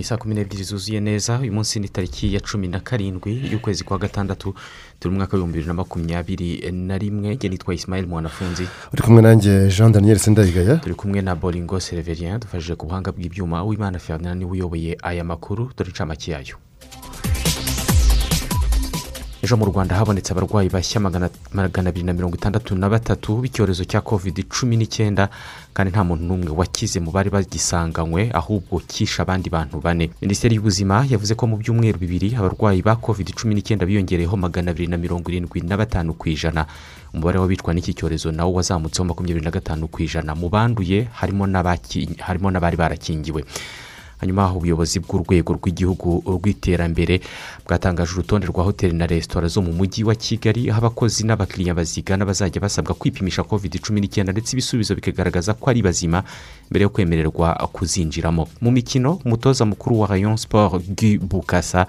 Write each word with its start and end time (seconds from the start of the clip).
ni 0.00 0.04
saa 0.04 0.16
kumi 0.16 0.34
n'ebyiri 0.34 0.64
zuzuye 0.64 1.00
neza 1.00 1.38
uyu 1.38 1.52
munsi 1.52 1.80
ni 1.80 1.88
tariki 1.88 2.34
ya 2.34 2.40
cumi 2.40 2.68
na 2.68 2.80
karindwi 2.80 3.32
y'ukwezi 3.52 3.84
kwa 3.84 3.98
gatandatu 3.98 4.54
turi 5.00 5.12
mu 5.12 5.16
mwaka 5.18 5.36
w'ibihumbi 5.36 5.52
bibiri 5.58 5.68
na 5.68 5.74
makumyabiri 5.74 6.72
na 6.72 6.98
rimwe. 6.98 7.34
Njye 7.34 7.48
nitwa 7.48 7.74
isimayeli 7.74 8.08
mwanafunzi. 8.08 8.64
Uri 8.92 9.02
kumwe 9.02 9.22
nanjye 9.22 9.68
jean 9.68 9.92
daniel 9.92 10.18
sindayigaya. 10.18 10.76
Turi 10.76 10.94
kumwe 10.94 11.20
na 11.22 11.36
boringo 11.36 11.80
sereverien 11.80 12.40
dufashije 12.40 12.74
ku 12.80 12.86
buhanga 12.86 13.12
bw'ibyuma. 13.12 13.64
Uwimana 13.64 13.98
ferdinand 13.98 14.38
ni 14.40 14.44
we 14.44 14.50
uyoboye 14.50 14.96
aya 15.02 15.24
makuru. 15.24 15.70
Dore 15.76 15.90
incamake 15.90 16.30
yayo. 16.32 16.56
Ejo 19.42 19.56
mu 19.56 19.64
rwanda 19.64 19.96
habonetse 19.96 20.32
abarwayi 20.32 20.68
bashya 20.68 21.00
magana 21.00 21.88
abiri 21.88 22.04
na 22.04 22.12
mirongo 22.12 22.36
itandatu 22.36 22.76
na 22.76 22.88
batatu 22.92 23.40
b'icyorezo 23.40 23.84
cya 23.88 24.00
covid 24.04 24.44
cumi 24.52 24.76
n'icyenda 24.76 25.28
kandi 25.72 25.88
nta 25.92 26.04
muntu 26.04 26.24
n'umwe 26.28 26.52
wakize 26.52 27.00
mu 27.00 27.08
bari 27.10 27.30
bagisanganywe 27.32 28.28
ahubwo 28.36 28.82
kishe 28.84 29.22
abandi 29.24 29.48
bantu 29.48 29.80
bane. 29.80 30.10
Minisiteri 30.20 30.54
y'ubuzima 30.60 31.06
yavuze 31.08 31.32
ko 31.34 31.46
mu 31.48 31.56
byumweru 31.56 31.96
bibiri 31.96 32.36
abarwayi 32.36 32.82
ba 32.84 33.00
covid 33.00 33.32
cumi 33.32 33.54
n'icyenda 33.56 33.88
biyongereyeho 33.88 34.36
magana 34.36 34.70
abiri 34.76 34.92
na 34.92 35.00
mirongo 35.00 35.32
irindwi 35.32 35.64
na 35.64 35.76
batanu 35.80 36.12
ku 36.12 36.28
ijana. 36.28 36.66
Umubare 37.14 37.38
w'abicwa 37.40 37.72
n'iki 37.72 37.96
cyorezo 37.96 38.28
nawo 38.36 38.52
wazamutseho 38.60 39.08
makumyabiri 39.08 39.44
na 39.44 39.50
gatanu 39.56 39.88
ku 39.88 40.02
ijana. 40.04 40.36
Mu 40.36 40.52
banduye 40.52 41.08
harimo 41.16 41.46
n'abari 41.48 42.76
barakingiwe. 42.76 43.40
Hanyuma 44.20 44.52
ubuyobozi 44.52 45.00
bw'urwego 45.00 45.52
rw'igihugu 45.56 46.22
rw'iterambere 46.26 47.20
bwatangaje 47.66 48.12
urutonde 48.12 48.46
rwa 48.46 48.64
hoteli 48.64 48.92
na 48.96 49.06
resitora 49.06 49.48
zo 49.48 49.62
mu 49.62 49.72
mujyi 49.72 50.04
wa 50.04 50.14
kigali 50.14 50.70
aho 50.70 50.78
abakozi 50.78 51.24
n'abakiriya 51.24 51.74
bazigana 51.74 52.24
bazajya 52.24 52.60
basabwa 52.60 52.94
kwipimisha 52.94 53.42
covid 53.42 53.80
cumi 53.80 54.00
n'icyenda 54.00 54.32
ndetse 54.32 54.52
ibisubizo 54.52 54.94
bikagaragaza 54.94 55.54
ko 55.54 55.70
ari 55.70 55.82
bazima 55.82 56.22
mbere 56.70 56.82
yo 56.82 56.88
kwemererwa 56.90 57.54
kuzinjiramo. 57.72 58.48
Mu 58.60 58.70
mikino 58.70 59.20
umutoza 59.24 59.64
mukuru 59.64 60.00
wa 60.00 60.06
rayon 60.06 60.36
sport 60.36 60.84
gu 60.88 61.18
bukasa 61.26 61.86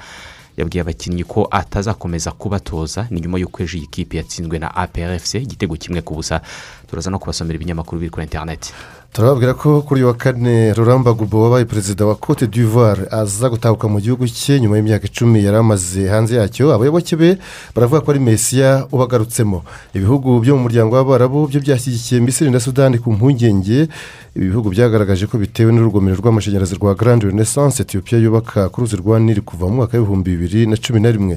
yabwiye 0.57 0.81
abakinnyi 0.81 1.23
ko 1.23 1.47
atazakomeza 1.51 2.31
kubatoza 2.31 3.07
ni 3.09 3.21
nyuma 3.21 3.39
y'uko 3.39 3.63
ejo 3.63 3.77
iyi 3.77 3.87
kipe 3.87 4.17
yatsinzwe 4.17 4.59
na 4.59 4.75
aprfc 4.75 5.35
igitego 5.35 5.75
kimwe 5.75 6.01
ku 6.01 6.13
busa. 6.15 6.41
Turaza 6.89 7.09
no 7.11 7.19
kubasomera 7.19 7.55
ibinyamakuru 7.55 7.99
biri 7.99 8.11
kuri 8.11 8.23
interineti 8.25 8.73
turababwira 9.13 9.53
ko 9.53 9.81
kuri 9.81 10.03
wa 10.03 10.13
kane 10.13 10.73
ruramba 10.73 11.13
gubo 11.13 11.43
wabaye 11.43 11.65
perezida 11.65 12.05
wa 12.05 12.15
cote 12.15 12.47
d'ivoire 12.47 13.07
aza 13.11 13.49
gutahuka 13.49 13.87
mu 13.87 13.99
gihugu 13.99 14.23
cye 14.27 14.59
nyuma 14.59 14.77
y'imyaka 14.77 15.05
icumi 15.05 15.43
yari 15.43 15.57
amaze 15.57 16.07
hanze 16.07 16.35
yacyo. 16.35 16.71
Abayoboke 16.73 17.15
be 17.15 17.37
baravuga 17.75 18.01
ko 18.01 18.11
ari 18.11 18.19
mesiya 18.19 18.87
ubagarutsemo. 18.91 19.63
Ibihugu 19.93 20.39
byo 20.39 20.55
mu 20.55 20.61
muryango 20.63 20.95
w'abarabu 20.95 21.47
byo 21.47 21.59
byashyigikiye 21.59 22.21
misiri 22.21 22.51
na 22.51 22.59
sudani 22.59 22.97
ku 23.03 23.11
mpungenge. 23.11 23.91
Ibi 24.35 24.47
bihugu 24.47 24.69
byagaragaje 24.71 25.27
ko 25.27 25.35
bitewe 25.37 25.71
n'urugomero 25.75 26.15
rw'amashanyarazi 26.15 26.75
rwa 26.79 26.95
garande 26.95 27.27
renaissance 27.27 27.83
etiyopiya 27.83 28.21
yubaka 28.23 28.69
ku 28.71 28.81
ruzi 28.81 28.95
rwa 28.95 29.19
nili 29.19 29.41
kuva 29.43 29.67
mu 29.67 29.75
mwaka 29.83 29.97
w'ibihumbi 29.99 30.31
bibiri 30.39 30.67
na 30.71 30.77
cumi 30.79 30.99
na 31.03 31.11
rimwe. 31.11 31.35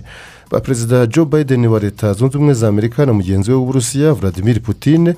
Ba 0.50 0.60
perezida 0.60 1.06
joe 1.06 1.24
biden 1.24 1.66
wa 1.66 1.80
leta 1.80 2.12
zunze 2.12 2.36
ubumwe 2.36 2.54
za 2.54 2.68
amerika 2.68 3.06
na 3.06 3.12
mugenzi 3.12 3.50
we 3.50 3.56
w'uburusiya 3.56 4.12
vladimir 4.12 4.60
putin 4.60 5.14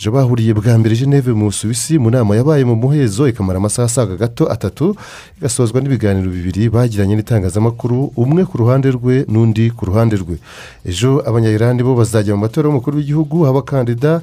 ejo 0.00 0.10
bahuriye 0.12 0.54
bwa 0.54 0.78
mbere 0.78 0.96
geneve 0.96 1.32
mu 1.32 1.44
busuwisi 1.44 1.98
mu 1.98 2.10
nama 2.10 2.36
yabaye 2.36 2.64
mu 2.64 2.76
muhezo 2.76 3.28
ikamara 3.28 3.56
amasaha 3.58 3.86
asaga 3.86 4.16
gato 4.16 4.50
atatu 4.52 4.96
igasozwa 5.38 5.80
n'ibiganiro 5.80 6.30
bibiri 6.30 6.68
bagiranye 6.68 7.16
n'itangazamakuru 7.16 8.12
umwe 8.16 8.44
ku 8.44 8.58
ruhande 8.58 8.90
rwe 8.90 9.24
n'undi 9.28 9.70
ku 9.70 9.84
ruhande 9.86 10.16
rwe. 10.16 10.36
Ejo 10.84 11.20
abanyayirani 11.28 11.82
bo 11.82 11.94
bazajya 11.94 12.34
mu 12.34 12.40
matora 12.48 12.68
y'umukuru 12.68 12.96
w'igihugu 12.96 13.46
abakandida 13.46 14.20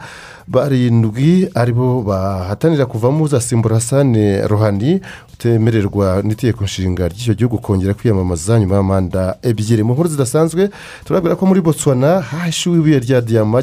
barindwi 0.48 1.50
ari 1.56 1.72
bo 1.74 2.02
bahatanira 2.02 2.86
kuvamo 2.86 3.24
uzasimbura 3.24 3.76
hasane 3.76 4.42
rohani 4.48 5.00
utemererwa 5.38 6.22
n'itegeko 6.26 6.64
nshinga 6.64 7.08
ry'icyo 7.08 7.34
gihugu 7.38 7.58
kongera 7.62 7.94
kwiyamamaza 7.94 8.60
nyuma 8.60 8.76
y'amanda 8.76 9.38
ebyiri. 9.46 9.84
Mu 9.84 9.94
nkuru 9.94 10.10
zidasanzwe 10.10 10.70
turabwira 11.06 11.36
ko 11.38 11.46
muri 11.46 11.62
botswana 11.62 12.22
hashyuwe 12.22 12.78
ibuye 12.82 13.00
rya 13.00 13.22
diyama 13.22 13.62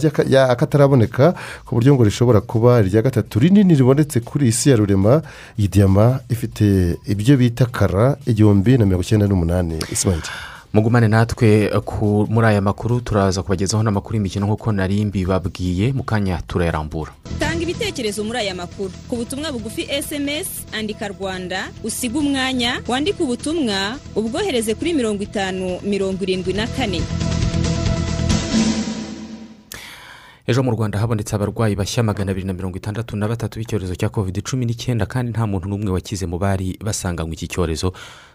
akataraboneka 0.54 1.34
ku 1.66 1.74
buryo 1.74 1.94
ngo 1.94 2.04
rishobora 2.06 2.40
kuba 2.40 2.78
irya 2.80 3.02
gatatu 3.02 3.38
rinini 3.42 3.74
ribonetse 3.74 4.20
kuri 4.22 4.48
isi 4.54 4.70
ya 4.70 4.76
rurema. 4.76 5.22
Iyi 5.58 5.68
diyama 5.68 6.20
ifite 6.30 6.96
ibyo 7.10 7.36
bita 7.36 7.66
kara 7.66 8.16
igihumbi 8.26 8.78
na 8.78 8.86
mirongo 8.86 9.02
icyenda 9.02 9.26
n'umunani. 9.26 9.78
Isimayiri 9.92 10.30
mugumane 10.74 11.08
natwe 11.08 11.70
muri 12.28 12.46
aya 12.46 12.60
makuru 12.60 13.00
turaza 13.00 13.42
kubagezaho 13.42 13.82
n'amakuru 13.82 14.16
y'imikino 14.18 14.46
nk'uko 14.46 14.72
nari 14.72 15.04
mbibabwiye 15.04 15.92
mu 15.94 16.02
kanya 16.02 16.42
turayarambura. 16.46 17.12
Tanga 17.38 17.62
ibitekerezo 17.62 18.24
muri 18.24 18.38
aya 18.38 18.54
makuru. 18.54 18.90
Ku 19.08 19.16
butumwa 19.16 19.52
bugufi 19.52 19.86
esemesi 19.90 20.66
andika 20.72 21.08
rwanda 21.08 21.70
usiga 21.84 22.18
umwanya 22.18 22.82
wandike 22.88 23.22
ubutumwa 23.22 23.96
ubwohereze 24.18 24.74
kuri 24.74 24.94
mirongo 24.94 25.22
itanu 25.22 25.78
mirongo 25.86 26.18
irindwi 26.26 26.52
na 26.52 26.66
kane. 26.66 27.00
Ejo 30.46 30.62
mu 30.62 30.70
rwanda 30.76 30.98
habonetse 30.98 31.32
abarwayi 31.36 31.74
bashya 31.76 32.02
magana 32.02 32.30
abiri 32.32 32.46
na 32.46 32.52
mirongo 32.52 32.76
itandatu 32.76 33.16
na 33.16 33.28
batatu 33.28 33.58
b'icyorezo 33.58 33.94
cya 33.96 34.08
covid 34.12 34.42
cumi 34.44 34.66
n'icyenda 34.66 35.06
kandi 35.08 35.32
nta 35.32 35.46
muntu 35.48 35.68
n'umwe 35.68 35.90
wakize 35.96 36.26
mu 36.28 36.36
bari 36.38 36.76
basanganywe 36.84 37.32
iki 37.32 37.48
cyorezo 37.48 37.92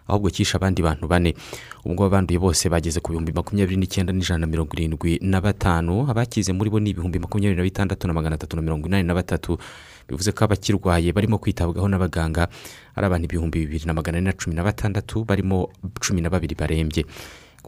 ahubwo 0.10 0.30
kishe 0.34 0.58
abandi 0.58 0.82
bantu 0.82 1.06
bane. 1.06 1.38
Ubwo 1.86 2.10
abanduye 2.10 2.42
bose 2.42 2.66
bageze 2.66 2.98
ku 2.98 3.14
bihumbi 3.14 3.30
makumyabiri 3.30 3.78
n'icyenda 3.78 4.10
n'ijana 4.10 4.42
na 4.42 4.48
mirongo 4.50 4.74
irindwi 4.74 5.22
na 5.22 5.38
batanu 5.38 6.10
abakize 6.10 6.50
muri 6.50 6.70
bo 6.74 6.82
ni 6.82 6.90
ibihumbi 6.98 7.22
makumyabiri 7.22 7.62
na 7.62 7.68
bitandatu 7.70 8.08
na 8.10 8.14
magana 8.18 8.34
atatu 8.42 8.58
na 8.58 8.66
mirongo 8.66 8.90
inani 8.90 9.06
na 9.06 9.14
batatu. 9.14 9.62
Bivuze 10.10 10.34
ko 10.34 10.50
abakirwaye 10.50 11.14
barimo 11.14 11.38
kwitabwaho 11.38 11.86
n'abaganga 11.86 12.50
ari 12.98 13.06
abantu 13.06 13.26
ibihumbi 13.30 13.70
bibiri 13.70 13.86
na 13.86 13.94
magana 13.94 14.18
ane 14.18 14.26
na 14.26 14.34
cumi 14.34 14.58
na 14.58 14.66
batandatu 14.66 15.22
barimo 15.30 15.70
cumi 16.02 16.26
na 16.26 16.30
babiri 16.34 16.58
barembye. 16.58 17.06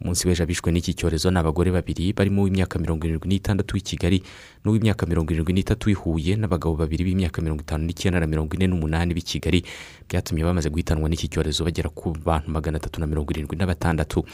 Ku 0.01 0.07
munsi 0.09 0.25
w'ejo 0.27 0.41
abishwe 0.43 0.71
n'iki 0.73 0.97
cyorezo 0.97 1.29
ni 1.29 1.37
abagore 1.37 1.69
babiri 1.69 2.09
barimo 2.13 2.41
uw'imyaka 2.41 2.79
mirongo 2.81 3.05
irindwi 3.05 3.29
n'itandatu 3.29 3.77
w'i 3.77 3.85
kigali 3.85 4.17
n'uw'imyaka 4.65 5.05
mirongo 5.05 5.29
irindwi 5.29 5.53
n'itatu 5.53 5.89
w'i 5.89 5.93
huye 5.93 6.33
n'abagabo 6.41 6.73
babiri 6.73 7.05
b'imyaka 7.05 7.37
mirongo 7.41 7.61
itanu 7.61 7.85
n'icyenda 7.85 8.17
na 8.17 8.25
mirongo 8.25 8.49
ine 8.57 8.65
n'umunani 8.65 9.13
b'i 9.13 9.21
kigali 9.21 9.61
byatumye 10.09 10.41
bamaze 10.41 10.73
guhitanwa 10.73 11.05
n'iki 11.05 11.29
cyorezo 11.29 11.61
bagera 11.61 11.93
ku 11.93 12.17
bantu 12.17 12.49
magana 12.49 12.81
atatu 12.81 12.97
na 12.97 13.05
mirongo 13.05 13.29
irindwi 13.29 13.53
na 13.61 13.69
batandatu 13.69 14.25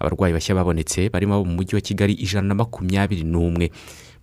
abarwayi 0.00 0.32
bashya 0.32 0.56
babonetse 0.56 1.12
barimo 1.12 1.36
abo 1.36 1.44
mu 1.44 1.60
mujyi 1.60 1.76
wa 1.76 1.84
kigali 1.84 2.16
ijana 2.16 2.48
na 2.48 2.54
makumyabiri 2.56 3.20
n'umwe 3.28 3.68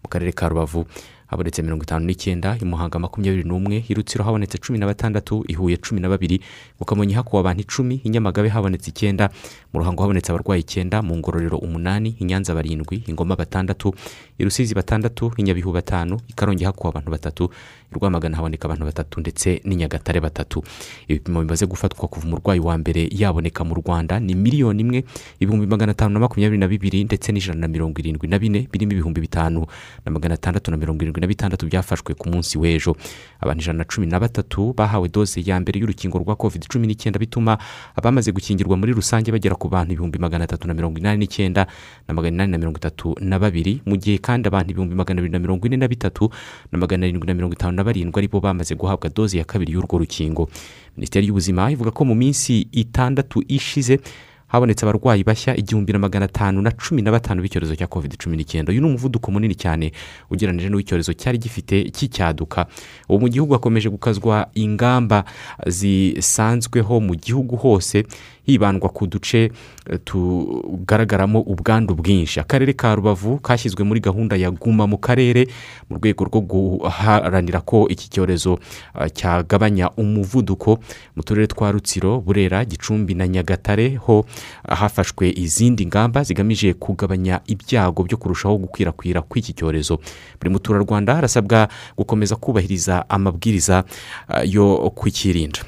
mu 0.01 0.07
karere 0.09 0.33
ka 0.33 0.49
rubavu. 0.49 0.85
Habonetse 1.27 1.61
mirongo 1.61 1.83
itanu 1.83 2.05
n'icyenda 2.05 2.57
i 2.61 2.65
muhanga 2.65 2.99
makumyabiri 2.99 3.43
n'umwe 3.43 3.83
i 3.89 3.93
rutsiro 3.93 4.23
habonetse 4.23 4.57
cumi 4.57 4.79
na 4.79 4.85
batandatu 4.85 5.43
i 5.47 5.53
huye 5.53 5.77
cumi 5.77 6.01
na 6.01 6.09
babiri 6.09 6.39
mu 6.79 6.85
kamonyi 6.85 7.13
hakuwe 7.13 7.39
abantu 7.39 7.61
icumi 7.61 8.01
i 8.03 8.09
nyamagabe 8.09 8.49
habonetse 8.49 8.89
icyenda 8.89 9.29
mu 9.73 9.79
ruhango 9.79 10.01
habonetse 10.03 10.31
abarwayi 10.31 10.61
icyenda 10.61 11.01
mu 11.01 11.17
ngororero 11.17 11.57
umunani 11.57 12.15
i 12.19 12.23
nyanza 12.25 12.55
barindwi 12.55 13.03
i 13.07 13.13
ngoma 13.13 13.35
batandatu 13.35 13.93
i 14.39 14.43
rusizi 14.43 14.75
batandatu 14.75 15.31
i 15.37 15.43
nyabihu 15.43 15.71
batanu 15.71 16.19
i 16.27 16.33
karongi 16.33 16.63
hakuwe 16.63 16.89
abantu 16.89 17.11
batatu 17.11 17.49
i 17.91 17.95
rwamagana 17.95 18.35
haboneka 18.37 18.65
abantu 18.67 18.85
batatu 18.85 19.19
ndetse 19.19 19.61
n'i 19.65 19.75
nyagatare 19.75 20.19
batatu. 20.19 20.63
Ibipimo 21.07 21.41
bimaze 21.41 21.65
gufatwa 21.65 22.07
kuva 22.07 22.27
umurwayi 22.27 22.59
wa 22.59 22.77
mbere 22.77 23.07
yaboneka 23.11 23.63
mu 23.63 23.75
rwanda 23.75 24.19
ni 24.19 24.35
miliyoni 24.35 24.81
imwe 24.81 25.03
ibihumbi 25.39 25.67
magana 25.67 25.91
atanu 25.91 26.13
na 26.13 26.19
makumyabiri 26.19 26.57
na 26.59 26.67
bibiri 26.67 27.03
ndetse 27.03 27.31
n'ijana 27.31 27.59
na 27.59 27.67
mirongo 27.67 27.99
irindwi 27.99 28.27
na 28.27 28.39
bine 28.39 28.67
birimo 28.71 28.91
ibihumbi 28.91 29.21
bitanu. 29.21 29.65
Na 30.05 30.11
magana 30.11 30.33
atandatu 30.35 30.71
na 30.71 30.77
mirongo 30.77 31.01
irindwi 31.03 31.21
na 31.21 31.27
bitandatu 31.27 31.65
byafashwe 31.65 32.13
ku 32.13 32.29
munsi 32.29 32.57
w'ejo. 32.57 32.95
Abantu 33.39 33.61
ijana 33.63 33.77
na 33.77 33.85
cumi 33.85 34.07
na 34.07 34.19
batatu 34.19 34.73
bahawe 34.73 35.07
doze 35.09 35.41
ya 35.45 35.59
mbere 35.59 35.79
y'urukingo 35.79 36.17
rwa 36.19 36.35
covid 36.35 36.67
cumi 36.67 36.87
n'icyenda 36.87 37.19
bituma 37.19 37.57
abamaze 37.95 38.31
gukingirwa 38.31 38.77
muri 38.77 38.91
rusange 38.93 39.31
bagera 39.31 39.55
ku 39.55 39.69
bantu 39.69 39.93
ibihumbi 39.93 40.19
magana 40.19 40.43
atatu 40.43 40.67
na 40.67 40.73
mirongo 40.73 40.99
inani 40.99 41.23
n'icyenda 41.23 41.67
na 42.07 42.13
magana 42.13 42.35
inani 42.35 42.51
na 42.51 42.57
mirongo 42.57 42.77
itatu 42.77 43.15
na 43.21 43.39
babiri 43.39 43.81
mu 43.85 43.95
gihe 43.95 44.17
kandi 44.17 44.47
abantu 44.51 44.71
ibihumbi 44.75 44.95
magana 44.95 45.19
abiri 45.21 45.31
na 45.33 45.39
mirongo 45.39 45.67
ine 45.67 45.77
na 45.77 45.87
bitatu 45.87 46.29
na 46.71 46.77
magana 46.77 47.05
arindwi 47.05 47.27
na 47.27 47.33
mirongo 47.33 47.53
itanu 47.53 47.76
na 47.77 47.83
barindwi 47.85 48.17
ari 48.19 48.27
bo 48.27 48.39
bamaze 48.41 48.73
guhabwa 48.75 49.09
doze 49.13 49.37
ya 49.37 49.45
kabiri 49.45 49.73
y'urwo 49.77 49.97
rukingo. 50.01 50.49
Minisiteri 50.97 51.27
y'ubuzima 51.29 51.69
ivuga 51.71 51.91
ko 51.93 52.05
mu 52.05 52.15
minsi 52.17 52.65
itandatu 52.73 53.43
ishize 53.47 53.99
habonetse 54.47 54.85
abarwayi 54.85 55.23
bashya 55.27 55.55
igihumbi 55.59 55.93
na 55.93 55.99
magana 55.99 56.25
atanu 56.25 56.61
na 56.61 56.71
cumi 56.71 57.01
na 57.01 57.11
batanu 57.11 57.41
b'icyorezo 57.43 57.75
cya 57.75 57.87
covid 57.87 58.15
cumi 58.17 58.37
n'icyenda. 58.37 58.71
Uyu 58.71 58.81
ni 58.81 58.87
umuvuduko 58.87 59.27
munini 59.31 59.55
cyane 59.59 59.91
ugereranyije 60.31 60.69
n'uw'icyorezo 60.71 61.13
cyari 61.13 61.37
gifite 61.37 61.91
cy'icyaduka 61.91 62.65
ubu 63.11 63.19
mu 63.19 63.27
gihugu 63.29 63.53
hakomeje 63.53 63.89
gukazwa 63.91 64.47
ingamba 64.55 65.25
zisanzweho 65.67 66.99
mu 67.03 67.15
gihugu 67.15 67.55
hose 67.55 68.03
hibandwa 68.47 68.89
ku 68.89 69.07
duce 69.07 69.51
eh, 69.91 69.99
tugaragaramo 70.05 71.41
ubwandu 71.41 71.95
bwinshi. 71.95 72.39
Akarere 72.39 72.73
ka 72.73 72.95
rubavu 72.95 73.37
kashyizwe 73.39 73.83
muri 73.83 73.99
gahunda 73.99 74.35
ya 74.35 74.51
guma 74.51 74.87
mu 74.87 74.97
karere 74.97 75.47
mu 75.89 75.97
rwego 75.99 76.23
rwo 76.25 76.41
guharanira 76.41 77.59
ko 77.61 77.87
iki 77.91 78.09
cyorezo 78.09 78.59
eh, 78.95 79.11
cyagabanya 79.13 79.91
umuvuduko 79.99 80.79
mu 81.15 81.23
turere 81.23 81.47
twa 81.47 81.71
rutsiro 81.71 82.21
burera 82.23 82.65
gicumbi 82.65 83.13
na 83.13 83.27
nyagatare 83.27 83.95
ho 83.95 84.25
hafashwe 84.67 85.29
izindi 85.35 85.85
ngamba 85.85 86.23
zigamije 86.23 86.73
kugabanya 86.73 87.39
ibyago 87.47 88.03
byo 88.03 88.17
kurushaho 88.17 88.57
gukwirakwira 88.57 89.21
kw'iki 89.21 89.53
cyorezo. 89.53 89.99
Buri 90.39 90.49
muturarwanda 90.55 91.17
arasabwa 91.19 91.67
gukomeza 91.97 92.35
kubahiriza 92.35 93.09
amabwiriza 93.09 93.83
eh, 94.31 94.53
yo 94.55 94.89
kukirinda 94.95 95.59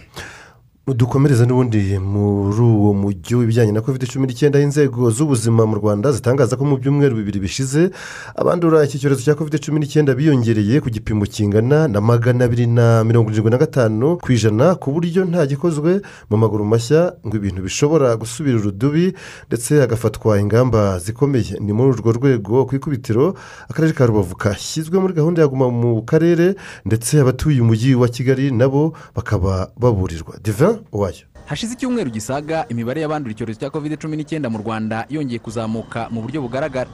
dukomereza 0.94 1.46
n'ubundi 1.46 2.00
muri 2.00 2.62
uwo 2.62 2.94
mujyi 2.94 3.36
w'ibijyanye 3.36 3.72
na 3.72 3.82
covid 3.82 4.04
cumi 4.12 4.28
n'icyenda 4.28 4.60
inzego 4.60 5.12
z'ubuzima 5.12 5.66
mu 5.66 5.76
rwanda 5.76 6.12
zitangaza 6.12 6.56
ko 6.58 6.66
mu 6.66 6.78
byumweru 6.78 7.16
bibiri 7.16 7.40
bishize 7.40 7.92
abandura 8.36 8.84
iki 8.86 9.00
cyorezo 9.00 9.22
cya 9.22 9.36
covid 9.36 9.60
cumi 9.60 9.80
n'icyenda 9.80 10.16
biyongereye 10.16 10.82
ku 10.82 10.90
gipimo 10.90 11.26
kingana 11.26 11.88
na 11.88 12.02
magana 12.02 12.46
abiri 12.46 12.68
na 12.68 13.04
mirongo 13.04 13.30
irindwi 13.32 13.52
na 13.52 13.58
gatanu 13.58 14.18
ku 14.18 14.32
ijana 14.32 14.76
ku 14.76 14.92
buryo 14.92 15.26
nta 15.26 15.46
gikozwe 15.46 16.02
mu 16.30 16.38
maguru 16.38 16.66
mashya 16.66 17.14
ngo 17.26 17.36
ibintu 17.38 17.62
bishobora 17.62 18.16
gusubira 18.18 18.58
urudubi 18.60 19.14
ndetse 19.48 19.80
hagafatwa 19.80 20.40
ingamba 20.40 21.00
zikomeye. 21.00 21.60
Ni 21.60 21.74
muri 21.74 21.90
urwo 21.94 22.12
rwego 22.12 22.66
ku 22.66 22.76
ikubitiro 22.76 23.36
akarere 23.70 23.94
ka 23.94 24.06
rubavu 24.06 24.36
kashyizwe 24.36 25.00
muri 25.00 25.14
gahunda 25.14 25.42
ya 25.42 25.48
guma 25.48 25.70
mu 25.70 26.02
karere 26.04 26.56
ndetse 26.86 27.20
abatuye 27.22 27.62
umujyi 27.62 27.96
wa 27.96 28.08
kigali 28.08 28.52
nabo 28.52 28.94
bakaba 29.16 29.72
baburirwa. 29.78 30.36
Divin? 30.44 30.79
Wayo 30.92 31.26
hashize 31.46 31.74
icyumweru 31.74 32.10
gisaga 32.10 32.66
imibare 32.70 33.02
y'abandura 33.02 33.32
icyorezo 33.34 33.60
cya 33.60 33.70
covid 33.70 33.98
cumi 33.98 34.18
n'icyenda 34.18 34.50
mu 34.50 34.58
rwanda 34.62 35.06
yongeye 35.10 35.40
kuzamuka 35.40 36.10
mu 36.10 36.22
buryo 36.22 36.42
bugaragara. 36.42 36.90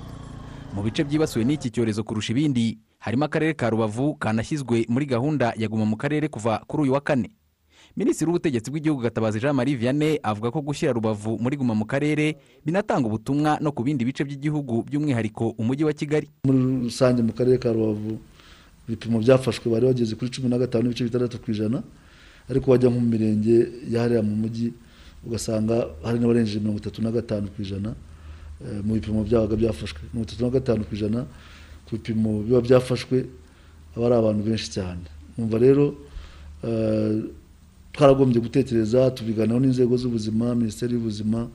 Mu 0.76 0.84
bice 0.84 1.04
byibasiwe 1.04 1.44
n'iki 1.46 1.72
cyorezo 1.72 2.04
kurusha 2.04 2.32
ibindi 2.36 2.78
harimo 3.00 3.26
akarere 3.26 3.54
ka 3.54 3.70
rubavu 3.70 4.16
kanashyizwe 4.16 4.86
muri 4.90 5.06
gahunda 5.06 5.54
ya 5.58 5.68
guma 5.68 5.86
mu 5.86 5.96
karere 5.98 6.28
kuva 6.28 6.60
kuri 6.68 6.84
uyu 6.84 6.94
wa 6.94 7.02
kane. 7.02 7.32
Minisitiri 7.96 8.28
w'ubutegetsi 8.28 8.72
bw'igihugu 8.72 9.02
gatabazi 9.08 9.40
jean 9.40 9.56
marie 9.56 9.76
vianney 9.80 10.20
avuga 10.24 10.52
ko 10.52 10.60
gushyira 10.62 10.92
rubavu 10.92 11.40
muri 11.40 11.56
guma 11.56 11.72
mu 11.76 11.86
karere 11.88 12.36
binatanga 12.66 13.08
ubutumwa 13.08 13.56
no 13.64 13.72
ku 13.72 13.84
bindi 13.84 14.04
bice 14.04 14.24
by'igihugu 14.28 14.84
by'umwihariko 14.84 15.56
umujyi 15.56 15.84
wa 15.88 15.94
kigali. 15.94 16.28
Muri 16.44 16.60
rusange 16.92 17.24
mu 17.24 17.32
karere 17.32 17.56
ka 17.58 17.72
rubavu 17.72 18.20
ibipimo 18.88 19.20
byafashwe 19.24 19.72
bari 19.72 19.86
bageze 19.88 20.16
kuri 20.16 20.32
cumi 20.32 20.50
na 20.50 20.58
gatanu 20.60 20.84
n'ibice 20.84 21.04
bitandatu 21.08 21.40
ku 21.40 21.52
ijana. 21.52 21.84
Ariko 22.50 22.72
wajya 22.72 22.90
nko 22.90 23.00
mu 23.00 23.08
mirenge 23.10 23.56
yahariya 23.90 24.22
mu 24.22 24.36
mujyi 24.36 24.74
ugasanga 25.26 25.88
hari 26.04 26.20
n'abarengeje 26.20 26.60
mirongo 26.60 26.78
itatu 26.80 27.02
na 27.02 27.12
gatanu 27.12 27.48
ku 27.56 27.62
ijana 27.62 27.96
eh, 28.62 28.80
mu 28.86 28.94
bipimo 28.94 29.24
byabaga 29.24 29.56
byafashwe. 29.56 30.02
Mirongo 30.14 30.28
itatu 30.30 30.44
na 30.44 30.50
gatanu 30.50 30.82
ku 30.86 30.94
ijana 30.96 31.26
ku 31.86 31.96
bipimo 31.98 32.44
biba 32.46 32.62
byafashwe 32.62 33.26
aba 33.98 34.06
ari 34.06 34.16
abantu 34.16 34.42
benshi 34.46 34.70
cyane. 34.72 35.06
Numva 35.38 35.58
rero 35.58 35.96
eh, 36.64 37.26
twaragombye 37.94 38.40
gutekereza 38.42 39.12
tubiganiraho 39.12 39.60
n'inzego 39.66 39.98
z'ubuzima 39.98 40.56
minisiteri 40.56 40.94
y'ubuzima 40.94 41.48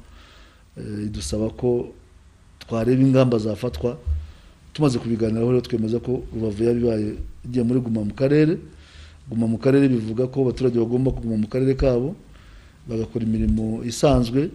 eh, 0.77 1.07
idusaba 1.07 1.51
ko 1.55 1.95
twareba 2.59 3.03
ingamba 3.03 3.39
zafatwa 3.39 3.95
tumaze 4.73 4.99
kubiganiraho 4.99 5.51
rero 5.53 5.61
twemeza 5.63 5.99
ko 6.03 6.27
rubavu 6.35 6.65
yabibaye 6.65 7.15
igiye 7.47 7.63
muri 7.65 7.79
guma 7.81 8.03
mu 8.05 8.15
karere 8.15 8.59
guma 9.31 9.47
mu 9.47 9.59
karere 9.59 9.87
bivuga 9.89 10.27
ko 10.27 10.43
abaturage 10.43 10.77
bagomba 10.79 11.11
kuguma 11.15 11.37
mu 11.39 11.47
karere 11.49 11.75
kabo 11.79 12.15
bagakora 12.89 13.23
imirimo 13.25 13.81
isanzwe 13.87 14.51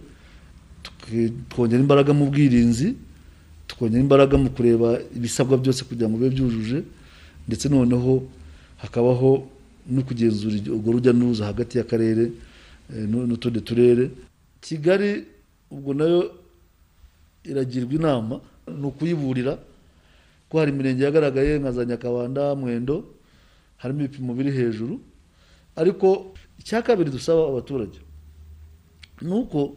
twongera 1.48 1.80
imbaraga 1.80 2.12
mu 2.12 2.28
bwirinzi 2.30 2.94
tukongera 3.66 4.00
imbaraga 4.02 4.36
mu 4.38 4.50
kureba 4.50 5.00
ibisabwa 5.16 5.56
byose 5.58 5.84
kugira 5.88 6.08
ngo 6.08 6.16
bibe 6.20 6.30
byujuje 6.36 6.78
ndetse 7.48 7.68
noneho 7.68 8.22
hakabaho 8.82 9.48
no 9.90 10.02
kugenzura 10.02 10.56
urwo 10.74 10.92
rujya 10.98 11.12
n'uruza 11.14 11.46
hagati 11.46 11.78
y'akarere 11.78 12.30
eh, 12.90 13.06
n'u- 13.06 13.26
n'utundi 13.26 13.60
turere. 13.62 14.10
Kigali 14.60 15.24
ubwo 15.70 15.94
na 15.94 16.04
yo 16.04 16.20
iragirwa 17.46 17.94
inama 17.94 18.40
ni 18.66 18.86
ukuyiburira 18.86 19.58
ko 20.50 20.58
hari 20.58 20.70
imirenge 20.74 21.04
yagaragaye 21.06 21.58
nka 21.58 21.72
za 21.72 21.84
nyakabanda 21.84 22.54
mwendo 22.54 23.04
harimo 23.76 24.00
ibipimo 24.04 24.34
biri 24.34 24.50
hejuru 24.52 25.00
ariko 25.76 26.34
icya 26.58 26.82
kabiri 26.82 27.10
dusaba 27.10 27.48
abaturage 27.48 27.98
ni 29.22 29.32
uko 29.34 29.76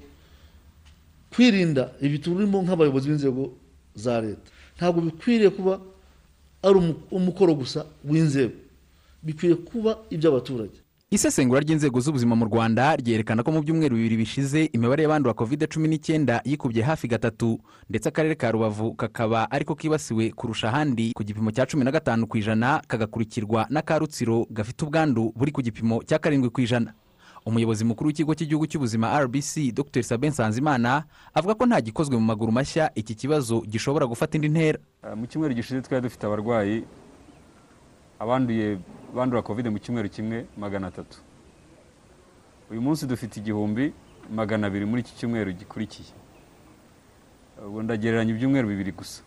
kwirinda 1.31 1.91
ibi 2.01 2.19
turimo 2.19 2.61
nk'abayobozi 2.63 3.07
b'inzego 3.09 3.53
za 3.95 4.21
leta. 4.21 4.49
Ntabwo 4.77 5.01
bikwiriye 5.01 5.49
kuba 5.49 5.79
ari 6.63 6.75
umu- 6.81 6.99
umukoro 7.11 7.53
gusa 7.55 7.85
w'inzego. 8.03 8.55
Bikwiye 9.23 9.55
kuba 9.55 9.97
iby'abaturage. 10.09 10.78
Isesengura 11.11 11.59
ry'inzego 11.61 11.99
z'ubuzima 11.99 12.35
mu 12.35 12.45
rwanda 12.45 12.95
ryerekana 12.95 13.41
ko 13.43 13.51
mu 13.51 13.61
byumweru 13.65 13.95
bibiri 13.97 14.17
bishize 14.17 14.69
imibare 14.73 15.03
y'abandura 15.03 15.33
covid 15.33 15.65
cumi 15.67 15.87
n'icyenda 15.89 16.41
yikubye 16.45 16.83
hafi 16.83 17.07
gatatu 17.07 17.57
ndetse 17.89 18.09
akarere 18.09 18.35
ka 18.35 18.51
rubavu 18.51 18.93
kakaba 18.93 19.51
ariko 19.51 19.75
kibasiwe 19.75 20.29
kurusha 20.37 20.67
ahandi. 20.69 21.13
Ku 21.17 21.23
gipimo 21.23 21.49
cya 21.51 21.65
cumi 21.65 21.83
na 21.83 21.91
gatanu 21.91 22.27
ku 22.27 22.37
ijana 22.37 22.81
kagakurikirwa 22.87 23.65
n'aka 23.69 23.97
rutsiro 23.99 24.45
gafite 24.53 24.85
ubwandu 24.85 25.33
buri 25.35 25.51
ku 25.51 25.61
gipimo 25.65 26.03
cya 26.05 26.19
karindwi 26.21 26.49
ku 26.53 26.61
ijana. 26.61 26.93
Umuyobozi 27.45 27.85
mukuru 27.89 28.07
w'ikigo 28.13 28.35
cy'igihugu 28.37 28.67
cy'ubuzima 28.69 29.09
rbc 29.25 29.73
dr 29.73 30.03
sabin 30.05 30.29
nsanzimana 30.29 31.03
avuga 31.33 31.55
ko 31.57 31.65
nta 31.65 31.81
gikozwe 31.81 32.13
mu 32.21 32.25
maguru 32.25 32.51
mashya 32.53 32.91
iki 32.95 33.15
kibazo 33.17 33.61
gishobora 33.65 34.05
gufata 34.05 34.37
indi 34.37 34.49
ntera. 34.53 34.77
Mu 35.17 35.25
cyumweru 35.25 35.57
gishize 35.57 35.81
twari 35.81 36.03
dufite 36.05 36.21
abarwayi 36.29 36.83
abanduye 38.19 38.77
bandura 39.15 39.41
covid 39.41 39.67
mu 39.67 39.79
cyumweru 39.79 40.09
kimwe 40.09 40.45
magana 40.57 40.87
atatu. 40.87 41.17
Uyu 42.71 42.81
munsi 42.81 43.07
dufite 43.07 43.39
igihumbi 43.39 43.93
magana 44.31 44.67
abiri 44.67 44.85
muri 44.85 45.01
iki 45.01 45.15
cyumweru 45.17 45.51
gikurikiye. 45.51 46.09
Ubu 47.67 47.81
ndagereranya 47.83 48.31
ibyumweru 48.33 48.67
bibiri 48.67 48.91
gusa. 48.91 49.21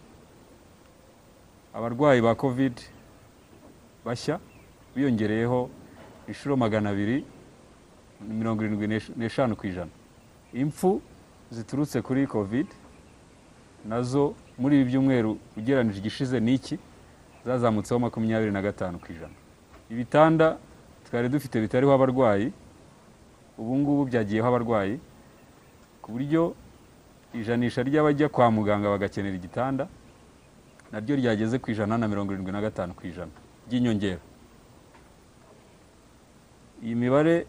Abarwayi 1.75 2.20
ba 2.23 2.34
covid 2.34 2.81
bashya 4.05 4.38
biyongereyeho 4.94 5.70
inshuro 6.29 6.56
magana 6.56 6.91
abiri 6.91 7.24
mirongo 8.20 8.62
irindwi 8.65 8.86
n'esh- 8.86 9.12
n'eshanu 9.17 9.56
ku 9.56 9.67
ijana. 9.67 9.91
Impfu 10.53 11.01
ziturutse 11.51 12.03
kuri 12.03 12.27
covid 12.27 12.67
na 13.84 14.03
zo 14.03 14.34
muri 14.58 14.81
ibi 14.81 14.84
byumweru 14.94 15.39
ugereranije 15.56 15.98
igishize 15.98 16.41
n'iki 16.41 16.79
zazamutseho 17.44 17.98
makumyabiri 18.01 18.53
na 18.53 18.62
gatanu 18.62 18.98
ku 19.03 19.10
ijana. 19.12 19.34
Ibitanda 19.93 20.56
twari 21.06 21.29
dufite 21.29 21.61
bitariho 21.61 21.93
abarwayi 21.93 22.53
ubu 23.61 23.72
ngubu 23.79 24.03
byagiyeho 24.08 24.46
abarwayi 24.49 24.96
ku 26.03 26.13
buryo 26.13 26.55
ijanisha 27.37 27.82
ry'abajya 27.84 28.29
kwa 28.32 28.51
muganga 28.51 28.89
bagakenera 28.89 29.37
igitanda 29.37 29.84
naryo 30.93 31.17
ryageze 31.20 31.58
ku 31.61 31.70
ijana 31.70 31.99
na 31.99 32.08
mirongo 32.08 32.32
irindwi 32.32 32.53
na 32.53 32.61
gatanu 32.65 32.94
ku 32.96 33.05
ijana 33.06 33.32
ry'inyongera 33.69 34.20
iyi 36.82 36.94
mibare 36.94 37.46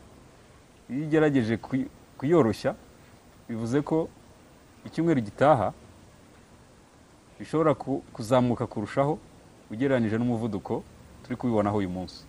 iyo 0.90 1.04
ugerageje 1.08 1.56
kuy- 1.58 1.88
kuyoroshya 2.20 2.76
bivuze 3.50 3.82
ko 3.82 4.10
icyumweru 4.86 5.22
gitaha 5.24 5.74
bishobora 7.40 7.74
ku- 7.74 8.04
kuzamuka 8.14 8.68
kurushaho 8.68 9.18
ugereranyije 9.72 10.18
n'umuvuduko 10.20 10.84
turi 11.24 11.36
kubibonaho 11.40 11.78
uyu 11.80 11.90
munsi. 11.90 12.24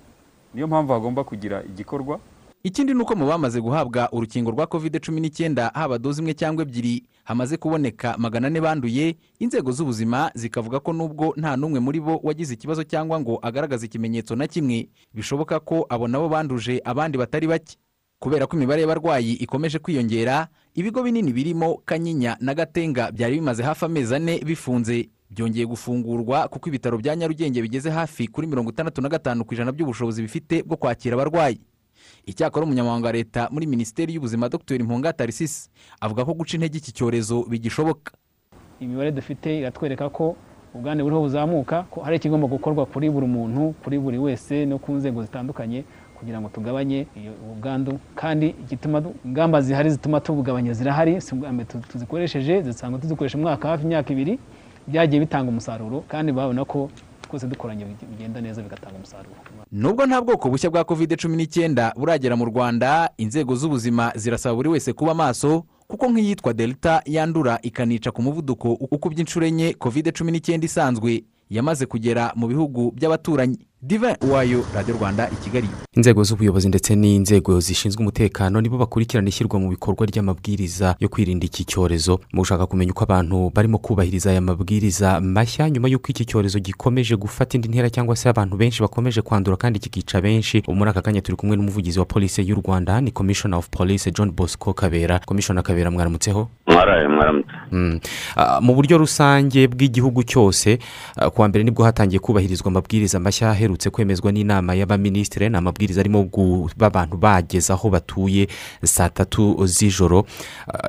Niyo 0.54 0.66
mpamvu 0.66 0.92
hagomba 0.92 1.25
kugira 1.25 1.62
igikorwa. 1.64 2.20
Ikindi 2.62 2.94
ni 2.94 3.00
uko 3.02 3.14
mu 3.16 3.26
bamaze 3.26 3.61
guhabwa 3.61 4.08
urukingo 4.12 4.50
rwa 4.50 4.66
covid 4.66 5.00
cumi 5.00 5.20
n'icyenda 5.20 5.70
haba 5.75 5.99
doze 5.99 6.23
imwe 6.23 6.34
cyangwa 6.34 6.62
ebyiri 6.62 7.04
hamaze 7.25 7.56
kuboneka 7.56 8.16
magana 8.18 8.46
ane 8.46 8.61
banduye 8.61 9.16
inzego 9.38 9.73
z'ubuzima 9.73 10.30
zikavuga 10.34 10.80
ko 10.80 10.92
nubwo 10.92 11.34
nta 11.37 11.56
n'umwe 11.56 11.80
muri 11.80 12.00
bo 12.00 12.20
wagize 12.23 12.54
ikibazo 12.54 12.84
cyangwa 12.84 13.20
ngo 13.20 13.38
agaragaze 13.42 13.87
ikimenyetso 13.87 14.37
na 14.37 14.46
kimwe 14.46 14.88
bishoboka 15.14 15.61
ko 15.61 15.84
abo 15.88 16.08
nabo 16.08 16.28
banduje 16.28 16.80
abandi 16.84 17.18
batari 17.18 17.46
bake. 17.46 17.76
Kubera 18.18 18.46
ko 18.49 18.56
imibare 18.56 18.80
y'abarwayi 18.80 19.32
ikomeje 19.44 19.78
kwiyongera 19.78 20.49
ibigo 20.75 21.02
binini 21.04 21.32
birimo 21.37 21.82
kanyinya 21.84 22.37
na 22.40 22.54
gatenga 22.54 23.12
byari 23.12 23.34
bimaze 23.44 23.62
hafi 23.62 23.84
amezi 23.84 24.14
ane 24.14 24.40
bifunze. 24.40 25.08
Byongeye 25.35 25.67
gufungurwa 25.67 26.49
kuko 26.49 26.69
ibitaro 26.69 26.99
bya 26.99 27.17
nyarugenge 27.17 27.62
bigeze 27.62 27.91
hafi 27.91 28.29
kuri 28.29 28.47
mirongo 28.47 28.71
itandatu 28.71 29.00
na 29.03 29.09
gatanu 29.09 29.45
ku 29.45 29.55
ijana 29.55 29.73
by'ubushobozi 29.73 30.23
bifite 30.23 30.62
bwo 30.62 30.76
kwakira 30.76 31.14
abarwayi. 31.14 31.61
Icyakora 32.26 32.64
umunyamabanga 32.67 33.07
wa 33.07 33.12
leta 33.12 33.49
muri 33.50 33.67
minisiteri 33.67 34.14
y'ubuzima 34.14 34.49
dr. 34.49 34.79
Mpunga 34.85 35.12
tarisisi 35.12 35.69
avuga 36.00 36.25
ko 36.25 36.35
guca 36.35 36.55
intege 36.55 36.79
iki 36.79 36.93
cyorezo 36.93 37.43
bigishoboka. 37.50 38.12
Imibare 38.81 39.12
dufite 39.12 39.59
iratwereka 39.59 40.09
ko 40.11 40.37
ubwandu 40.75 41.05
buriho 41.05 41.21
buzamuka 41.21 41.83
ko 41.91 42.00
hari 42.00 42.17
ikigomba 42.17 42.47
gukorwa 42.47 42.87
kuri 42.87 43.11
buri 43.11 43.26
muntu 43.26 43.75
kuri 43.85 43.99
buri 43.99 44.19
wese 44.19 44.67
no 44.67 44.79
ku 44.79 44.93
nzego 44.93 45.23
zitandukanye 45.23 45.85
kugira 46.19 46.41
ngo 46.41 46.49
tugabanye 46.49 47.07
ubu 47.43 47.55
bwandu 47.62 47.99
kandi 48.14 48.47
igituma 48.67 49.03
ingamba 49.25 49.61
zihari 49.62 49.91
zituma 49.91 50.21
tubugabanya 50.21 50.73
zirahari 50.75 51.19
tuzikoresheje 51.88 52.62
dusanga 52.62 52.99
tuzikoresha 52.99 53.38
umwaka 53.38 53.69
hafi 53.69 53.85
imyaka 53.85 54.12
ibiri 54.12 54.38
byagiye 54.88 55.21
bitanga 55.21 55.49
umusaruro 55.50 56.05
kandi 56.09 56.33
babona 56.33 56.64
ko 56.64 56.91
twese 57.23 57.47
dukoranye 57.47 57.85
bigenda 58.11 58.41
neza 58.41 58.62
bigatanga 58.62 58.97
umusaruro. 58.97 59.35
Nubwo 59.73 60.07
nta 60.07 60.21
bwoko 60.23 60.49
bushya 60.50 60.71
bwa 60.71 60.85
covid 60.85 61.17
cumi 61.17 61.37
n'icyenda 61.37 61.93
buragera 61.97 62.37
mu 62.37 62.45
rwanda 62.45 63.11
inzego 63.17 63.55
z'ubuzima 63.57 64.12
zirasaba 64.14 64.55
buri 64.55 64.69
wese 64.69 64.93
kuba 64.93 65.14
maso 65.14 65.64
kuko 65.88 66.09
nk'iyitwa 66.11 66.53
delta 66.53 67.03
yandura 67.07 67.59
ikanica 67.62 68.11
ku 68.12 68.23
muvuduko 68.23 68.73
ukubye 68.73 69.21
inshuro 69.21 69.47
enye 69.47 69.75
covid 69.75 70.12
cumi 70.12 70.33
n'icyenda 70.33 70.67
isanzwe 70.67 71.25
yamaze 71.50 71.87
kugera 71.87 72.33
mu 72.37 72.47
bihugu 72.47 72.93
by'abaturanyi. 72.97 73.59
Diva 73.87 74.17
wayo 74.31 74.64
radiyo 74.75 74.97
rwanda 74.97 75.31
i 75.33 75.37
kigali 75.45 75.69
inzego 75.97 76.25
z'ubuyobozi 76.25 76.69
ndetse 76.69 76.95
n'inzego 76.97 77.61
zishinzwe 77.61 78.00
umutekano 78.00 78.61
nibo 78.61 78.79
bakurikirana 78.79 79.29
ishyirwa 79.29 79.61
mu 79.61 79.69
bikorwa 79.71 80.07
ry'amabwiriza 80.07 80.97
yo 81.00 81.09
kwirinda 81.09 81.47
iki 81.47 81.64
cyorezo. 81.64 82.21
Mu 82.33 82.41
gushaka 82.41 82.67
kumenya 82.67 82.91
uko 82.93 83.05
abantu 83.05 83.50
barimo 83.55 83.79
kubahiriza 83.79 84.31
aya 84.31 84.41
mabwiriza 84.41 85.21
mashya 85.21 85.71
nyuma 85.71 85.88
y'uko 85.88 86.09
iki 86.09 86.25
cyorezo 86.25 86.59
gikomeje 86.59 87.17
gufata 87.17 87.57
indi 87.57 87.69
ntera 87.69 87.91
cyangwa 87.91 88.17
se 88.17 88.29
abantu 88.29 88.57
benshi 88.57 88.83
bakomeje 88.83 89.23
kwandura 89.23 89.57
kandi 89.57 89.79
kikica 89.79 90.21
benshi 90.23 90.59
ubu 90.59 90.75
muri 90.75 90.91
aka 90.91 91.03
kanya 91.03 91.21
turi 91.21 91.37
kumwe 91.37 91.57
n'umuvugizi 91.57 91.99
wa 91.99 92.05
polisi 92.05 92.43
y'u 92.49 92.61
rwanda 92.64 93.00
ni 93.00 93.11
commissioner 93.11 93.59
of 93.59 93.69
police 93.69 94.11
john 94.11 94.31
bosco 94.33 94.73
kabera. 94.75 95.19
Commissioner 95.19 95.62
kabera 95.64 95.91
mwaramutseho 95.91 96.49
mwaraye 96.67 97.09
mwaramutse. 97.09 97.50
Mu 98.61 98.75
buryo 98.75 98.99
rusange 98.99 99.69
bw'igihugu 99.69 100.23
cyose 100.23 100.79
kuwa 101.35 101.49
mbere 101.49 101.64
ni 101.64 101.71
bwo 101.71 101.85
hatangiye 101.85 102.19
kubahirizwa 102.19 102.67
amabwiriza 102.69 103.21
mashya 103.21 103.53
aherutse 103.75 103.90
kwemezwa 103.90 104.33
n'inama 104.33 104.75
y'abaminisitiri 104.75 105.49
ni 105.50 105.57
amabwiriza 105.57 106.00
arimo 106.00 106.25
kuba 106.31 106.87
abantu 106.87 107.16
bageze 107.16 107.73
aho 107.73 107.90
batuye 107.90 108.47
saa 108.85 109.09
tatu 109.09 109.57
z'ijoro. 109.66 110.25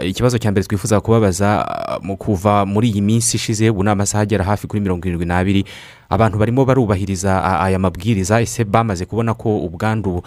Ikibazo 0.03 0.37
cya 0.37 0.51
mbere 0.51 0.65
twifuza 0.67 1.01
kubabaza 1.01 1.65
mu 2.03 2.17
kuva 2.17 2.65
muri 2.65 2.89
iyi 2.89 3.01
minsi 3.01 3.37
ishize 3.37 3.69
ubu 3.69 3.83
ni 3.83 3.89
amasaha 3.89 4.21
agera 4.23 4.43
hafi 4.45 4.67
kuri 4.67 4.81
mirongo 4.81 5.07
irindwi 5.07 5.25
n'abiri 5.25 5.65
abantu 6.09 6.37
barimo 6.37 6.65
barubahiriza 6.65 7.41
aya 7.65 7.79
mabwiriza 7.79 8.41
ese 8.41 8.63
bamaze 8.63 9.05
kubona 9.05 9.33
ko 9.33 9.57
ubwandu 9.65 10.21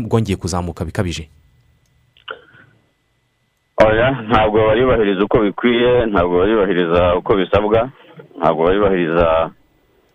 bwongeye 0.00 0.36
kuzamuka 0.36 0.84
bikabije? 0.84 1.28
Ntabwo 4.28 4.58
baribahiriza 4.66 5.24
uko 5.24 5.38
bikwiye 5.42 6.06
ntabwo 6.06 6.38
baribahiriza 6.38 7.16
uko 7.16 7.36
bisabwa 7.36 7.90
ntabwo 8.38 8.64
baribahiriza 8.64 9.50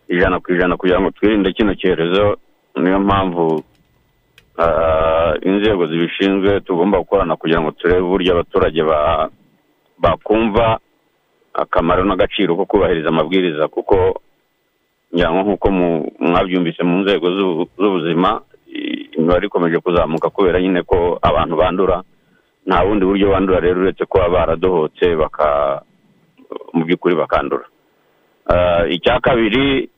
ijana 0.10 0.40
ku 0.40 0.52
ijana 0.54 0.78
kugira 0.78 1.00
ngo 1.02 1.12
twirinde 1.12 1.54
kino 1.54 1.76
cyorezo 1.76 2.38
niyo 2.76 3.00
mpamvu 3.00 3.64
inzego 5.42 5.86
zibishinzwe 5.88 6.62
tugomba 6.62 6.98
gukorana 7.00 7.36
kugira 7.36 7.62
ngo 7.62 7.72
turebe 7.72 8.02
uburyo 8.02 8.34
abaturage 8.34 8.82
bakumva 10.00 10.80
akamaro 11.54 12.04
n'agaciro 12.06 12.56
ko 12.56 12.66
kubahiriza 12.66 13.10
amabwiriza 13.10 13.68
kuko 13.68 14.22
ngira 15.14 15.30
nk'uko 15.32 15.68
mwabyumvise 16.20 16.84
mu 16.84 17.02
nzego 17.02 17.26
z'ubuzima 17.78 18.42
imibare 19.18 19.46
ikomeje 19.48 19.80
kuzamuka 19.80 20.30
kubera 20.30 20.62
nyine 20.62 20.84
ko 20.84 21.18
abantu 21.22 21.56
bandura 21.58 22.04
nta 22.68 22.86
bundi 22.86 23.06
buryo 23.06 23.30
bandura 23.32 23.60
rero 23.60 23.82
uretse 23.82 24.06
kuba 24.06 24.30
baradohotse 24.30 25.16
mu 26.74 26.84
by'ukuri 26.86 27.16
bakandura. 27.16 27.66
Icya 28.90 29.20
kabiri 29.20 29.90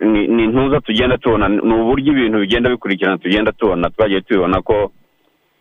ni 0.00 0.44
intuza 0.44 0.80
tugenda 0.80 1.18
tubona 1.18 1.48
ni 1.48 1.72
uburyo 1.74 2.12
ibintu 2.12 2.38
bigenda 2.38 2.70
bikurikirana 2.70 3.18
tugenda 3.18 3.52
tubona 3.52 3.90
twagiye 3.90 4.20
tubibona 4.20 4.62
ko 4.62 4.92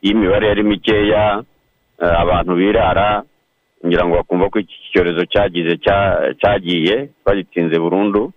iyo 0.02 0.14
imibare 0.16 0.48
yari 0.48 0.64
mikeya 0.64 1.44
abantu 2.00 2.56
birara 2.56 3.24
ngira 3.86 4.06
ngo 4.06 4.16
bakumva 4.16 4.50
ko 4.50 4.60
iki 4.60 4.76
cyorezo 4.94 5.26
cyagize 5.26 5.78
cyagiye 6.40 7.10
bagitinze 7.26 7.80
burundu 7.80 8.32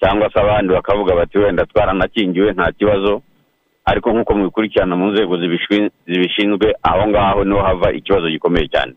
cyangwa 0.00 0.30
se 0.32 0.40
abandi 0.40 0.72
bakavuga 0.74 1.14
bati 1.14 1.38
wenda 1.38 1.66
twaranakingiwe 1.66 2.52
nta 2.52 2.72
kibazo. 2.72 3.22
Ariko 3.84 4.12
nk'uko 4.12 4.34
mubikurikirana 4.34 4.96
mu 4.96 5.10
nzego 5.12 5.34
zibishinzwe 6.06 6.74
aho 6.82 7.08
ngaho 7.08 7.44
ni 7.44 7.54
ho 7.54 7.60
hava 7.62 7.92
ikibazo 7.92 8.28
gikomeye 8.30 8.68
cyane. 8.68 8.92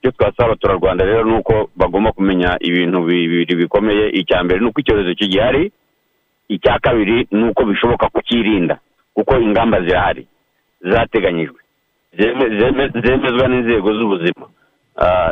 Icyo 0.00 0.10
twasaba 0.12 0.44
abaturarwanda 0.48 1.04
rero 1.04 1.24
ni 1.24 1.34
uko 1.38 1.70
bagomba 1.76 2.12
kumenya 2.12 2.56
ibintu 2.60 3.02
bibiri 3.02 3.54
bikomeye 3.56 4.08
icya 4.10 4.44
mbere 4.44 4.60
ni 4.60 4.66
uko 4.66 4.80
icyorezo 4.80 5.14
kigihari 5.14 5.72
icya 6.48 6.78
kabiri 6.78 7.26
ni 7.30 7.44
uko 7.48 7.64
bishoboka 7.64 8.08
kukirinda 8.08 8.78
kuko 9.14 9.38
ingamba 9.38 9.80
zirahari 9.82 10.26
zateganyijwe 10.80 11.60
zemezwa 13.04 13.48
n'inzego 13.48 13.88
z'ubuzima. 13.94 14.46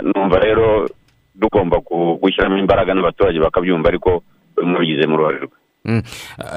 Numva 0.03 0.39
rero 0.39 0.89
tugomba 1.41 1.79
gushyiramo 2.21 2.59
imbaraga 2.59 2.95
n'abaturage 2.95 3.39
bakabyumva 3.41 3.89
ariko 3.89 4.23
mubigizemo 4.63 5.15
uruhare 5.15 5.39
rwe 5.39 5.57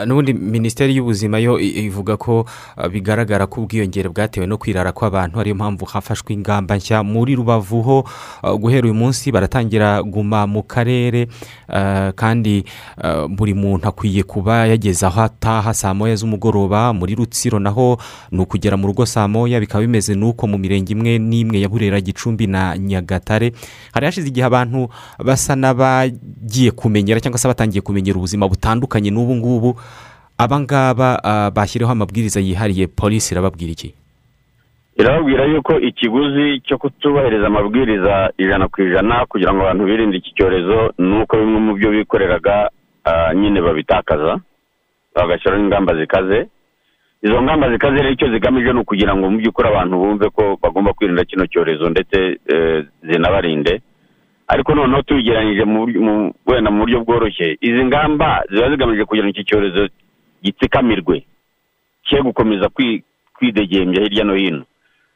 n'ubundi 0.05 0.33
minisiteri 0.33 0.95
y'ubuzima 0.95 1.39
yo 1.39 1.59
ivuga 1.59 2.17
ko 2.17 2.45
bigaragara 2.91 3.47
ko 3.47 3.61
ubwiyongere 3.61 4.09
bwatewe 4.09 4.45
no 4.47 4.57
kwirara 4.57 4.91
kw'abantu 4.91 5.39
ariyo 5.39 5.55
mpamvu 5.55 5.85
hafashwe 5.85 6.33
ingamba 6.33 6.75
nshya 6.77 7.03
muri 7.03 7.35
rubavu 7.35 7.81
ho 7.81 7.97
guhera 8.59 8.85
uyu 8.85 8.93
munsi 8.93 9.31
baratangira 9.31 10.03
guma 10.03 10.47
mu 10.47 10.63
karere 10.63 11.27
kandi 12.15 12.63
buri 13.29 13.53
muntu 13.53 13.87
akwiye 13.87 14.23
kuba 14.23 14.65
yageze 14.67 15.05
aho 15.05 15.21
ataha 15.21 15.73
saa 15.73 15.93
moya 15.93 16.15
z'umugoroba 16.15 16.93
muri 16.93 17.15
rutsiro 17.15 17.59
naho 17.59 17.97
ni 18.31 18.39
ukugera 18.41 18.77
mu 18.77 18.87
rugo 18.87 19.05
saa 19.05 19.27
moya 19.27 19.59
bikaba 19.59 19.81
bimeze 19.81 20.13
n'uko 20.15 20.47
mu 20.47 20.57
mirenge 20.57 20.93
imwe 20.93 21.17
n'imwe 21.19 21.59
ya 21.61 21.69
burera 21.69 22.01
gicumbi 22.01 22.47
na 22.47 22.77
nyagatare 22.77 23.51
hari 23.93 24.05
hashize 24.05 24.27
igihe 24.29 24.45
abantu 24.45 24.89
basa 25.17 25.55
n'abagiye 25.55 26.71
kumenyera 26.71 27.19
cyangwa 27.19 27.39
se 27.41 27.47
batangiye 27.47 27.81
kumenyera 27.81 28.17
ubuzima 28.17 28.45
butandukanye 28.47 29.11
n'ubu 29.15 29.35
ngubu 29.39 29.71
aba 30.37 30.59
ngaba 30.59 31.09
bashyiriho 31.55 31.91
amabwiriza 31.91 32.39
yihariye 32.43 32.87
polisi 32.91 33.31
irababwira 33.33 33.71
iki? 33.71 33.95
Irababwira 34.99 35.43
yuko 35.45 35.79
ikiguzi 35.79 36.59
cyo 36.67 36.77
kutubahiriza 36.77 37.47
amabwiriza 37.47 38.31
ijana 38.37 38.67
ku 38.67 38.81
ijana 38.83 39.25
kugira 39.25 39.53
ngo 39.53 39.61
abantu 39.63 39.83
birinde 39.87 40.17
iki 40.17 40.31
cyorezo 40.35 40.91
ni 40.99 41.15
uko 41.23 41.37
bimwe 41.37 41.59
mu 41.59 41.73
byo 41.75 41.89
bikoreraga 41.91 42.69
nyine 43.35 43.61
babitakaza 43.61 44.39
bagashyiraho 45.15 45.63
ingamba 45.63 45.95
zikaze. 45.95 46.47
Izo 47.23 47.41
ngamba 47.41 47.71
zikaze 47.71 47.95
rero 47.95 48.11
icyo 48.11 48.27
zigamije 48.31 48.73
ni 48.73 48.79
ukugira 48.79 49.15
ngo 49.15 49.29
mu 49.31 49.37
by'ukuri 49.39 49.67
abantu 49.67 49.95
bumve 49.97 50.29
ko 50.29 50.43
bagomba 50.61 50.93
kwirinda 50.93 51.23
kino 51.25 51.47
cyorezo 51.47 51.89
ndetse 51.89 52.17
zinabarinde. 53.03 53.81
Ariko 54.47 54.75
noneho 54.75 55.01
tubigeranyije 55.01 55.63
wenda 56.45 56.71
mu 56.71 56.79
buryo 56.79 56.99
bworoshye. 57.03 57.57
Izi 57.61 57.85
ngamba 57.85 58.43
ziba 58.49 58.69
zigamije 58.69 59.05
kugira 59.05 59.25
ngo 59.25 59.31
iki 59.33 59.43
cyorezo 59.43 59.87
gitsikamirwe 60.43 61.23
cye 62.05 62.21
gukomeza 62.21 62.69
kwidegembya 63.35 64.03
hirya 64.03 64.23
no 64.23 64.35
hino. 64.35 64.63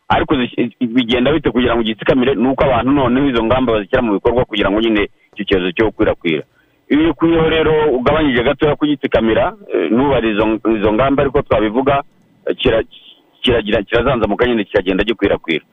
Ariko 0.09 0.33
bigenda 0.81 1.31
bite 1.33 1.51
kugira 1.51 1.75
ngo 1.75 1.83
gitsikamire 1.83 2.35
ni 2.35 2.47
uko 2.47 2.63
abantu 2.65 2.91
noneho 2.91 3.29
izo 3.29 3.43
ngamba 3.45 3.73
bazishyira 3.73 4.01
mu 4.01 4.13
bikorwa 4.17 4.45
kugira 4.45 4.71
ngo 4.71 4.79
nyine 4.81 5.09
icyo 5.33 5.43
cyorezo 5.45 5.71
cyo 5.71 5.85
gukwirakwira. 5.93 6.43
Iyo 6.89 7.11
ukuyeho 7.11 7.49
rero 7.49 7.73
ugabanyije 7.93 8.43
gatoya 8.43 8.75
kugitsikamira 8.75 9.53
ntubare 9.93 10.29
izo 10.33 10.93
ngamba 10.93 11.21
ariko 11.23 11.41
twabivuga 11.41 12.01
kiragira 13.41 13.83
kirazanzamuka 13.83 14.45
nyine 14.47 14.63
kiragenda 14.63 15.03
gikwirakwira. 15.03 15.65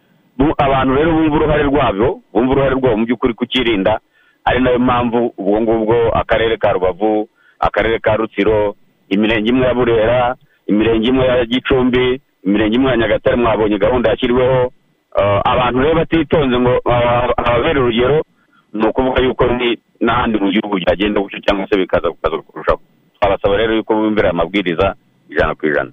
Abantu 0.59 0.95
rero 0.95 1.12
bumva 1.12 1.37
uruhare 1.37 1.62
rwabo 1.62 2.21
bumva 2.33 2.52
uruhare 2.52 2.75
rwabo 2.75 2.97
mu 2.97 3.05
by'ukuri 3.07 3.35
kukirinda 3.35 4.00
ari 4.45 4.61
na 4.61 4.71
yo 4.71 4.78
mpamvu 4.78 5.33
ubwo 5.38 5.61
ngubwo 5.61 5.97
akarere 6.14 6.57
ka 6.57 6.73
rubavu 6.73 7.28
akarere 7.61 7.99
ka 7.99 8.16
rutsiro 8.16 8.75
imirenge 9.09 9.50
imwe 9.50 9.66
ya 9.66 9.75
burera 9.75 10.37
imirenge 10.66 11.09
imwe 11.09 11.25
ya 11.26 11.45
gicumbi 11.45 12.21
imirenge 12.45 12.76
imwe 12.76 12.90
ya 12.90 12.97
nyagatare 12.97 13.37
mwabonye 13.37 13.78
gahunda 13.78 14.11
yashyiriweho. 14.11 14.73
Abantu 15.45 15.78
rero 15.83 15.95
batitonze 15.95 16.59
ngo 16.61 16.73
hababere 17.37 17.81
urugero 17.81 18.23
ni 18.73 18.87
ukuvuga 18.87 19.23
yuko 19.23 19.45
n'ahandi 20.00 20.38
mu 20.38 20.50
gihugu 20.52 20.76
byagenda 20.76 21.21
gutyo 21.21 21.40
cyangwa 21.40 21.66
se 21.69 21.76
bikaza 21.76 22.09
gukaza 22.12 22.37
kurushaho. 22.38 22.81
Twabasaba 23.19 23.57
rero 23.57 23.75
yuko 23.75 23.95
bumvira 23.95 24.31
amabwiriza 24.31 24.95
ijana 25.31 25.55
ku 25.55 25.66
ijana. 25.66 25.90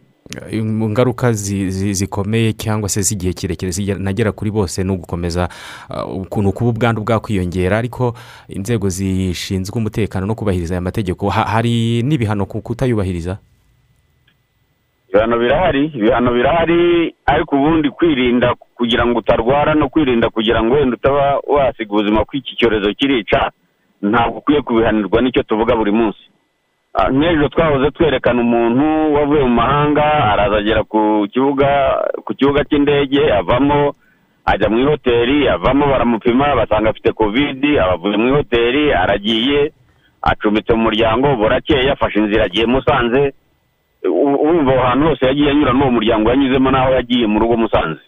Ingaruka 0.51 1.33
zikomeye 1.33 2.53
cyangwa 2.53 2.89
se 2.89 3.01
z'igihe 3.01 3.33
kirekire 3.33 3.71
zinagera 3.71 4.31
kuri 4.31 4.51
bose 4.51 4.83
ni 4.83 4.91
ugukomeza 4.91 5.49
ni 6.37 6.47
ukuba 6.47 6.69
ubwandu 6.69 7.01
bwakwiyongera. 7.03 7.77
Ariko 7.77 8.13
inzego 8.49 8.89
zishinzwe 8.89 9.77
umutekano 9.77 10.25
no 10.25 10.35
kubahiriza 10.35 10.73
aya 10.73 10.81
mategeko 10.81 11.29
hari 11.29 12.03
n'ibihano 12.03 12.45
ku 12.45 12.61
kutayubahiriza? 12.61 13.37
Ibihano 15.09 15.37
birahari 15.39 15.85
ibihano 15.85 16.33
birahari 16.33 17.15
ariko 17.25 17.55
ubundi 17.55 17.89
kwirinda 17.89 18.55
kugira 18.75 19.05
ngo 19.05 19.19
utarwara 19.19 19.73
no 19.75 19.89
kwirinda 19.89 20.29
kugira 20.29 20.63
ngo 20.63 20.75
wenda 20.75 20.95
utaba 20.97 21.39
wasiga 21.47 21.91
ubuzima 21.93 22.25
ko 22.25 22.37
iki 22.37 22.55
cyorezo 22.55 22.93
kirica 22.93 23.51
ntabwo 24.01 24.37
ukwiye 24.39 24.61
kubihanirwa 24.61 25.21
ni 25.21 25.31
cyo 25.31 25.43
tuvuga 25.43 25.75
buri 25.75 25.91
munsi. 25.91 26.19
Ah, 26.95 27.09
nk'ejo 27.09 27.49
twahoze 27.49 27.91
twerekana 27.91 28.41
umuntu 28.41 29.13
wavuye 29.15 29.41
mu 29.43 29.49
mahanga 29.49 30.05
araza 30.31 30.57
agera 30.57 30.83
ku 30.83 31.25
kibuga 31.33 31.69
ku 32.25 32.33
kibuga 32.37 32.61
cy'indege 32.69 33.33
avamo 33.33 33.95
ajya 34.45 34.69
mu 34.69 34.77
ihoteli 34.79 35.49
avamo 35.49 35.89
baramupima 35.89 36.53
basanga 36.55 36.89
afite 36.93 37.09
kovidi 37.17 37.79
abavuye 37.81 38.17
mu 38.17 38.27
ihoteli 38.29 38.93
aragiye 38.93 39.73
acumbitse 40.21 40.73
mu 40.77 40.85
muryango 40.85 41.33
burakeye 41.35 41.81
yafashe 41.89 42.19
inzira 42.19 42.45
agiye 42.45 42.65
musanze. 42.65 43.33
Urumva 44.05 44.71
aho 44.73 44.81
hantu 44.85 45.07
hose 45.07 45.25
yagiye 45.25 45.49
anyura 45.51 45.73
n'uwo 45.73 45.91
muryango 45.97 46.29
yanyuzemo 46.29 46.69
n'aho 46.71 46.91
yagiye 46.93 47.25
mu 47.27 47.39
rugo 47.39 47.57
musanze. 47.57 48.01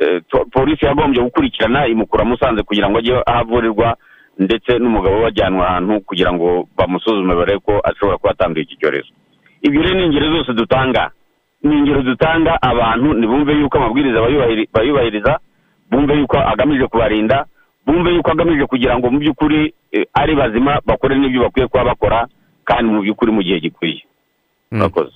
Eh, 0.00 0.22
polisi 0.52 0.86
yagombye 0.86 1.22
gukurikirana 1.22 1.86
imukura 1.86 2.24
musanze 2.24 2.62
kugira 2.62 2.88
ngo 2.88 2.98
ajye 2.98 3.12
aho 3.14 3.22
avurirwa 3.26 3.96
ndetse 4.38 4.78
n'umugabo 4.78 5.16
we 5.16 5.22
bajyanwa 5.22 5.68
ahantu 5.68 6.00
kugira 6.00 6.32
ngo 6.32 6.68
bamusuzume 6.76 7.34
barebe 7.34 7.58
ko 7.60 7.80
ashobora 7.84 8.18
kuba 8.18 8.30
atanduye 8.30 8.62
iki 8.64 8.76
cyorezo. 8.76 9.10
Ibyo 9.62 9.82
rero 9.82 9.94
ni 9.98 10.06
ingero 10.06 10.26
zose 10.36 10.52
dutanga. 10.54 11.10
Ni 11.62 11.74
ingero 11.78 12.02
dutanga 12.02 12.62
abantu 12.62 13.14
ntibumve 13.14 13.52
yuko 13.52 13.78
amabwiriza 13.78 14.20
bayubahiri- 14.20 14.68
bayubahiriza 14.72 15.38
bumve 15.90 16.14
yuko 16.14 16.36
agamije 16.38 16.86
kubarinda 16.86 17.44
bumve 17.86 18.14
yuko 18.14 18.30
agamije 18.30 18.66
kugira 18.66 18.98
ngo 18.98 19.10
mu 19.10 19.18
by'ukuri 19.18 19.74
eh, 19.92 20.06
ari 20.14 20.34
bazima 20.36 20.78
bakore 20.86 21.18
n'ibyo 21.18 21.42
bakwiye 21.42 21.66
kuba 21.68 21.84
bakora 21.84 22.26
kandi 22.64 22.92
mu 22.92 23.02
by'ukuri 23.02 23.32
mu 23.32 23.42
gihe 23.42 23.60
gikwiye. 23.60 24.02
Murakoze. 24.70 25.10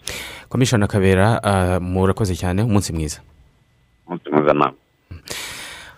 Komishona 0.49 0.87
kabera 0.91 1.38
ah, 1.45 1.79
murakoze 1.81 2.35
cyane 2.35 2.62
umunsi 2.67 2.93
mwiza. 2.93 3.21
Umunsi 4.07 4.26
nama 4.31 4.73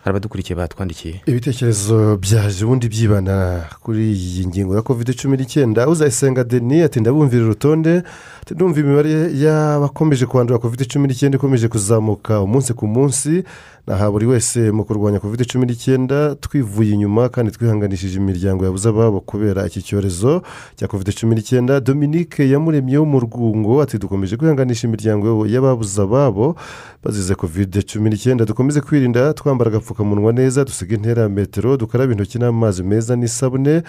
hari 0.04 0.10
abadukurikiye 0.12 0.56
batwandikiye? 0.56 1.14
Ibitekerezo 1.26 2.16
byaje 2.20 2.64
ubundi 2.64 2.88
byibana 2.88 3.64
kuri 3.80 4.12
iyi 4.12 4.46
ngingo 4.46 4.76
ya 4.76 4.82
covid 4.82 5.08
cumi 5.16 5.36
n'icyenda 5.36 5.88
uzayisenga 5.88 6.44
deni 6.44 6.82
ati 6.82 7.00
ndabumvira 7.00 7.44
urutonde 7.44 8.02
ndumva 8.50 8.80
imibare 8.80 9.10
y'abakomeje 9.42 10.26
kwandura 10.26 10.58
covid 10.58 10.86
cumi 10.92 11.08
n'icyenda 11.08 11.36
ikomeje 11.38 11.68
kuzamuka 11.68 12.40
umunsi 12.40 12.74
ku 12.74 12.86
munsi. 12.86 13.42
Naha 13.86 14.10
buri 14.10 14.26
wese 14.26 14.72
mu 14.72 14.84
kurwanya 14.84 15.20
covid 15.20 15.44
cumi 15.46 15.66
n'icyenda 15.66 16.34
twivuye 16.40 16.92
inyuma 16.92 17.28
kandi 17.28 17.52
twihanganishije 17.52 18.16
imiryango 18.18 18.64
yabuze 18.64 18.88
ababo 18.88 19.20
kubera 19.20 19.66
iki 19.66 19.82
cyorezo 19.82 20.42
cya 20.76 20.88
covid 20.88 21.08
cumi 21.18 21.34
n'icyenda. 21.34 21.80
Dominique 21.80 22.40
yamuremye 22.52 22.98
wo 22.98 23.04
mu 23.04 23.18
rwungo 23.20 23.82
ati 23.82 23.98
dukomeje 23.98 24.36
kwihanganisha 24.36 24.88
imiryango 24.88 25.46
y'ababuze 25.46 26.00
ababo 26.02 26.56
bazize 27.04 27.34
covid 27.34 27.72
cumi 27.88 28.10
n'icyenda. 28.10 28.44
Dukomeze 28.44 28.80
kwirinda 28.80 29.32
twambara 29.32 29.68
agapfukamunwa 29.70 30.32
neza 30.32 30.64
dusiga 30.64 30.94
intera 30.96 31.22
ya 31.22 31.28
metero 31.28 31.76
dukaraba 31.76 32.12
intoki 32.12 32.38
n'amazi 32.38 32.82
meza 32.82 33.16
n'isabune. 33.16 33.82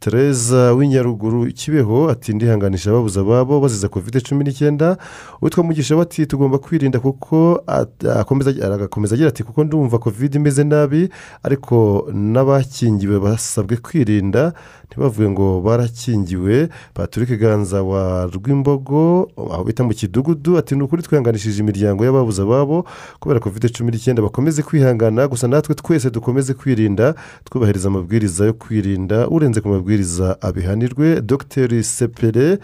Tereza 0.00 0.72
w'inyaruguru 0.72 1.46
kibeho 1.52 2.08
ati 2.10 2.32
ndihanganisha 2.34 2.90
ababuze 2.90 3.20
ababo 3.20 3.60
bazize 3.60 3.88
covid 4.02 4.22
cumi 4.26 4.44
n'icyenda 4.44 4.96
witwa 5.42 5.64
mugisha 5.64 5.96
we 5.96 6.02
ati 6.02 6.26
tugomba 6.26 6.58
kwirinda 6.58 6.98
kuko 7.00 7.62
agakomeza 7.66 9.14
agira 9.14 9.28
ati 9.28 9.42
kuko 9.44 9.64
ndumva 9.64 9.98
covid 9.98 10.34
imeze 10.34 10.64
nabi 10.64 11.08
ariko 11.42 12.08
n'abakingiwe 12.12 13.18
basabwe 13.20 13.76
kwirinda 13.76 14.52
ntibavuge 14.90 15.28
ngo 15.30 15.60
barakingiwe 15.60 16.68
patrick 16.94 17.38
ganza 17.40 17.82
wa 17.82 18.26
rwimbogo 18.26 19.30
aho 19.52 19.64
bita 19.64 19.84
mu 19.84 19.94
kidugudu 19.94 20.58
ati 20.58 20.76
ni 20.76 20.82
ukuri 20.82 21.02
twihanganishije 21.02 21.60
imiryango 21.62 22.04
y'ababuze 22.04 22.42
ababo 22.42 22.84
kubera 23.20 23.40
covid 23.40 23.70
cumi 23.72 23.90
n'icyenda 23.90 24.22
bakomeze 24.22 24.62
kwihangana 24.62 25.28
gusa 25.28 25.48
natwe 25.48 25.74
twese 25.74 26.10
dukomeze 26.10 26.54
kwirinda 26.54 27.14
twubahiriza 27.44 27.88
amabwiriza 27.88 28.44
yo 28.44 28.52
kwirinda 28.52 29.28
urenze 29.28 29.60
ku 29.60 29.68
mabwiriza 29.68 30.36
abihanirwe 30.40 31.20
dogiteri 31.20 31.82
sepere 31.84 32.58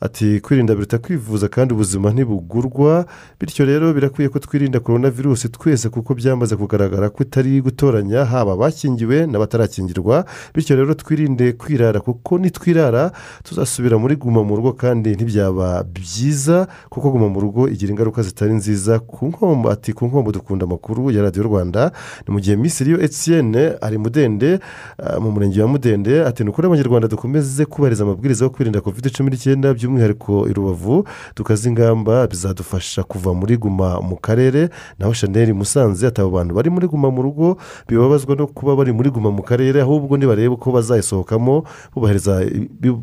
ati 0.00 0.40
kwirinda 0.40 0.74
biruta 0.74 0.98
kwivuza 0.98 1.48
kandi 1.48 1.74
ubuzima 1.74 2.10
ntibugurwa 2.10 3.06
bityo 3.40 3.64
rero 3.64 3.92
birakwiye 3.92 4.28
ko 4.28 4.38
twirinda 4.38 4.80
korona 4.80 5.10
virusi 5.10 5.48
twese 5.48 5.88
kuko 5.88 6.14
byamaze 6.14 6.56
kugaragara 6.56 7.10
ko 7.10 7.22
itari 7.22 7.60
gutoranya 7.60 8.24
haba 8.24 8.52
abakingiwe 8.52 9.26
n'abatarakingirwa 9.26 10.24
bityo 10.54 10.76
rero 10.76 10.94
twirinde 10.94 11.52
kwirara 11.52 12.00
kuko 12.00 12.38
nitwirara 12.38 13.12
tuzasubira 13.44 13.98
muri 13.98 14.16
guma 14.16 14.40
mu 14.44 14.56
rugo 14.56 14.72
kandi 14.72 15.10
ntibyaba 15.14 15.84
byiza 15.84 16.68
kuko 16.88 17.10
guma 17.10 17.28
mu 17.28 17.40
rugo 17.40 17.68
igira 17.68 17.90
ingaruka 17.92 18.22
zitari 18.22 18.52
nziza 18.52 18.98
ku 18.98 19.26
nkombo. 19.28 19.70
Ati 19.70 19.92
ku 19.92 20.06
nkombo 20.06 20.32
dukunda 20.32 20.64
amakuru 20.64 21.10
ya 21.10 21.22
radiyo 21.22 21.42
rwanda 21.44 21.92
ni 22.28 22.34
mu 22.34 22.40
gihe 22.40 22.56
misiriyo 22.56 22.96
etiyene 23.04 23.76
ari 23.80 23.98
mudende 23.98 24.58
ah, 24.98 25.20
mu 25.20 25.30
murenge 25.30 25.60
wa 25.62 25.68
mudende 25.68 26.24
ati 26.24 26.44
ni 26.44 26.50
ukuri 26.50 26.66
abanyarwanda 26.66 27.08
dukomeze 27.08 27.64
kubahiriza 27.64 28.04
amabwiriza 28.04 28.44
yo 28.44 28.50
kwirinda 28.50 28.80
covid 28.80 29.12
cumi 29.12 29.30
n'icyenda 29.30 29.74
by'umwihariko 29.74 29.89
i 29.98 30.52
rubavu 30.52 31.04
tukaza 31.34 31.68
ingamba 31.68 32.26
bizadufasha 32.26 33.02
kuva 33.02 33.34
muri 33.34 33.56
guma 33.56 34.00
mu 34.00 34.16
karere. 34.16 34.68
Naho 34.98 35.12
shanel 35.12 35.54
musanze 35.54 36.06
ati 36.06 36.20
abo 36.20 36.30
bantu 36.30 36.54
bari 36.54 36.70
muri 36.70 36.86
guma 36.88 37.10
mu 37.10 37.22
rugo 37.22 37.56
bibabazwa 37.88 38.36
no 38.36 38.46
kuba 38.46 38.76
bari 38.76 38.92
muri 38.92 39.10
guma 39.10 39.30
mu 39.30 39.42
karere 39.42 39.80
ahubwo 39.82 40.16
nibarebe 40.16 40.48
uko 40.54 40.72
bazayisohokamo 40.72 41.64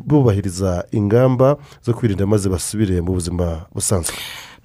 bubahiriza 0.06 0.84
ingamba 0.92 1.56
zo 1.82 1.94
kwirinda 1.94 2.26
maze 2.26 2.48
basubire 2.48 3.00
mu 3.00 3.12
buzima 3.12 3.66
busanzwe. 3.74 4.14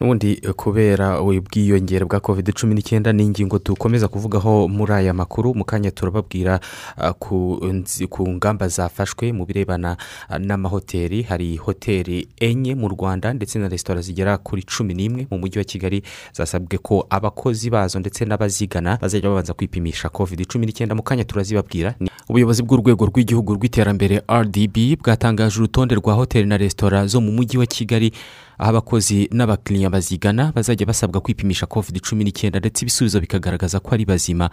N'ubundi 0.04 0.40
eh, 0.44 0.52
kubera 0.54 1.22
ubwiyongere 1.22 2.06
bwa 2.06 2.20
covid 2.20 2.52
cumi 2.54 2.76
n'icyenda 2.76 3.14
ni 3.14 3.24
ingingo 3.24 3.60
dukomeza 3.60 4.08
kuvugaho 4.08 4.68
muri 4.68 4.94
aya 4.94 5.14
makuru 5.14 5.56
mu 5.56 5.64
kanya 5.64 5.92
turababwira 5.92 6.60
ah, 6.98 7.14
ku 7.14 8.28
ngamba 8.28 8.68
zafashwe 8.68 9.32
mu 9.32 9.46
birebana 9.46 9.96
ah, 10.30 10.40
n'amahoteli. 10.40 11.24
Hari 11.24 11.56
hoteli 11.56 12.28
enye 12.40 12.76
mu 12.76 12.88
rwanda 12.88 13.34
ndetse 13.34 13.60
na 13.60 13.68
resitora 13.70 14.02
zigera 14.02 14.38
kuri 14.38 14.64
cumi 14.64 14.94
n'imwe 14.94 15.28
mu 15.32 15.38
mujyi 15.40 15.58
wa 15.60 15.64
kigali 15.64 16.04
zasabwe 16.34 16.78
ko 16.78 17.08
abakozi 17.10 17.70
bazo 17.70 18.00
ndetse 18.00 18.26
n'abazigana 18.26 18.98
bazajya 19.02 19.30
babanza 19.30 19.54
kwipimisha 19.54 20.10
covid 20.10 20.46
cumi 20.52 20.66
n'icyenda. 20.66 20.96
Mu 20.96 21.04
kanya 21.04 21.24
turazibabwira 21.24 21.96
ubuyobozi 22.30 22.64
bw'urwego 22.64 23.06
rw'igihugu 23.06 23.56
rw'iterambere 23.56 24.20
rdb 24.28 25.00
bwatangaje 25.00 25.58
urutonde 25.60 25.96
rwa 25.96 26.14
hoteli 26.14 26.48
na 26.48 26.58
resitora 26.58 27.08
zo 27.08 27.22
mu 27.22 27.32
mujyi 27.32 27.58
wa 27.58 27.66
kigali 27.66 28.12
aho 28.58 28.70
abakozi 28.70 29.30
n'abakiriya 29.32 29.90
bazigana 29.90 30.52
bazajya 30.56 30.86
basabwa 30.86 31.22
kwipimisha 31.22 31.66
covid 31.66 32.02
cumi 32.02 32.24
n'icyenda 32.24 32.60
ndetse 32.60 32.82
ibisubizo 32.86 33.20
bikagaragaza 33.20 33.80
ko 33.80 33.92
ari 33.96 34.06
bazima 34.06 34.50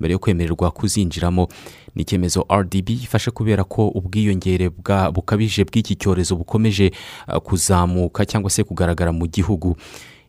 mbere 0.00 0.12
yo 0.12 0.18
kwemererwa 0.18 0.70
kuzinjiramo. 0.70 1.48
Ni 1.94 2.02
icyemezo 2.02 2.46
rdb 2.52 2.90
ifashe 2.90 3.30
kubera 3.30 3.64
ko 3.64 3.88
ubwiyongere 3.88 4.68
bukabije 5.14 5.64
bw'iki 5.64 5.96
cyorezo 5.96 6.36
bukomeje 6.36 6.90
ah, 7.26 7.40
kuzamuka 7.40 8.26
cyangwa 8.26 8.50
se 8.50 8.64
kugaragara 8.64 9.12
mu 9.12 9.26
gihugu. 9.26 9.76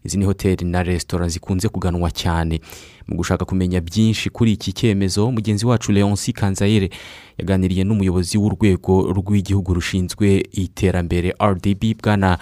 Izi 0.05 0.17
ni 0.17 0.25
hoteli 0.25 0.65
na 0.65 0.83
resitora 0.83 1.27
zikunze 1.27 1.69
kuganwa 1.69 2.11
cyane. 2.11 2.61
Mu 3.07 3.15
gushaka 3.17 3.45
kumenya 3.45 3.81
byinshi 3.81 4.29
kuri 4.29 4.51
iki 4.53 4.73
cyemezo 4.73 5.31
mugenzi 5.31 5.65
wacu 5.65 5.91
leonce 5.91 6.31
kanzayire 6.31 6.89
yaganiriye 7.37 7.83
n'umuyobozi 7.83 8.37
w'urwego 8.37 9.09
rw'igihugu 9.17 9.73
rushinzwe 9.73 10.45
iterambere 10.51 11.33
rdb 11.41 11.83
bwana 12.03 12.37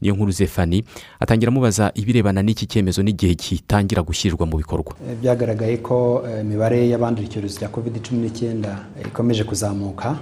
niyo 0.00 0.14
nkuru 0.14 0.30
zefani 0.30 0.84
atangira 1.20 1.50
amubaza 1.50 1.92
ibirebana 1.94 2.42
n'iki 2.42 2.66
cyemezo 2.66 3.02
n'igihe 3.02 3.34
gitangira 3.34 4.02
gushyirwa 4.02 4.46
mu 4.46 4.56
bikorwa. 4.56 4.94
Eh, 5.08 5.16
byagaragaye 5.22 5.76
ko 5.82 6.22
eh, 6.28 6.40
imibare 6.40 6.88
y'abandura 6.88 7.26
icyorezo 7.26 7.58
cya 7.60 7.68
covid 7.68 8.00
cumi 8.02 8.20
n'icyenda 8.22 8.86
eh, 9.00 9.06
ikomeje 9.06 9.44
kuzamuka 9.44 10.16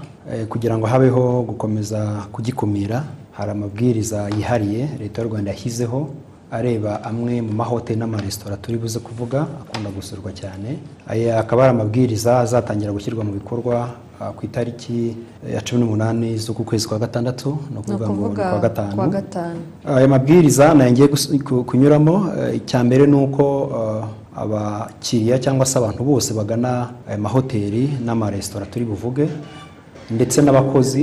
kugira 0.48 0.78
ngo 0.78 0.86
habeho 0.86 1.42
gukomeza 1.42 2.26
kugikumira. 2.32 3.04
Hari 3.32 3.50
amabwiriza 3.50 4.28
yihariye 4.38 4.88
leta 4.98 5.22
y'u 5.22 5.28
rwanda 5.28 5.50
yashyizeho 5.50 6.10
areba 6.50 7.02
amwe 7.04 7.42
mu 7.42 7.52
mahoteli 7.52 7.98
n'amaresitora 7.98 8.56
turi 8.56 8.78
buze 8.78 8.98
kuvuga 8.98 9.46
akunda 9.62 9.90
gusurwa 9.90 10.32
cyane. 10.32 10.78
Aya 11.08 11.38
akaba 11.40 11.62
ari 11.64 11.70
amabwiriza 11.70 12.38
azatangira 12.40 12.92
gushyirwa 12.92 13.24
mu 13.24 13.32
bikorwa 13.32 13.88
ah, 14.20 14.30
ku 14.32 14.46
itariki 14.46 15.16
ya 15.54 15.60
cumi 15.60 15.80
n'umunani 15.80 16.38
z'uku 16.38 16.64
kwezi 16.64 16.88
kwa 16.88 16.98
gatandatu 16.98 17.58
ni 17.70 17.78
ukuvuga 17.78 18.08
ngo 18.10 18.28
ni 18.28 18.34
kwa 18.34 18.58
gatanu. 18.58 18.96
Aya 19.84 20.08
mabwiriza 20.08 20.74
na 20.74 20.84
yo 20.86 20.90
ngiye 20.92 21.08
kunyuramo 21.66 22.14
eh, 22.38 22.56
icya 22.56 22.84
mbere 22.84 23.06
ni 23.06 23.16
uko 23.16 23.44
eh, 23.78 24.04
abakiriya 24.42 25.38
cyangwa 25.38 25.66
se 25.66 25.78
abantu 25.78 26.04
bose 26.04 26.34
bagana 26.34 26.90
aya 27.08 27.18
mahoteli 27.18 27.98
n'amaresitora 28.04 28.66
turi 28.66 28.84
buvuge 28.84 29.28
ndetse 30.10 30.42
n'abakozi 30.42 31.02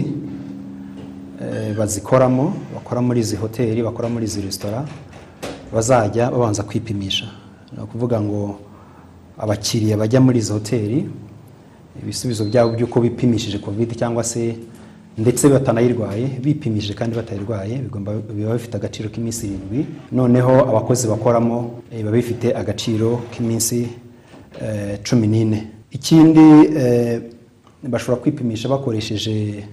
eh, 1.44 1.76
bazikoramo 1.78 2.54
bakora 2.76 3.02
muri 3.02 3.20
izi 3.20 3.36
hoteli 3.36 3.84
bakora 3.84 4.08
muri 4.10 4.26
izi 4.26 4.42
resitora 4.42 4.86
bazajya 5.74 6.32
babanza 6.32 6.64
kwipimisha. 6.64 7.26
Ni 7.78 7.84
ukuvuga 7.84 8.22
ngo 8.22 8.60
abakiriya 9.38 9.98
bajya 9.98 10.22
muri 10.22 10.40
izi 10.40 10.52
hoteli 10.54 11.10
ibisubizo 12.04 12.46
byabo 12.46 12.72
by'uko 12.76 13.00
bipimishije 13.02 13.58
covid 13.60 13.96
cyangwa 13.96 14.24
se 14.24 14.56
ndetse 15.18 15.50
batanayirwaye 15.50 16.26
bipimije 16.44 16.94
kandi 16.94 17.16
batayirwaye 17.16 17.82
biba 18.34 18.54
bifite 18.54 18.76
agaciro 18.78 19.10
k'iminsi 19.10 19.46
irindwi. 19.48 19.86
Noneho 20.12 20.54
abakozi 20.70 21.08
bakoramo 21.08 21.82
eh, 21.92 21.98
biba 21.98 22.12
bifite 22.12 22.54
agaciro 22.56 23.22
k'iminsi 23.32 23.88
eh, 24.62 25.00
cumi 25.04 25.28
n'ine. 25.28 25.68
Ikindi 25.92 26.48
eh, 26.78 27.22
bashobora 27.84 28.22
kwipimisha 28.22 28.70
bakoresheje 28.70 29.64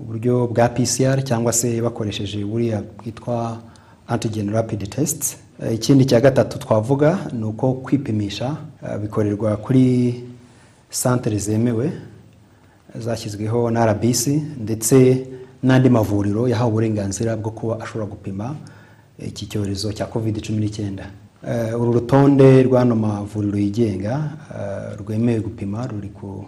uburyo 0.00 0.46
bwa 0.46 0.68
PCR 0.68 1.22
cyangwa 1.24 1.52
se 1.52 1.80
bakoresheje 1.80 2.44
buriya 2.44 2.82
bwitwa 2.98 3.58
antigen 4.08 4.50
rapid 4.50 4.88
test 4.90 5.36
Eh, 5.62 5.74
ikindi 5.74 6.04
cya 6.04 6.20
gatatu 6.20 6.58
twavuga 6.58 7.18
ni 7.32 7.44
uko 7.44 7.72
kwipimisha 7.72 8.56
eh, 8.82 8.98
bikorerwa 8.98 9.56
kuri 9.56 10.14
santere 10.90 11.38
zemewe 11.38 11.92
zashyizweho 12.98 13.70
na 13.70 13.86
RBC 13.86 14.26
ndetse 14.60 15.26
n'andi 15.62 15.88
mavuriro 15.90 16.48
yahawe 16.48 16.70
uburenganzira 16.70 17.36
bwo 17.36 17.50
kuba 17.50 17.80
ashobora 17.80 18.06
gupima 18.10 18.56
iki 19.18 19.46
cyorezo 19.46 19.92
cya 19.92 20.06
covid 20.06 20.42
cumi 20.46 20.58
n'icyenda. 20.58 21.06
Eh, 21.48 21.80
uru 21.80 21.92
rutonde 21.92 22.62
rw'ano 22.62 22.94
mavuriro 22.96 23.58
yigenga 23.58 24.30
eh, 24.58 24.98
rwemewe 24.98 25.40
gupima 25.40 25.86
ruri 25.86 26.08
ku 26.08 26.44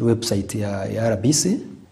website 0.00 0.54
ya, 0.54 1.10
RBC 1.14 1.46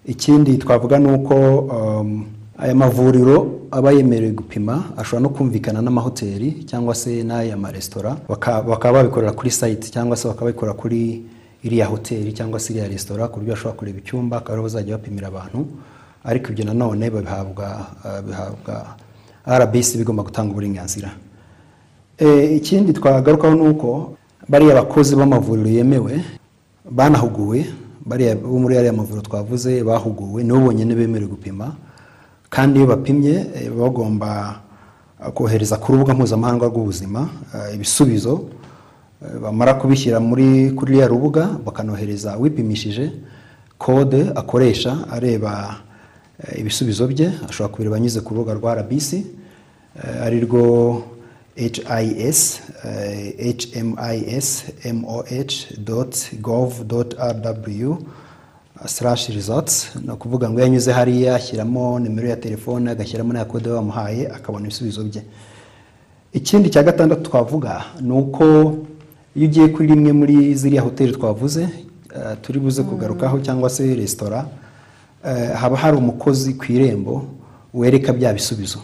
ikindi 0.06 0.56
twavuga 0.58 0.98
ni 0.98 1.12
uko 1.12 1.58
um, 1.58 2.26
aya 2.58 2.74
mavuriro 2.74 3.60
aba 3.70 3.92
yemerewe 3.92 4.32
gupima 4.32 4.84
ashobora 4.96 5.22
no 5.22 5.28
kumvikana 5.28 5.82
n'amahoteli 5.82 6.64
cyangwa 6.66 6.94
se 6.94 7.22
n'aya 7.22 7.56
maresitora 7.56 8.16
baka- 8.28 8.62
bakaba 8.62 8.98
babikorera 9.02 9.32
kuri 9.32 9.50
site 9.50 9.90
cyangwa 9.90 10.16
se 10.16 10.28
bakaba 10.28 10.44
babikorera 10.50 10.74
kuri 10.76 11.22
iriya 11.62 11.86
hoteli 11.86 12.32
cyangwa 12.32 12.58
se 12.60 12.72
iriya 12.72 12.88
resitora 12.88 13.28
ku 13.28 13.38
buryo 13.40 13.54
bashobora 13.54 13.76
kureba 13.78 13.98
icyumba 13.98 14.36
akaba 14.36 14.52
ariho 14.52 14.62
bazajya 14.62 14.96
bapimira 14.98 15.28
abantu. 15.28 15.66
Ariko 16.24 16.50
ibyo 16.52 16.64
nanone 16.64 17.10
babihabwa 17.10 17.66
eh, 18.04 18.20
bihabwa 18.26 18.74
RBC 19.46 19.96
bigomba 19.98 20.22
gutanga 20.22 20.50
uburenganzira. 20.52 21.10
Eh, 22.18 22.56
ikindi 22.56 22.92
twagarukaho 22.92 23.54
ni 23.54 23.68
uko 23.68 24.16
bariya 24.48 24.74
bakozi 24.74 25.16
b'amavuriro 25.16 25.68
yemewe 25.70 26.20
banahuguwe. 26.90 27.66
Bariya 28.06 28.34
bo 28.36 28.58
muri 28.58 28.76
ariya 28.78 28.92
mavuriro 28.92 29.22
twavuze 29.22 29.82
bahuguwe 29.84 30.42
nibo 30.44 30.58
bonyine 30.60 30.94
bemerewe 30.94 31.30
gupima. 31.30 31.74
Kandi 32.50 32.78
iyo 32.78 32.86
bapimye 32.86 33.34
eh, 33.56 33.70
bagomba 33.70 34.60
eh, 35.20 35.30
kohereza 35.32 35.76
ku 35.76 35.92
rubuga 35.92 36.14
mpuzamahanga 36.14 36.66
rw'ubuzima 36.66 37.28
eh, 37.54 37.74
ibisubizo 37.74 38.48
bamara 39.42 39.74
kubishyira 39.74 40.20
muri 40.20 40.70
kuri 40.76 40.92
ruriya 40.92 41.08
rubuga 41.08 41.44
bakanohereza 41.66 42.36
wipimishije 42.36 43.10
kode 43.78 44.30
akoresha 44.34 44.92
areba 45.10 45.74
ibisubizo 46.56 47.06
bye 47.06 47.26
ashobora 47.48 47.72
kubireba 47.72 47.96
anyuze 47.96 48.20
ku 48.20 48.34
rubuga 48.34 48.54
rwa 48.54 48.74
RBC 48.74 49.08
ari 50.24 50.38
rwo 50.46 50.62
HIS 51.58 52.60
HMIS 53.58 54.48
MOH 54.94 55.54
dot 55.82 56.14
gov 56.40 56.86
dot 56.86 57.18
RW 57.18 57.98
slash 58.86 59.28
results 59.28 59.90
ni 60.04 60.10
ukuvuga 60.12 60.50
ngo 60.50 60.58
iyo 60.58 60.66
anyuze 60.66 60.92
hariya 60.92 61.34
ashyiramo 61.34 61.98
nimero 61.98 62.28
ya 62.28 62.36
telefone 62.36 62.90
agashyiramo 62.90 63.32
na 63.32 63.44
kode 63.44 63.68
bamuhaye 63.70 64.28
akabona 64.28 64.66
ibisubizo 64.66 65.04
bye. 65.04 65.22
Ikindi 66.32 66.70
cya 66.70 66.82
gatandatu 66.82 67.22
twavuga 67.22 67.84
ni 68.00 68.12
uko 68.12 68.44
iyo 69.36 69.46
ugiye 69.48 69.68
kuri 69.68 69.88
rimwe 69.88 70.12
muri 70.12 70.54
ziriya 70.54 70.82
hoteli 70.82 71.12
twavuze 71.12 71.62
eh, 72.16 72.36
turi 72.42 72.58
buze 72.60 72.82
kugarukaho 72.82 73.40
cyangwa 73.40 73.70
se 73.70 73.94
resitora 73.94 74.46
eh, 75.26 75.50
haba 75.54 75.76
hari 75.76 75.96
umukozi 75.96 76.54
ku 76.54 76.64
irembo 76.72 77.24
wereka 77.74 78.12
bya 78.12 78.32
bisubizo 78.32 78.78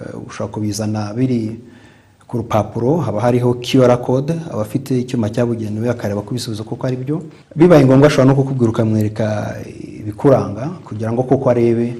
Eh, 0.00 0.26
ushobora 0.26 0.52
kubizana 0.54 1.12
biri 1.14 1.60
ku 2.30 2.36
rupapuro 2.38 2.96
haba 3.02 3.20
hariho 3.20 3.54
QR 3.58 3.98
code 3.98 4.30
aba 4.52 4.62
afite 4.62 4.94
icyuma 4.94 5.26
cyabugenewe 5.34 5.90
akareba 5.90 6.22
ko 6.22 6.30
ibisubizo 6.30 6.62
koko 6.64 6.86
ari 6.86 6.96
byo. 6.96 7.22
Bibaye 7.58 7.82
ngombwa 7.84 8.06
ashobora 8.06 8.28
no 8.30 8.34
kukubwira 8.38 8.70
ukamwereka 8.70 9.56
ibikuranga 10.00 10.78
kugira 10.86 11.10
ngo 11.12 11.22
koko 11.26 11.50
arebe 11.50 11.96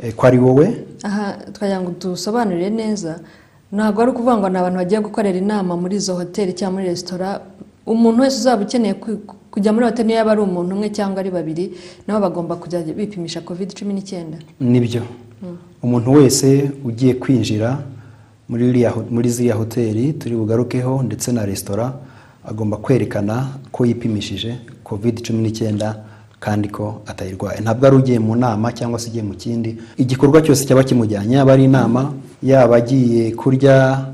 eh, 0.00 0.14
ko 0.16 0.26
ari 0.26 0.38
wowe. 0.38 0.66
Aha 1.04 1.36
twagira 1.52 1.80
ngo 1.84 1.92
dusobanurire 2.00 2.70
neza. 2.70 3.20
Ntabwo 3.72 4.02
ari 4.02 4.10
ukuvuga 4.10 4.36
ngo 4.40 4.48
ni 4.48 4.56
abantu 4.58 4.78
bagiye 4.80 5.00
gukorera 5.00 5.38
inama 5.38 5.76
muri 5.76 5.96
izo 5.96 6.14
hoteli 6.16 6.52
cyangwa 6.56 6.80
muri 6.80 6.88
resitora. 6.88 7.40
Umuntu 7.86 8.22
wese 8.22 8.36
uzaba 8.40 8.62
ukeneye 8.64 8.94
ku- 8.94 9.20
kujya 9.52 9.72
muri 9.72 9.84
hoteli 9.86 10.06
niyo 10.08 10.18
yaba 10.18 10.32
ari 10.32 10.40
umuntu 10.40 10.74
umwe 10.74 10.88
cyangwa 10.96 11.20
ari 11.20 11.30
babiri 11.30 11.64
nabo 12.08 12.20
bagomba 12.24 12.56
kujya 12.56 12.80
bipimisha 12.82 13.40
covid 13.44 13.76
cumi 13.76 13.92
n'icyenda. 13.94 14.38
Nibyo. 14.60 15.02
Umuntu 15.84 16.12
wese 16.16 16.72
ugiye 16.84 17.14
kwinjira 17.20 17.78
muri 19.10 19.28
ziriya 19.30 19.54
hoteli 19.54 20.12
turi 20.12 20.36
bugarukeho 20.36 21.02
ndetse 21.02 21.32
na 21.32 21.44
resitora 21.46 21.92
agomba 22.48 22.76
kwerekana 22.76 23.48
ko 23.72 23.86
yipimishije 23.86 24.54
covid 24.84 25.22
cumi 25.26 25.42
n'icyenda 25.42 25.96
kandi 26.40 26.68
ko 26.68 27.02
atayirwaye. 27.06 27.60
Ntabwo 27.60 27.86
ari 27.86 27.96
ugiye 27.96 28.18
mu 28.18 28.36
nama 28.36 28.72
cyangwa 28.72 28.98
se 28.98 29.08
ugiye 29.08 29.22
mu 29.24 29.34
kindi. 29.34 29.76
Igikorwa 29.96 30.42
cyose 30.42 30.66
cyaba 30.66 30.84
kimujyanye 30.84 31.34
yaba 31.36 31.52
ari 31.52 31.64
inama 31.64 32.12
yaba 32.42 32.76
agiye 32.76 33.32
kurya 33.32 34.06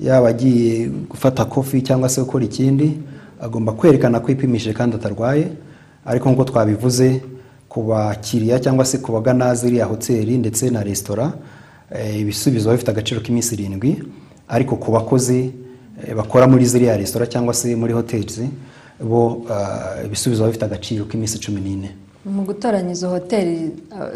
yaba 0.00 0.28
agiye 0.28 0.88
gufata 1.08 1.44
kofi 1.44 1.82
cyangwa 1.82 2.08
se 2.08 2.20
gukora 2.20 2.44
ikindi 2.44 2.98
agomba 3.40 3.72
kwerekana 3.72 4.20
ko 4.20 4.28
yipimishije 4.30 4.72
kandi 4.74 4.96
atarwaye. 4.96 5.48
Ariko 6.04 6.28
nk'uko 6.30 6.44
twabivuze 6.44 7.22
ku 7.68 7.82
bakiriya 7.82 8.58
cyangwa 8.58 8.84
se 8.84 8.98
ku 8.98 9.12
bagana 9.12 9.54
ziriya 9.54 9.86
hoteli 9.86 10.38
ndetse 10.38 10.70
na 10.70 10.82
resitora 10.82 11.32
ibisubizo 12.20 12.64
biba 12.68 12.72
bifite 12.76 12.90
agaciro 12.90 13.20
k'iminsi 13.20 13.54
irindwi 13.54 14.02
ariko 14.48 14.76
ku 14.76 14.92
bakozi 14.92 15.52
eh, 16.04 16.14
bakora 16.16 16.46
muri 16.46 16.64
ziriya 16.66 16.96
resitora 16.96 17.26
cyangwa 17.26 17.54
se 17.54 17.76
muri 17.76 17.92
hoteli 17.92 18.50
bo 19.00 19.44
ah, 19.50 20.04
ibisubizo 20.04 20.46
bifite 20.46 20.64
agaciro 20.64 21.04
k'iminsi 21.04 21.38
cumi 21.40 21.60
n'ine. 21.60 21.90
Mu 22.24 22.42
gutoranya 22.44 22.92
izo 22.92 23.08
hoteli 23.08 23.70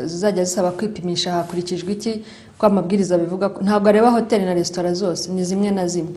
zizajya 0.05 0.45
zisaba 0.45 0.71
kwipimisha 0.71 1.33
hakurikijwe 1.33 1.93
iki? 1.93 2.13
Ko 2.59 2.67
amabwiriza 2.67 3.19
bivuga 3.19 3.47
ntabwo 3.63 3.89
areba 3.89 4.11
hoteli 4.11 4.45
na 4.45 4.55
resitora 4.55 4.95
zose 4.95 5.31
ni 5.33 5.45
zimwe 5.45 5.71
na 5.71 5.89
zimwe. 5.89 6.15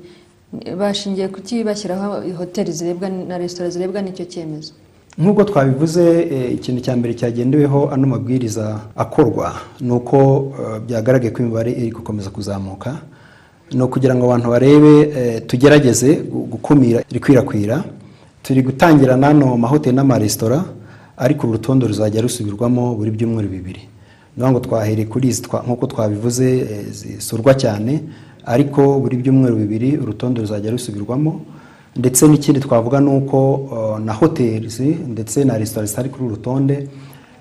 Bashingiye 0.79 1.27
ku 1.27 1.39
ki 1.41 1.63
bashyiraho 1.63 2.21
hoteli 2.37 2.71
zirebwa 2.71 3.09
na 3.09 3.37
resitora 3.37 3.69
zirebwa 3.69 4.01
n'icyo 4.01 4.25
cyemezo? 4.25 4.73
Nk'uko 5.17 5.43
twabivuze 5.43 6.03
eh, 6.31 6.53
ikintu 6.53 6.81
cya 6.81 6.95
mbere 6.95 7.13
cyagendeweho 7.13 7.89
ano 7.93 8.07
mabwiriza 8.07 8.79
akorwa 8.95 9.53
ni 9.81 9.91
uko 9.91 10.17
eh, 10.59 10.81
byagaragaye 10.87 11.31
ko 11.31 11.39
imibare 11.43 11.71
iri 11.71 11.91
gukomeza 11.91 12.29
kuzamuka 12.29 12.97
ni 13.71 13.81
ukugira 13.81 14.15
ngo 14.15 14.25
abantu 14.25 14.49
barebe 14.49 14.93
eh, 15.17 15.41
tugerageze 15.47 16.13
gu- 16.15 16.45
gukumira 16.51 17.03
irikwirakwira 17.09 17.83
turi 18.43 18.61
gutangira 18.61 19.15
n'ano 19.17 19.57
mahoteli 19.57 19.95
n'amaresitora 19.95 20.63
ariko 21.17 21.47
uru 21.47 21.53
rutonde 21.57 21.87
ruzajya 21.87 22.21
rusubirwamo 22.21 22.95
buri 22.95 23.11
byumweru 23.11 23.47
bibiri. 23.49 23.79
Ni 24.37 24.43
ukuvuga 24.43 24.51
ngo 24.51 24.59
twahereye 24.59 25.07
kuri 25.07 25.27
izi 25.27 25.41
nk'uko 25.65 25.87
twabivuze 25.87 26.47
zisurwa 26.91 27.53
cyane 27.55 28.03
ariko 28.45 28.99
buri 28.99 29.17
byumweru 29.23 29.55
bibiri 29.55 29.97
urutonde 29.97 30.41
ruzajya 30.41 30.71
rusubirwamo. 30.71 31.41
Ndetse 31.95 32.27
n'ikindi 32.27 32.59
twavuga 32.59 32.99
ni 32.99 33.09
uko 33.09 33.53
uh, 33.55 33.99
na 33.99 34.13
hoteli 34.13 34.97
ndetse 35.07 35.43
na 35.43 35.57
resitora 35.57 35.85
zitari 35.85 36.09
kuri 36.09 36.23
uru 36.25 36.35
rutonde 36.35 36.87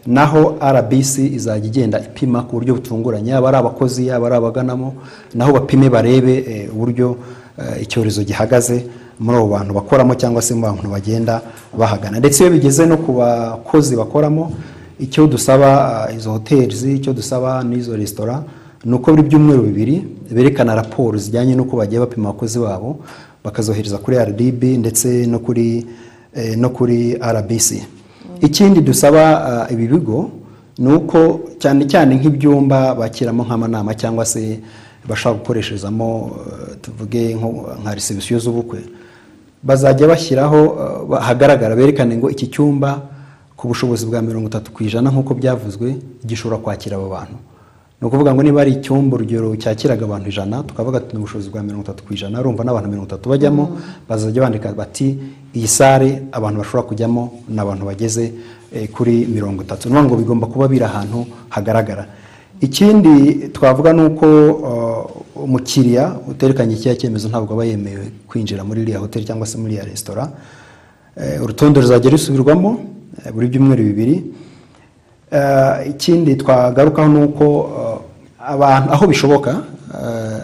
naho 0.06 0.56
rbc 0.62 1.18
izajya 1.18 1.66
igenda 1.66 1.98
ipima 2.00 2.42
ku 2.42 2.56
buryo 2.56 2.74
butunguranye. 2.74 3.30
Yaba 3.30 3.48
ari 3.48 3.56
abakozi 3.56 4.06
yaba 4.06 4.26
ari 4.26 4.36
abaganamo 4.36 4.94
naho 5.34 5.52
bapime 5.52 5.88
barebe 5.90 6.34
eh, 6.48 6.74
uburyo 6.74 7.16
eh, 7.58 7.82
icyorezo 7.82 8.22
gihagaze 8.22 8.84
muri 9.20 9.38
abo 9.38 9.48
bantu 9.48 9.74
bakoramo 9.74 10.14
cyangwa 10.14 10.42
se 10.42 10.54
mu 10.54 10.60
bantu 10.62 10.88
bagenda 10.88 11.42
bahagana. 11.78 12.18
Ndetse 12.18 12.44
iyo 12.44 12.52
bigeze 12.52 12.86
no 12.86 12.96
ku 12.96 13.12
bakozi 13.12 13.96
bakoramo 13.96 14.52
icyo 15.00 15.26
dusaba 15.26 16.08
izo 16.16 16.30
hoteli 16.32 16.94
icyo 16.94 17.12
dusaba 17.12 17.64
n'izo 17.64 17.96
resitora 17.96 18.42
ni 18.84 18.94
uko 18.94 19.10
buri 19.10 19.22
byumweru 19.22 19.62
bibiri 19.62 20.04
berekana 20.30 20.74
raporo 20.74 21.18
zijyanye 21.18 21.54
n'uko 21.56 21.76
bagiye 21.76 22.00
bapima 22.00 22.28
abakozi 22.28 22.58
babo 22.58 22.96
bakazohereza 23.44 23.98
kuri 23.98 24.16
rdb 24.18 24.62
ndetse 24.64 25.26
no 25.26 25.38
kuri 25.38 25.86
eh, 26.34 26.56
no 26.58 26.68
kuri 26.70 27.14
rbc 27.14 27.68
ikindi 28.40 28.80
dusaba 28.80 29.22
ah, 29.46 29.72
ibi 29.72 29.86
bigo 29.88 30.30
ni 30.78 30.92
uko 30.92 31.40
cyane 31.58 31.86
cyane 31.86 32.14
nk'ibyumba 32.18 32.94
bakiramo 32.94 33.44
nk'amanama 33.44 33.94
cyangwa 33.94 34.24
se 34.26 34.58
bashobora 35.08 35.38
gukoresherezamo 35.40 36.08
eh, 36.46 36.76
tuvuge 36.82 37.36
nka 37.82 37.94
resebusiyo 37.94 38.38
z'ubukwe 38.38 38.80
bazajya 39.62 40.08
bashyiraho 40.08 40.60
eh, 41.12 41.20
hagaragara 41.20 41.76
berekane 41.76 42.16
ngo 42.16 42.30
iki 42.30 42.46
cyumba 42.50 43.02
ku 43.56 43.68
bushobozi 43.68 44.06
bwa 44.06 44.22
mirongo 44.22 44.46
itatu 44.48 44.72
ku 44.72 44.82
ijana 44.84 45.10
nk'uko 45.10 45.34
byavuzwe 45.34 45.96
gishobora 46.26 46.60
kwakira 46.60 46.96
abo 46.96 47.08
bantu. 47.08 47.36
Ni 48.04 48.08
ukuvuga 48.08 48.34
ngo 48.34 48.42
niba 48.42 48.60
ari 48.60 48.72
icyumba 48.76 49.16
urugero 49.16 49.56
cyakiraga 49.56 50.04
abantu 50.04 50.28
ijana 50.28 50.62
tukavuga 50.62 51.00
ni 51.12 51.18
ubushobozi 51.18 51.48
bwa 51.48 51.62
mirongo 51.62 51.84
itatu 51.84 52.04
ku 52.04 52.12
ijana 52.12 52.40
urumva 52.40 52.60
n'abantu 52.64 52.88
mirongo 52.92 53.08
itatu 53.08 53.28
bajyamo 53.32 53.64
bazajya 54.08 54.42
bandika 54.44 54.72
bati 54.76 55.16
iyi 55.56 55.68
sare 55.68 56.28
abantu 56.32 56.60
bashobora 56.60 56.88
kujyamo 56.88 57.22
ni 57.48 57.60
abantu 57.60 57.86
bageze 57.88 58.32
eh, 58.76 58.88
kuri 58.92 59.24
mirongo 59.24 59.62
itatu. 59.62 59.88
Ni 59.88 59.96
ngo 59.96 60.16
bigomba 60.20 60.46
kuba 60.46 60.68
biri 60.68 60.84
ahantu 60.84 61.24
hagaragara. 61.48 62.04
Ikindi 62.60 63.48
twavuga 63.48 63.92
ni 63.92 64.02
uko 64.04 64.26
uh, 64.52 65.44
umukiriya 65.44 66.20
uterekanye 66.28 66.76
kiriya 66.76 66.96
cyemezo 66.96 67.28
ntabwo 67.28 67.54
aba 67.54 67.64
yemewe 67.64 68.12
kwinjira 68.28 68.64
muri 68.64 68.82
iriya 68.82 68.98
hoteli 68.98 69.24
cyangwa 69.24 69.46
se 69.46 69.56
muri 69.56 69.74
iriya 69.80 69.88
resitora 69.88 70.28
Eh, 71.16 71.38
urutonde 71.42 71.80
ruzajya 71.80 72.10
rusubirwamo 72.10 72.70
eh, 73.24 73.32
buri 73.32 73.46
byumweru 73.46 73.82
bibiri. 73.84 74.14
Eh, 74.14 74.43
ikindi 75.88 76.36
twagarukaho 76.36 77.08
ni 77.08 77.24
uko 77.24 77.44
eh, 77.78 77.98
abantu 78.52 78.92
aho 78.92 79.06
bishoboka 79.06 79.50
eh, 79.94 80.42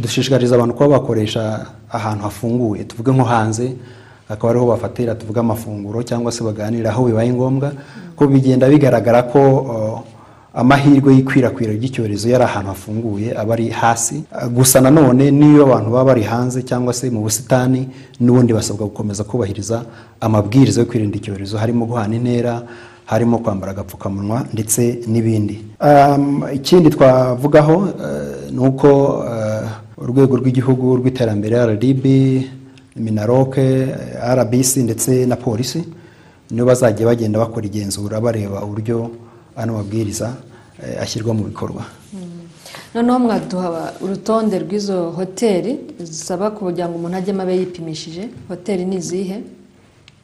dushishikariza 0.00 0.54
abantu 0.54 0.74
kuba 0.74 0.88
bakoresha 0.98 1.66
ahantu 1.90 2.24
hafunguye. 2.24 2.84
Tuvuge 2.84 3.10
nko 3.12 3.24
hanze 3.24 3.72
akaba 4.28 4.50
ariho 4.50 4.66
bafatira 4.66 5.14
tuvuge 5.14 5.40
amafunguro 5.40 6.02
cyangwa 6.02 6.32
se 6.32 6.44
baganira 6.44 6.90
aho 6.90 7.04
bibaye 7.04 7.32
ngombwa. 7.32 7.72
Ko 8.16 8.26
bigenda 8.26 8.68
bigaragara 8.68 9.22
ko 9.22 9.40
amahirwe 10.54 11.14
y'ikwirakwira 11.14 11.72
ry'icyorezo 11.72 12.28
yari 12.28 12.44
ahantu 12.44 12.68
hafunguye 12.68 13.38
aba 13.38 13.54
ari 13.54 13.68
hasi. 13.70 14.24
Gusa 14.50 14.80
nanone 14.80 15.30
n'iyo 15.30 15.66
abantu 15.66 15.90
baba 15.90 16.04
bari 16.04 16.22
hanze 16.22 16.62
cyangwa 16.62 16.92
se 16.94 17.10
mu 17.10 17.20
busitani 17.22 17.88
n'ubundi 18.20 18.52
basabwa 18.52 18.86
gukomeza 18.86 19.24
kubahiriza 19.24 19.82
amabwiriza 20.20 20.80
yo 20.80 20.86
kwirinda 20.86 21.16
icyorezo. 21.16 21.58
Harimo 21.58 21.86
guhana 21.86 22.14
intera 22.16 22.62
harimo 23.06 23.38
kwambara 23.38 23.72
agapfukamunwa 23.72 24.46
ndetse 24.52 25.00
n'ibindi. 25.06 25.64
Um, 25.80 26.44
ikindi 26.54 26.90
twavugaho 26.90 27.76
uh, 27.76 27.90
ni 28.52 28.58
uko 28.58 28.88
uh, 29.18 30.02
urwego 30.04 30.36
rw'igihugu 30.36 30.96
rw'iterambere 30.96 31.56
rdb 31.66 32.04
minaroke 32.96 33.86
rbc 34.36 34.76
ndetse 34.76 35.26
na 35.26 35.36
polisi 35.36 35.84
nibo 36.50 36.66
bazajya 36.66 37.06
bagenda 37.06 37.38
bakora 37.38 37.66
igenzura 37.66 38.20
bareba 38.20 38.64
uburyo 38.64 39.10
ano 39.56 39.72
mabwiriza 39.72 40.34
eh, 40.82 41.02
ashyirwa 41.02 41.34
mu 41.34 41.44
bikorwa. 41.44 41.82
Noneho 42.94 43.18
mwaduha 43.18 43.92
urutonde 44.00 44.58
rw'izo 44.58 45.10
hoteli 45.10 45.78
zisaba 46.00 46.50
kugira 46.50 46.88
ngo 46.88 46.96
umuntu 46.98 47.16
ajyemo 47.16 47.42
abe 47.42 47.56
yipimishije 47.58 48.28
hoteli 48.48 48.84
ni 48.84 48.96
izihe? 48.96 49.42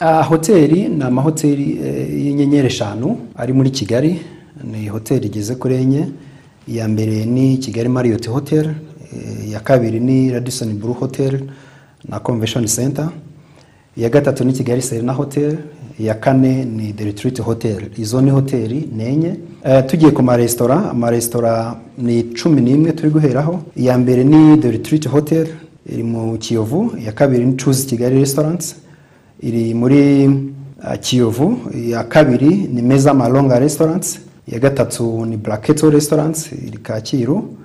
Hoteli 0.09 0.89
ni 0.89 1.03
amahoteli 1.05 1.79
eh, 1.85 2.25
y'inyenyeri 2.25 2.67
eshanu. 2.67 3.17
Ari 3.37 3.53
muri 3.53 3.71
kigali 3.71 4.21
ni 4.73 4.89
hoteli 4.89 5.27
igeze 5.27 5.55
kuri 5.55 5.75
enye. 5.75 6.07
Iya 6.69 6.89
mbere 6.89 7.25
ni 7.25 7.57
kigali 7.59 7.89
marriott 7.89 8.27
hotel 8.29 8.67
eh, 8.67 9.49
iya 9.49 9.61
kabiri 9.61 10.01
ni 10.01 10.31
radisson 10.31 10.73
blue 10.79 10.95
hotel 10.95 11.41
na 12.09 12.19
convention 12.19 12.67
center. 12.67 13.09
Iya 13.97 14.09
gatatu 14.09 14.45
ni 14.45 14.53
kigali 14.53 14.83
serena 14.83 15.13
hotel 15.13 15.59
iya 15.99 16.15
kane 16.15 16.65
ni 16.65 16.93
the 16.93 17.05
retreat 17.05 17.39
hotel. 17.41 17.83
Izo 17.99 18.21
ni 18.21 18.31
hoteli 18.31 18.89
ni 18.97 19.05
enye. 19.05 19.37
Eh, 19.65 19.85
tugiye 19.87 20.11
ku 20.13 20.23
maresitora 20.23 20.91
amaresitora 20.91 21.77
ni 21.99 22.23
cumi 22.35 22.61
n'imwe 22.61 22.93
turi 22.93 23.11
guheraho. 23.11 23.61
Iya 23.77 23.99
mbere 23.99 24.25
ni 24.25 24.57
the 24.61 24.71
retreat 24.71 25.07
hotel 25.09 25.47
iri 25.93 26.03
mu 26.03 26.39
kiyovu. 26.39 26.93
Iya 27.01 27.13
kabiri 27.13 27.45
ni 27.47 27.57
choose 27.57 27.87
kigali 27.87 28.19
restaurants. 28.19 28.77
Iri 29.43 29.75
muri 29.75 30.27
uh, 30.29 30.95
kiyovu 31.01 31.59
iya 31.75 32.05
kabiri 32.05 32.69
ni 32.73 32.83
meza 32.83 33.15
malonga 33.15 33.59
restaurants 33.59 34.19
iya 34.49 34.59
gatatu 34.59 35.27
ni 35.27 35.37
blaketo 35.37 35.91
restaurants 35.91 36.53
iri 36.53 36.79
kacyiru 36.79 37.61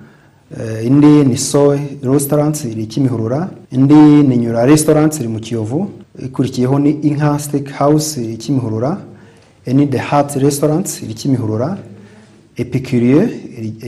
Eh, 0.57 0.85
indi 0.85 1.25
ni 1.25 1.37
soy 1.37 1.79
restaurants 2.03 2.63
iri 2.65 2.85
kimihurura 2.85 3.49
indi 3.71 3.93
ni 4.27 4.37
nyura 4.37 4.63
restaurants 4.65 5.19
iri 5.19 5.27
mu 5.27 5.39
kiyovu 5.39 5.89
ikurikiyeho 6.25 6.79
ni 6.79 6.91
inka 7.01 7.39
steak 7.39 7.67
house 7.71 8.21
iri 8.21 8.37
kimihurura 8.37 8.97
eni 9.65 9.87
the 9.89 9.97
heart 9.97 10.35
restaurants 10.35 11.01
iri 11.01 11.13
kimihurura 11.13 11.77
epicurie 12.57 13.21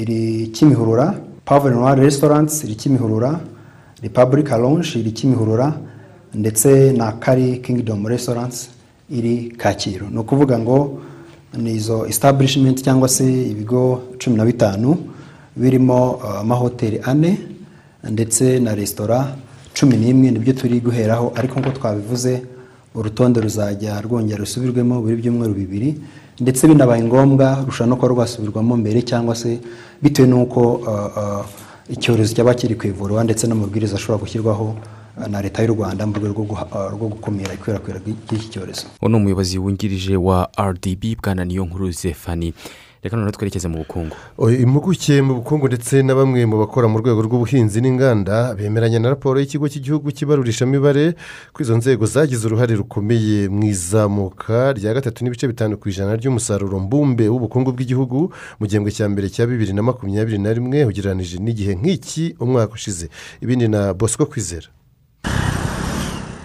iri, 0.01 0.47
kimihurura 0.51 1.13
pave 1.45 1.69
noir 1.69 1.95
restaurants 1.99 2.63
iri 2.63 2.75
kimihurura 2.75 3.39
republic 4.01 4.49
lounge 4.49 4.99
iri 4.99 5.11
kimihurura 5.11 5.73
ndetse 6.37 6.93
na 6.93 7.11
kari 7.19 7.57
kingdom 7.65 8.05
restaurants 8.07 8.69
iri 9.09 9.51
kacyiru. 9.57 10.05
Ni 10.11 10.17
ukuvuga 10.19 10.59
ngo 10.59 10.99
ni 11.57 11.71
izo 11.73 12.05
establishment 12.05 12.83
cyangwa 12.83 13.07
se 13.09 13.25
ibigo 13.51 14.01
cumi 14.19 14.37
na 14.37 14.45
bitanu 14.45 14.97
birimo 15.55 16.11
uh, 16.11 16.39
amahoteli 16.39 16.99
ane 17.03 17.37
ndetse 18.03 18.59
na 18.59 18.75
resitora 18.75 19.35
cumi 19.73 19.97
n'imwe 19.97 20.31
ni 20.31 20.39
byo 20.39 20.53
turi 20.53 20.79
guheraho 20.79 21.33
ariko 21.35 21.59
nk'uko 21.59 21.77
twabivuze 21.77 22.41
urutonde 22.95 23.41
ruzajya 23.41 24.01
rwongera 24.01 24.39
rusubirwemo 24.39 25.01
buri 25.01 25.15
byumweru 25.15 25.53
bibiri 25.53 25.89
ndetse 26.39 26.67
binabaye 26.67 27.03
ngombwa 27.03 27.63
rushobora 27.65 27.89
no 27.89 27.95
kuba 27.95 28.07
rwasubirwamo 28.13 28.77
mbere 28.77 29.01
cyangwa 29.01 29.35
se 29.35 29.57
bitewe 30.01 30.27
n'uko 30.27 30.61
uh, 30.85 31.09
uh, 31.17 31.45
icyorezo 31.89 32.35
cyaba 32.35 32.53
kiri 32.53 32.75
ku 32.75 32.85
ndetse 33.23 33.47
n'amabwiriza 33.47 33.95
ashobora 33.95 34.21
gushyirwaho 34.21 34.75
na 35.29 35.41
leta 35.41 35.63
y'u 35.63 35.73
rwanda 35.73 36.05
mu 36.05 36.13
rwego 36.13 36.43
rwo 36.45 36.57
rwo 36.93 37.07
gukumira 37.09 37.53
ikwirakwira 37.53 37.99
ry'iki 37.99 38.49
cyorezo. 38.49 38.85
Uwo 39.01 39.09
ni 39.09 39.15
umuyobozi 39.17 39.57
wungirije 39.57 40.15
wa 40.17 40.49
rdb 40.59 41.03
bwana 41.23 41.45
niyo 41.45 41.65
nkuru 41.65 41.91
zefani 41.91 42.53
reka 43.03 43.15
noneho 43.17 43.31
twerekeze 43.31 43.67
mu 43.67 43.77
bukungu. 43.77 44.15
Impuguke 44.59 45.21
mu 45.21 45.33
bukungu 45.35 45.67
ndetse 45.67 46.01
na 46.03 46.15
bamwe 46.15 46.45
mu 46.45 46.57
bakora 46.57 46.87
mu 46.87 46.97
rwego 46.99 47.21
rw'ubuhinzi 47.21 47.81
n'inganda 47.81 48.53
bemeranya 48.55 48.99
na 48.99 49.09
raporo 49.13 49.39
y'ikigo 49.39 49.69
cy'igihugu 49.69 50.11
cy'ibarurishamibare 50.11 51.13
ko 51.53 51.61
izo 51.63 51.77
nzego 51.77 52.05
zagize 52.05 52.41
uruhare 52.47 52.75
rukomeye 52.75 53.49
mu 53.49 53.63
izamuka 53.69 54.73
rya 54.73 54.93
gatatu 54.93 55.23
n'ibice 55.23 55.47
bitanu 55.47 55.77
ku 55.77 55.89
ijana 55.89 56.15
ry'umusaruro 56.17 56.79
mbumbe 56.79 57.29
w'ubukungu 57.29 57.71
bw'igihugu 57.71 58.33
mu 58.59 58.65
gihembwe 58.67 58.91
cya 58.91 59.05
mbere 59.09 59.29
cya 59.29 59.45
bibiri 59.47 59.73
na 59.73 59.81
makumyabiri 59.85 60.37
na 60.41 60.53
rimwe 60.53 60.85
ugereranije 60.85 61.37
n'igihe 61.39 61.73
nk'iki 61.77 62.35
umwaka 62.41 62.73
ushize. 62.73 63.09
Ibindi 63.41 63.67
na 63.67 63.93
bosco 63.93 64.25
kwizera. 64.25 64.67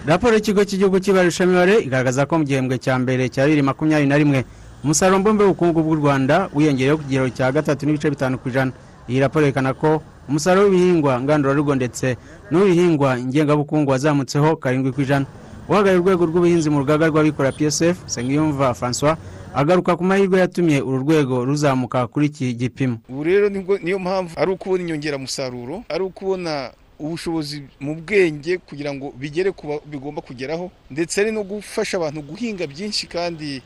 Raporo 0.07 0.33
y'ikigo 0.35 0.63
cy'igihugu 0.65 0.99
cy'ibarurishamibare 0.99 1.79
igaragaza 1.79 2.25
ko 2.25 2.37
mu 2.39 2.43
gihembwe 2.45 2.77
cya 2.77 2.99
mbere 2.99 3.29
cya 3.29 3.45
bibiri 3.45 3.61
makumyabiri 3.61 4.07
na 4.09 4.17
rimwe 4.17 4.39
umusaruro 4.83 5.19
mbumbe 5.19 5.43
w'ubukungu 5.43 5.79
bw'u 5.83 5.95
rwanda 5.95 6.49
wiyongereyeho 6.53 6.97
ku 6.97 7.03
kigero 7.03 7.29
cya 7.29 7.51
gatatu 7.51 7.85
n'ibice 7.85 8.09
bitanu 8.09 8.37
ku 8.37 8.49
ijana. 8.49 8.71
Iyi 9.07 9.19
raporo 9.19 9.45
yerekana 9.47 9.73
ko 9.73 10.03
umusaruro 10.29 10.67
w'ibihingwa 10.67 11.21
ngandurarugo 11.23 11.75
ndetse 11.75 12.17
n'uw'ibihingwa 12.51 13.15
ngengabukungu 13.19 13.91
wazamutseho 13.91 14.55
karindwi 14.59 14.91
ku 14.91 15.01
ijana. 15.01 15.25
Uhagarariye 15.69 15.99
urwego 16.03 16.25
rw'ubuhinzi 16.27 16.67
mu 16.69 16.79
rugaga 16.83 17.07
rw'abikorera 17.07 17.55
psf 17.55 17.95
nsengiyumva 18.05 18.73
francois 18.75 19.15
agaruka 19.55 19.95
ku 19.95 20.03
mahirwe 20.03 20.39
yatumye 20.43 20.81
uru 20.83 20.99
rwego 21.07 21.45
ruzamuka 21.47 22.07
kuri 22.11 22.25
iki 22.27 22.51
gipimo. 22.53 22.99
Ubu 23.07 23.23
rero 23.23 23.47
niyo 23.79 23.99
mpamvu 23.99 24.35
ari 24.35 24.51
ukubona 24.51 24.83
inyongeramusaruro 24.83 25.83
ari 25.87 26.03
ukubona 26.03 26.75
ubushobozi 26.99 27.63
mu 27.79 27.95
bwenge 27.95 28.57
kugira 28.57 28.93
ngo 28.93 29.11
bigere 29.17 29.51
ku 29.51 29.67
ba- 29.67 29.81
bigomba 29.85 30.21
kugeraho 30.21 30.71
ndetse 30.91 31.21
ari 31.21 31.31
no 31.31 31.43
gufasha 31.43 31.97
abantu 31.97 32.21
guhinga 32.21 32.67
byinshi 32.67 33.07
kandi 33.07 33.61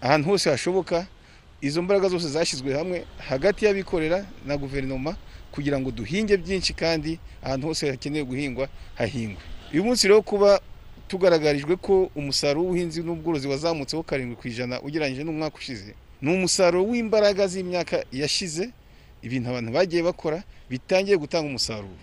ahantu 0.00 0.28
hose 0.34 0.50
hashoboka. 0.50 1.06
Izo 1.62 1.82
mbaraga 1.82 2.08
zose 2.10 2.28
zashyizwe 2.28 2.74
hamwe 2.74 3.04
hagati 3.28 3.64
y'abikorera 3.64 4.26
na 4.46 4.56
guverinoma 4.58 5.14
kugira 5.54 5.78
ngo 5.80 5.90
duhinge 5.94 6.34
byinshi 6.36 6.74
kandi 6.74 7.18
ahantu 7.42 7.66
hose 7.70 7.86
hakenewe 7.90 8.24
guhingwa 8.26 8.68
hahingwe. 8.98 9.38
Uyu 9.72 9.84
munsi 9.84 10.08
rero 10.10 10.22
kuba 10.26 10.58
tugaragarijwe 11.08 11.76
ko 11.78 12.10
umusaruro 12.18 12.60
w'ubuhinzi 12.66 13.02
n'ubworozi 13.06 13.46
wazamutseho 13.48 14.02
karindwi 14.02 14.36
ku 14.36 14.48
ijana 14.48 14.80
ugereranyije 14.82 15.22
n'umwaka 15.24 15.56
ushize 15.56 15.94
ni 16.22 16.30
umusaruro 16.34 16.82
w'imbaraga 16.90 17.46
z'imyaka 17.46 18.02
yashize. 18.12 18.70
Ibintu 19.22 19.50
abantu 19.54 19.70
bagiye 19.72 20.02
bakora 20.02 20.42
bitangiye 20.70 21.14
gutanga 21.16 21.46
umusaruro. 21.46 21.94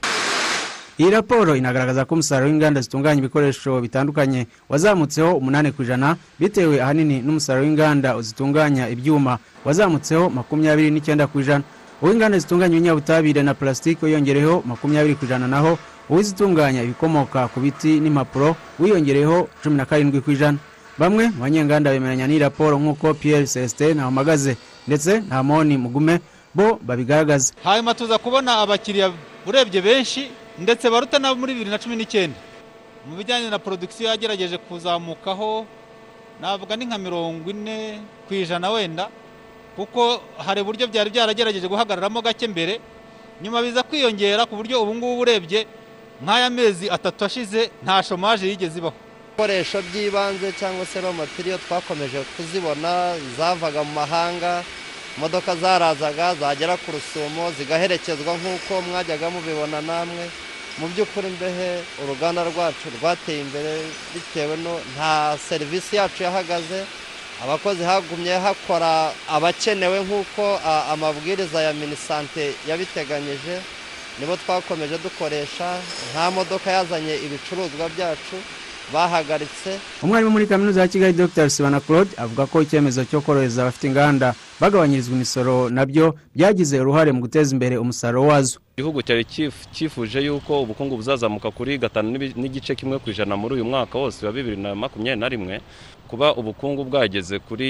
Iyi 0.99 1.09
raporo 1.09 1.55
inagaragaza 1.55 2.05
ko 2.05 2.13
umusaruro 2.13 2.49
w'inganda 2.51 2.81
zitunganya 2.81 3.19
ibikoresho 3.19 3.81
bitandukanye 3.81 4.47
wazamutseho 4.69 5.31
umunani 5.39 5.71
ku 5.71 5.83
ijana 5.83 6.15
bitewe 6.39 6.81
ahanini 6.83 7.21
n'umusaruro 7.23 7.63
w'inganda 7.65 8.21
zitunganya 8.21 8.89
ibyuma 8.91 9.39
wazamutseho 9.65 10.29
makumyabiri 10.29 10.91
n'icyenda 10.91 11.27
ku 11.27 11.39
ijana. 11.39 11.63
Uw'inganda 12.01 12.39
zitunganya 12.39 12.75
ibinyabutabire 12.75 13.43
na 13.43 13.53
plastique 13.53 14.03
wiyongereyeho 14.03 14.63
makumyabiri 14.67 15.15
ku 15.15 15.25
ijana 15.25 15.47
naho 15.47 15.79
uw'izitunganya 16.09 16.83
ibikomoka 16.83 17.47
ku 17.47 17.59
biti 17.59 17.99
n'impapuro 17.99 18.55
wiyongereyeho 18.79 19.47
cumi 19.63 19.75
na 19.79 19.85
karindwi 19.85 20.19
ku 20.21 20.31
ijana. 20.31 20.57
Bamwe 20.99 21.31
mu 21.31 21.39
banyenganda 21.47 21.91
bemeranya 21.95 22.27
n'iyi 22.27 22.39
raporo 22.43 22.75
nk'uko 22.79 23.13
pierre 23.15 23.47
celestin 23.47 23.95
ntawamagaze 23.95 24.57
ndetse 24.88 25.23
na 25.31 25.43
moni 25.43 25.77
mugume 25.79 26.19
bo 26.55 26.75
babigaragaza. 26.83 27.53
Hanyuma 27.63 27.93
tuza 27.95 28.17
kubona 28.19 28.59
abakiriya 28.59 29.12
urebye 29.47 29.81
benshi 29.81 30.31
ndetse 30.60 30.89
baruta 30.89 31.19
nabo 31.19 31.36
muri 31.39 31.54
bibiri 31.54 31.72
na 31.72 31.78
cumi 31.80 31.95
n'icyenda. 31.95 32.38
Mu 33.08 33.15
bijyanye 33.15 33.50
na 33.50 33.60
porodikisiyo 33.60 34.10
yagerageje 34.10 34.58
kuzamukaho 34.58 35.65
navuga 36.41 36.76
ni 36.76 36.86
nka 36.86 36.98
mirongo 36.98 37.50
ine 37.50 38.00
ku 38.28 38.34
ijana 38.34 38.69
wenda 38.72 39.08
kuko 39.76 40.22
hari 40.38 40.62
uburyo 40.62 40.88
byari 40.88 41.10
byaragerageje 41.10 41.67
guhagararamo 41.67 42.22
gake 42.22 42.48
mbere. 42.48 42.80
Nyuma 43.41 43.62
biza 43.63 43.84
kwiyongera 43.84 44.43
ku 44.45 44.56
buryo 44.60 44.84
ubu 44.84 44.95
ngubu 44.95 45.19
urebye 45.24 45.63
nk'aya 46.24 46.50
mezi 46.52 46.89
atatu 46.91 47.24
ashize 47.26 47.72
nta 47.84 48.04
shomaje 48.04 48.43
yigeze 48.48 48.80
ibaho. 48.80 48.95
Ibikoresho 49.39 49.80
by'ibanze 49.88 50.52
cyangwa 50.60 50.84
se 50.86 51.00
ro 51.00 51.13
matiriyo 51.15 51.56
twakomeje 51.63 52.19
kuzibona 52.36 53.15
zavaga 53.39 53.80
mu 53.88 53.93
mahanga 53.95 54.63
imodoka 55.15 55.56
zarazaga 55.56 56.36
zagera 56.36 56.76
ku 56.84 56.91
rusumo 56.91 57.48
zigaherekezwa 57.56 58.36
nk'uko 58.36 58.74
mwajyaga 58.84 59.32
mubibona 59.32 59.80
namwe. 59.82 60.28
Mu 60.80 60.88
by'ukuri 60.88 61.28
mbehe 61.36 61.70
uruganda 62.04 62.44
rwacu 62.44 62.86
rwateye 63.00 63.39
imbere 63.42 63.74
bitewe 64.13 64.56
no 64.63 64.74
nta 64.96 65.38
serivisi 65.50 65.96
yacu 65.96 66.24
yahagaze. 66.24 66.80
Abakozi 67.44 67.84
hagumye 67.84 68.34
hakora 68.46 69.12
abakenewe 69.36 70.00
nk'uko 70.06 70.44
amabwiriza 70.94 71.62
ya 71.62 71.74
minisante 71.74 72.44
yabiteganyije. 72.68 73.56
Nibo 74.20 74.36
twakomeje 74.42 74.98
dukoresha 74.98 75.68
nta 76.12 76.32
modoka 76.32 76.72
yazanye 76.72 77.15
ibicuruzwa 77.26 77.86
byacu. 77.96 78.38
Bahagaritse. 78.93 79.80
Umwarimu 80.04 80.32
muri 80.32 80.47
kaminuza 80.47 80.82
ya 80.82 80.88
kigali 80.88 81.13
dr. 81.13 81.49
Sibana 81.49 81.80
claude 81.80 82.10
avuga 82.17 82.45
ko 82.45 82.62
icyemezo 82.62 83.06
cyo 83.06 83.21
korohereza 83.21 83.62
abafite 83.62 83.88
inganda 83.88 84.34
bagabanyirizwa 84.60 85.15
imisoro 85.15 85.69
na 85.69 85.86
byo 85.86 86.15
byagize 86.36 86.80
uruhare 86.80 87.12
mu 87.12 87.21
guteza 87.21 87.54
imbere 87.56 87.78
umusaruro 87.78 88.28
wazo. 88.28 88.60
Igihugu 88.78 89.02
cyari 89.02 89.23
cyif- 89.23 89.67
cyifuje 89.71 90.19
yuko 90.21 90.62
ubukungu 90.63 90.95
buzazamuka 90.95 91.52
kuri 91.52 91.78
gatanu 91.78 92.12
n'igice 92.36 92.75
kimwe 92.75 92.99
ku 92.99 93.10
ijana 93.10 93.38
muri 93.38 93.56
uyu 93.56 93.65
mwaka 93.65 93.97
wose 93.99 94.25
wa 94.25 94.32
bibiri 94.32 94.58
na 94.58 94.75
makumyabiri 94.75 95.19
na 95.19 95.30
rimwe. 95.30 95.62
Kuba 96.10 96.34
ubukungu 96.36 96.84
bwageze 96.89 97.39
kuri 97.39 97.69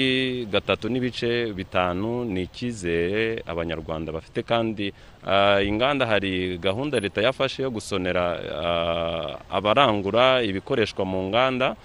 gatatu 0.52 0.88
n'ibice 0.88 1.52
bitanu 1.52 2.24
ni 2.24 2.42
icyizere 2.48 3.42
abanyarwanda 3.46 4.12
bafite. 4.12 4.40
Kandi 4.42 4.92
ah, 5.26 5.60
inganda 5.62 6.06
hari 6.06 6.56
gahunda 6.58 6.96
leta 7.00 7.20
yafashe 7.20 7.62
yo 7.62 7.70
gusonera 7.70 8.24
ah, 8.64 9.56
abarangura 9.56 10.40
ibikoreshwa 10.42 11.04
mu 11.04 11.28
nganda 11.28 11.76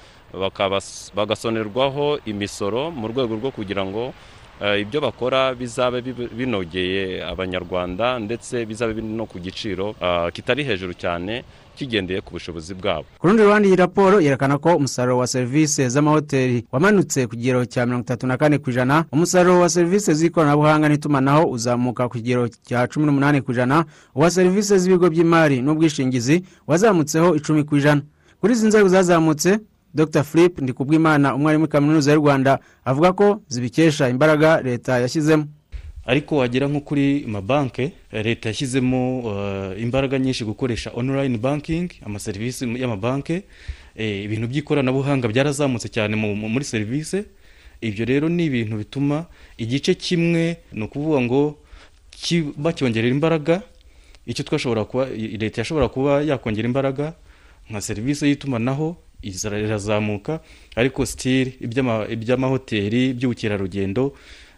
bagasonerwaho 1.15 2.19
imisoro 2.25 2.91
mu 2.91 3.07
rwego 3.11 3.35
rwo 3.35 3.51
kugira 3.51 3.83
ngo 3.85 4.13
eh, 4.63 4.81
ibyo 4.81 5.01
bakora 5.03 5.51
bizabe 5.55 5.99
binogeye 6.31 7.19
abanyarwanda 7.23 8.19
ndetse 8.19 8.63
bizabe 8.65 9.01
no 9.03 9.25
ku 9.27 9.39
giciro 9.39 9.95
ah, 10.01 10.31
kitari 10.31 10.63
hejuru 10.63 10.93
cyane. 10.95 11.43
Kigendeye 11.75 12.21
ku 12.21 12.31
bushobozi 12.33 12.73
bwabo. 12.73 13.05
Ku 13.19 13.27
rundi 13.27 13.43
ruhande 13.43 13.67
iyi 13.67 13.75
raporo 13.75 14.21
yerekana 14.21 14.57
ko 14.57 14.75
umusaruro 14.75 15.17
wa 15.17 15.27
serivisi 15.27 15.89
z'amahoteli 15.89 16.65
wamanutse 16.71 17.27
ku 17.27 17.35
kigero 17.35 17.65
cya 17.65 17.85
mirongo 17.85 18.03
itatu 18.03 18.27
na 18.27 18.37
kane 18.37 18.57
ku 18.57 18.69
ijana. 18.69 19.05
Umusaruro 19.11 19.59
wa 19.59 19.69
serivisi 19.69 20.13
z'ikoranabuhanga 20.13 20.89
n'itumanaho 20.89 21.43
uzamuka 21.51 22.07
ku 22.09 22.13
kigero 22.17 22.47
cya 22.47 22.87
cumi 22.87 23.05
n'umunani 23.05 23.41
ku 23.41 23.51
ijana. 23.51 23.85
Uwa 24.15 24.31
serivisi 24.31 24.79
z'ibigo 24.79 25.09
by'imari 25.09 25.61
n'ubwishingizi 25.61 26.43
wazamutseho 26.67 27.35
icumi 27.35 27.63
ku 27.63 27.77
ijana. 27.77 28.01
Kuri 28.41 28.53
izi 28.53 28.67
nzego 28.67 28.87
zazamutse 28.89 29.59
dr. 29.95 30.23
Philip 30.23 30.61
ndikubwimana 30.61 31.35
umwarimu 31.35 31.67
kaminuza 31.67 32.11
y'u 32.13 32.19
rwanda 32.19 32.59
avuga 32.85 33.13
ko 33.13 33.41
zibikesha 33.47 34.09
imbaraga 34.09 34.61
leta 34.61 34.99
yashyizemo. 34.99 35.45
Ariko 36.05 36.37
wagera 36.37 36.67
nko 36.67 36.79
kuri 36.81 37.25
mabanke 37.27 37.91
leta 38.11 38.49
yashyizemo 38.49 39.23
eh, 39.25 39.81
imbaraga 39.81 40.19
nyinshi 40.19 40.45
gukoresha 40.45 40.91
online 40.93 41.37
banking 41.37 41.89
amaserivisi 42.05 42.65
y'amabanke. 42.81 43.43
Eh, 43.95 44.23
ibintu 44.27 44.47
by'ikoranabuhanga 44.47 45.27
byarazamutse 45.27 45.87
cyane 45.89 46.15
mu- 46.15 46.35
mu- 46.35 46.49
muri 46.49 46.65
serivisi. 46.65 47.23
Ibyo 47.81 48.05
rero 48.05 48.29
ni 48.29 48.45
ibintu 48.45 48.77
bituma 48.77 49.25
igice 49.57 49.93
kimwe 49.95 50.57
ni 50.73 50.83
ukuvuga 50.83 51.21
ngo 51.21 51.57
bacyongerera 52.57 53.11
imbaraga. 53.13 53.61
Icyo 54.25 54.43
twashobora 54.43 54.85
kuba 54.85 55.05
leta 55.15 55.61
yashobora 55.61 55.87
kuba 55.87 56.21
yakongera 56.21 56.65
imbaraga 56.67 57.13
nka 57.69 57.81
serivisi 57.81 58.25
y'itumanaho 58.27 58.95
irazamuka. 59.21 60.39
Ariko 60.75 61.05
sitiri 61.05 61.57
iby'amahoteli 62.11 63.09
iby'ubukerarugendo 63.09 64.13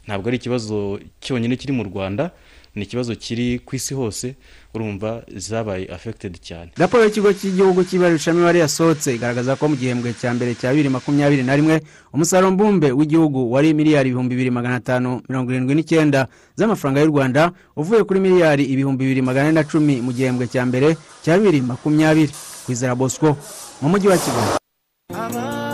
ntabwo 0.08 0.28
ari 0.28 0.38
ikibazo 0.38 1.00
cyonyine 1.22 1.56
kiri 1.56 1.74
mu 1.74 1.84
rwanda 1.84 2.32
ni 2.76 2.84
ikibazo 2.86 3.16
kiri 3.16 3.60
ku 3.66 3.76
isi 3.76 3.94
hose 3.94 4.36
urumva 4.74 5.26
zabaye 5.36 5.90
affected 5.90 6.38
cyane. 6.38 6.70
Raporo 6.78 7.04
y'ikigo 7.04 7.34
cy'igihugu 7.34 7.82
cy'ibarurishamibare 7.84 8.60
yasohotse 8.62 9.16
igaragaza 9.18 9.56
ko 9.58 9.66
mu 9.68 9.76
gihembwe 9.76 10.14
cya 10.14 10.30
mbere 10.38 10.54
cya 10.54 10.70
bibiri 10.72 10.90
makumyabiri 10.94 11.42
na 11.44 11.56
rimwe 11.58 11.82
umusaruro 12.14 12.52
mbumbe 12.54 12.92
w'igihugu 12.94 13.50
wari 13.52 13.74
miliyari 13.74 14.10
ibihumbi 14.14 14.36
bibiri 14.38 14.52
magana 14.54 14.76
atanu 14.78 15.22
mirongo 15.30 15.50
irindwi 15.52 15.74
n'icyenda 15.76 16.28
z'amafaranga 16.56 17.02
y'u 17.02 17.10
rwanda 17.10 17.52
uvuye 17.76 18.04
kuri 18.06 18.20
miliyari 18.22 18.64
ibihumbi 18.70 19.04
bibiri 19.10 19.22
magana 19.26 19.50
ane 19.50 19.58
na 19.58 19.64
cumi 19.66 19.98
mu 20.06 20.14
gihembwe 20.14 20.46
cya 20.48 20.62
mbere 20.70 20.94
cya 21.26 21.34
bibiri 21.42 21.62
makumyabiri. 21.66 22.30
Kwizera 22.70 22.94
bosco 22.96 23.34
mu 23.82 23.90
mujyi 23.90 24.08
wa 24.08 24.18
kigali. 24.22 25.67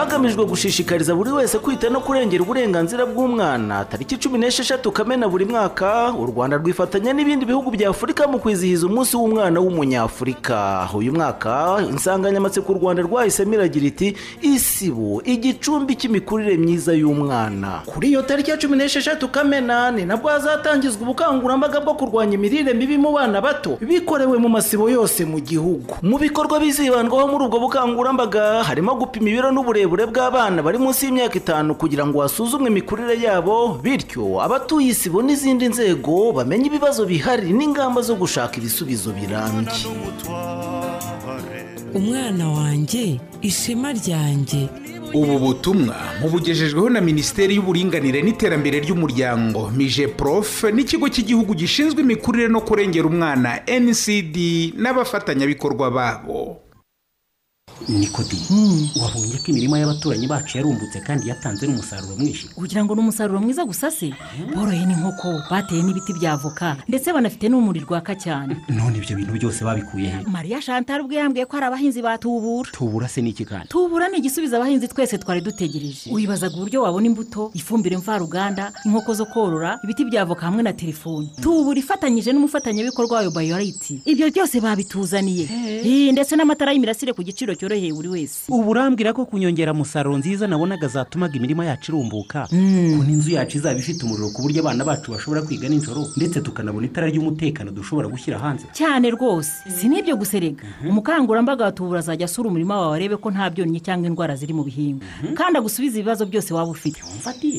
Hagamijwe 0.00 0.44
gushishikariza 0.44 1.14
buri 1.14 1.30
wese 1.32 1.58
kwita 1.58 1.90
no 1.90 2.00
kurengera 2.00 2.42
uburenganzira 2.42 3.06
bw'umwana. 3.06 3.84
Tariki 3.84 4.16
cumi 4.16 4.38
n'esheshatu 4.38 4.92
kamena 4.92 5.28
buri 5.28 5.44
mwaka 5.44 6.12
u 6.18 6.26
rwanda 6.26 6.56
rwifatanya 6.56 7.12
n'ibindi 7.12 7.44
bihugu 7.46 7.70
bya 7.70 7.90
afurika 7.90 8.24
mu 8.26 8.38
kwizihiza 8.38 8.86
umunsi 8.86 9.16
w'umwana 9.16 9.60
w'umunyafurika. 9.60 10.88
Uyu 10.94 11.12
mwaka 11.12 11.84
insanganyamatsiko 11.90 12.72
u 12.72 12.78
rwanda 12.80 13.02
rwahisemo 13.02 13.54
iragira 13.54 13.86
iti 13.86 14.16
isibo 14.42 15.20
igicumbi 15.24 15.94
cy'imikurire 15.96 16.56
myiza 16.56 16.92
y'umwana. 16.96 17.82
Kuri 17.86 18.08
iyo 18.08 18.22
tariki 18.22 18.50
ya 18.50 18.56
cumi 18.56 18.76
n'esheshatu 18.76 19.28
kamena 19.28 19.90
ni 19.90 20.04
nabwo 20.04 20.30
hazatangizwa 20.30 21.02
ubukangurambaga 21.02 21.80
bwo 21.80 21.94
kurwanya 21.94 22.34
imirire 22.40 22.72
mibi 22.74 22.96
mu 22.98 23.12
bana 23.12 23.40
bato 23.40 23.76
bikorewe 23.80 24.38
mu 24.38 24.48
masibo 24.48 24.88
yose 24.90 25.24
mu 25.28 25.40
gihugu. 25.40 25.96
Mu 26.02 26.16
bikorwa 26.18 26.56
bizibandwaho 26.60 27.28
muri 27.28 27.44
ubwo 27.44 27.58
bukangurambaga 27.60 28.64
harimo 28.64 28.94
gupima 28.96 29.28
ibiro 29.28 29.52
n'uburebure 29.52 29.89
bw'abana 30.06 30.62
bari 30.62 30.78
munsi 30.78 31.06
y'imyaka 31.06 31.34
itanu 31.38 31.74
kugira 31.74 32.06
ngo 32.06 32.20
hasuzumwe 32.22 32.70
imikurire 32.70 33.16
yabo 33.22 33.78
bityo 33.82 34.38
abatuye 34.42 34.88
isibo 34.94 35.22
n'izindi 35.22 35.68
nzego 35.68 36.32
bamenye 36.32 36.66
ibibazo 36.70 37.02
bihari 37.06 37.50
n'ingamba 37.52 38.02
zo 38.02 38.14
gushaka 38.14 38.56
ibisubizo 38.62 39.10
birambye. 39.12 39.74
Umwana 41.94 42.48
wanjye 42.48 43.20
ishema 43.42 43.92
ryanjye. 43.92 44.68
Ubu 45.14 45.38
butumwa 45.38 45.96
mubugejejweho 46.22 46.88
na 46.90 47.00
minisiteri 47.00 47.54
y'uburinganire 47.58 48.22
n'iterambere 48.22 48.78
ry'umuryango 48.80 49.70
mije 49.74 50.06
prof 50.08 50.64
n'ikigo 50.70 51.08
cy'igihugu 51.10 51.54
gishinzwe 51.54 51.98
imikurire 52.06 52.46
no 52.48 52.60
kurengera 52.62 53.06
umwana 53.10 53.58
ncd 53.66 54.36
n'abafatanyabikorwa 54.78 55.90
babo. 55.90 56.62
Nikodi 57.88 58.36
wabonye 59.02 59.38
ko 59.38 59.46
imirima 59.50 59.78
y'abaturanyi 59.78 60.26
bacu 60.28 60.58
yarumbutse 60.58 61.00
kandi 61.00 61.28
yatanze 61.28 61.66
n'umusaruro 61.66 62.16
mwinshi? 62.16 62.48
Ugira 62.56 62.84
ngo 62.84 62.94
ni 62.94 63.00
umusaruro 63.00 63.40
mwiza 63.40 63.64
gusa 63.64 63.90
se. 63.90 64.12
Boroye 64.54 64.86
n'inkoko 64.86 65.42
bateye 65.50 65.82
n'ibiti 65.82 66.12
bya 66.12 66.32
avoka 66.32 66.76
ndetse 66.88 67.12
banafite 67.12 67.48
n'urumuri 67.48 67.80
rwaka 67.80 68.14
cyane. 68.14 68.56
None 68.68 68.98
ibyo 68.98 69.16
bintu 69.16 69.32
byose 69.32 69.64
babikuye 69.64 70.08
he? 70.10 70.18
Mariya 70.26 70.60
chantal 70.60 71.00
ubwo 71.00 71.14
yambwiye 71.14 71.46
ko 71.46 71.56
hari 71.56 71.66
abahinzi 71.66 72.02
ba 72.02 72.18
tubura. 72.18 73.08
Se 73.08 73.20
n'iki 73.22 73.44
kandi? 73.44 73.68
Tubura 73.68 74.08
ni 74.08 74.18
igisubizo 74.18 74.56
abahinzi 74.56 74.88
twese 74.88 75.18
twari 75.18 75.40
dutegereje. 75.40 76.10
Wibazaga 76.12 76.54
uburyo 76.56 76.82
wabona 76.82 77.06
imbuto 77.06 77.50
ifumbire 77.54 77.96
mvaruganda 77.96 78.72
inkoko 78.84 79.14
zo 79.14 79.26
korora 79.26 79.80
ibiti 79.84 80.04
bya 80.04 80.22
avoka 80.22 80.46
hamwe 80.46 80.62
na 80.62 80.72
telefoni 80.72 81.30
tubura 81.42 81.78
ifatanyije 81.78 82.32
n'umufatanyabikorwa 82.32 83.16
wayo 83.16 83.30
bayorayiti 83.30 84.02
ibyo 84.04 84.30
byose 84.30 84.60
babituzaniye. 84.60 85.48
Eh, 85.84 86.12
ndetse 86.12 86.36
n'amatara 86.36 86.72
y'imirasire 86.72 87.12
ku 87.12 87.22
giciro 87.22 87.54
cyoroheye 87.70 87.92
buri 87.92 88.08
wese. 88.08 88.40
Ubu 88.48 88.70
urambwira 88.70 89.12
ko 89.12 89.24
kunyongera 89.26 89.74
musaruro 89.74 90.18
nziza 90.18 90.46
nabonaga 90.46 90.88
zatumaga 90.88 91.36
imirima 91.36 91.64
yacu 91.64 91.92
irumbuka. 91.92 92.46
Ko 92.50 93.04
n'inzu 93.06 93.30
yacu 93.30 93.58
izaba 93.58 93.78
ifite 93.78 94.02
umuriro 94.04 94.30
ku 94.34 94.42
buryo 94.42 94.60
abana 94.60 94.84
bacu 94.84 95.12
bashobora 95.12 95.42
kwiga 95.42 95.68
nijoro 95.68 96.06
ndetse 96.16 96.40
tukanabona 96.40 96.86
itara 96.86 97.06
ry'umutekano 97.06 97.70
dushobora 97.70 98.08
gushyira 98.08 98.38
hanze. 98.38 98.66
Cyane 98.72 99.10
rwose. 99.10 99.52
Si 99.70 99.88
n'ibyo 99.88 100.16
gusa 100.16 100.36
erega. 100.36 100.64
Umukangurambaga 100.88 101.64
wa 101.64 101.72
tubura 101.72 101.98
azajya 101.98 102.24
asura 102.26 102.48
umurima 102.48 102.80
wawe 102.80 102.96
arebe 102.96 103.16
ko 103.16 103.30
nta 103.30 103.50
byonnyi 103.50 103.80
cyangwa 103.80 104.06
indwara 104.10 104.34
ziri 104.36 104.52
mu 104.52 104.64
bihingwa. 104.66 105.06
Kandi 105.34 105.58
agusubize 105.58 105.98
ibibazo 105.98 106.26
byose 106.26 106.50
waba 106.54 106.70
ufite. 106.70 106.98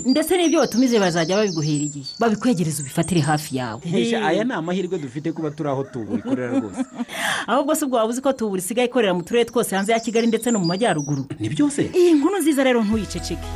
Ndetse 0.06 0.36
n'ibyo 0.38 0.60
watumije 0.60 1.00
bazajya 1.00 1.38
babiguhera 1.40 1.84
igihe. 1.88 2.10
Babikwegereza 2.20 2.82
ubifatire 2.84 3.22
hafi 3.22 3.58
yawe. 3.58 3.82
Aya 4.28 4.44
ni 4.44 4.54
amahirwe 4.54 5.00
dufite 5.00 5.32
kuba 5.32 5.52
turi 5.52 5.70
aho 5.70 5.84
tubura 5.84 6.20
ikorera 6.20 6.60
rwose. 6.60 6.84
Ahubwo 7.48 7.76
si 7.76 7.86
ubwo 7.86 7.98
waba 7.98 8.10
uzi 8.10 8.22
ko 8.22 8.34
tubura 8.34 8.60
isigaye 8.60 8.88
ikorera 8.88 9.14
mu 9.14 9.24
turere 9.24 9.46
twose 9.46 9.76
hanze 9.76 9.92
ya 9.92 10.00
kigali 10.02 10.28
ndetse 10.28 10.52
no 10.52 10.60
mu 10.60 10.66
majyaruguru. 10.66 11.26
Ni 11.40 11.50
byose? 11.50 11.92
Iyi 11.94 12.14
nkuru 12.18 12.38
nziza 12.42 12.64
rero 12.64 12.82
ntuyiceceke. 12.84 13.48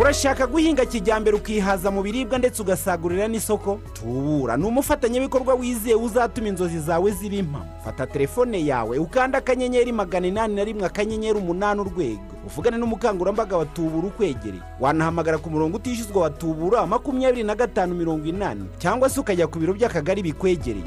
Urashaka 0.00 0.46
guhinga 0.46 0.84
kijyambere 0.84 1.36
ukihaza 1.36 1.90
mu 1.90 2.02
biribwa 2.02 2.38
ndetse 2.38 2.62
ugasagurira 2.62 3.28
n'isoko? 3.28 3.78
Tubura. 3.94 4.56
Ni 4.56 4.66
umufatanyabikorwa 4.66 5.54
wizewe 5.54 6.00
uzatuma 6.02 6.48
inzozi 6.48 6.78
zawe 6.80 7.10
ziba 7.10 7.36
impamo. 7.36 7.66
Fata 7.84 8.06
telefone 8.06 8.66
yawe 8.66 8.98
ukanda 8.98 9.38
akanyenyeri 9.38 9.92
magana 9.92 10.26
inani 10.26 10.54
na 10.54 10.64
rimwe 10.64 10.86
akanyenyeri 10.86 11.38
umunani 11.38 11.80
urwego. 11.80 12.20
Uvugane 12.46 12.76
n'umukangurambaga 12.78 13.56
wa 13.56 13.66
tubura 13.66 14.08
ukwegereye 14.08 14.62
wanahamagara 14.80 15.38
ku 15.38 15.50
murongo 15.50 15.76
utishyuzwa 15.76 16.22
wa 16.22 16.30
tubura 16.30 16.86
makumyabiri 16.86 17.42
na 17.46 17.54
gatanu 17.54 17.94
mirongo 17.94 18.26
inani 18.26 18.66
cyangwa 18.78 19.08
se 19.10 19.20
ukajya 19.20 19.46
ku 19.46 19.58
biro 19.58 19.72
by'akagari 19.74 20.22
bikwegereye 20.22 20.84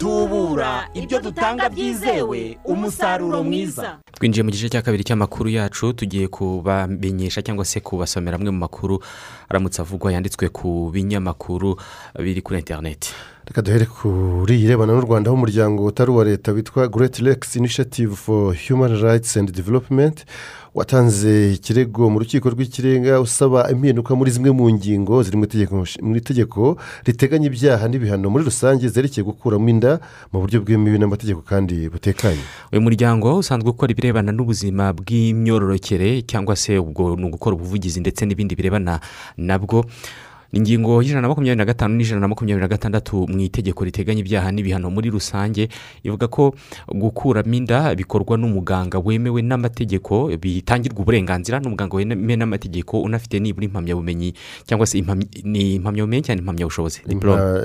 tubura 0.00 0.88
ibyo 0.94 1.20
dutanga 1.20 1.68
byizewe 1.68 2.58
umusaruro 2.64 3.44
mwiza. 3.44 3.98
Twinjiye 4.16 4.42
mu 4.44 4.50
gice 4.50 4.68
cya 4.72 4.82
kabiri 4.82 5.04
cy'amakuru 5.04 5.48
yacu 5.52 5.92
tugiye 5.92 6.28
kubamenyesha 6.28 7.42
cyangwa 7.44 7.64
se 7.68 7.80
kubasomera 7.84 8.36
amwe 8.40 8.50
mu 8.50 8.58
makuru 8.64 8.96
aramutse 9.48 9.82
avugwa 9.84 10.12
yanditswe 10.12 10.48
ku 10.48 10.88
binyamakuru 10.92 11.76
biri 12.16 12.40
kuri 12.42 12.58
interineti 12.64 13.12
reka 13.50 13.62
duhere 13.62 13.86
kuri 13.86 14.62
irebana 14.62 14.92
n'u 14.92 15.00
rwanda 15.00 15.28
aho 15.30 15.36
umuryango 15.36 15.84
utari 15.84 16.10
uwa 16.10 16.24
leta 16.24 16.52
witwa 16.52 16.88
great 16.88 17.18
lakes 17.20 17.56
initiative 17.56 18.14
for 18.16 18.54
human 18.68 19.00
rights 19.02 19.36
and 19.36 19.50
development 19.52 20.24
watanze 20.74 21.52
ikirego 21.52 22.10
mu 22.10 22.18
rukiko 22.18 22.50
rw'ikirenga 22.50 23.20
usaba 23.20 23.70
impinduka 23.70 24.14
muri 24.14 24.30
zimwe 24.30 24.50
mu 24.50 24.70
ngingo 24.70 25.22
ziri 25.22 25.36
mu 26.02 26.16
itegeko 26.16 26.76
riteganya 27.04 27.46
ibyaha 27.50 27.88
n'ibihano 27.88 28.30
muri 28.30 28.44
rusange 28.44 28.88
zerekeye 28.88 29.24
gukuramo 29.26 29.68
inda 29.68 29.98
mu 30.32 30.40
buryo 30.40 30.62
bwemewe 30.62 30.98
n'amategeko 30.98 31.42
kandi 31.42 31.88
butekanye. 31.90 32.38
Uyu 32.72 32.82
muryango 32.86 33.34
usanzwe 33.42 33.70
ukora 33.70 33.90
ibirebana 33.92 34.30
n'ubuzima 34.32 34.92
bw'imyororokere 34.94 36.22
cyangwa 36.22 36.54
se 36.56 36.78
ubwo 36.78 37.16
ni 37.18 37.26
ugukora 37.26 37.56
ubuvugizi 37.58 37.98
ndetse 38.00 38.22
n'ibindi 38.26 38.54
birebana 38.54 39.00
nabwo. 39.36 39.84
Ingingo 40.52 41.02
y'ijana 41.02 41.20
na 41.20 41.28
makumyabiri 41.28 41.56
na 41.58 41.64
gatanu 41.64 41.94
n'ijana 41.94 42.20
na 42.20 42.28
makumyabiri 42.28 42.62
na 42.62 42.68
gatandatu 42.68 43.26
mu 43.30 43.38
itegeko 43.40 43.84
riteganya 43.84 44.20
ibyaha 44.20 44.50
n'ibihano 44.52 44.90
muri 44.90 45.10
rusange 45.10 45.68
ivuga 46.02 46.26
ko 46.28 46.54
gukuramo 46.90 47.54
inda 47.54 47.94
bikorwa 47.94 48.34
n'umuganga 48.36 48.98
wemewe 48.98 49.42
n'amategeko 49.42 50.26
bitangirwa 50.34 51.00
uburenganzira 51.06 51.60
n'umuganga 51.62 51.96
wemewe 51.96 52.36
n'amategeko 52.36 52.98
unafite 53.02 53.38
nibura 53.38 53.64
impamyabumenyi 53.66 54.34
cyangwa 54.66 54.86
se 54.86 54.98
ni 55.44 55.74
impamyabumenyi 55.78 56.22
cyangwa 56.22 56.42
impamyabushobozi? 56.42 57.00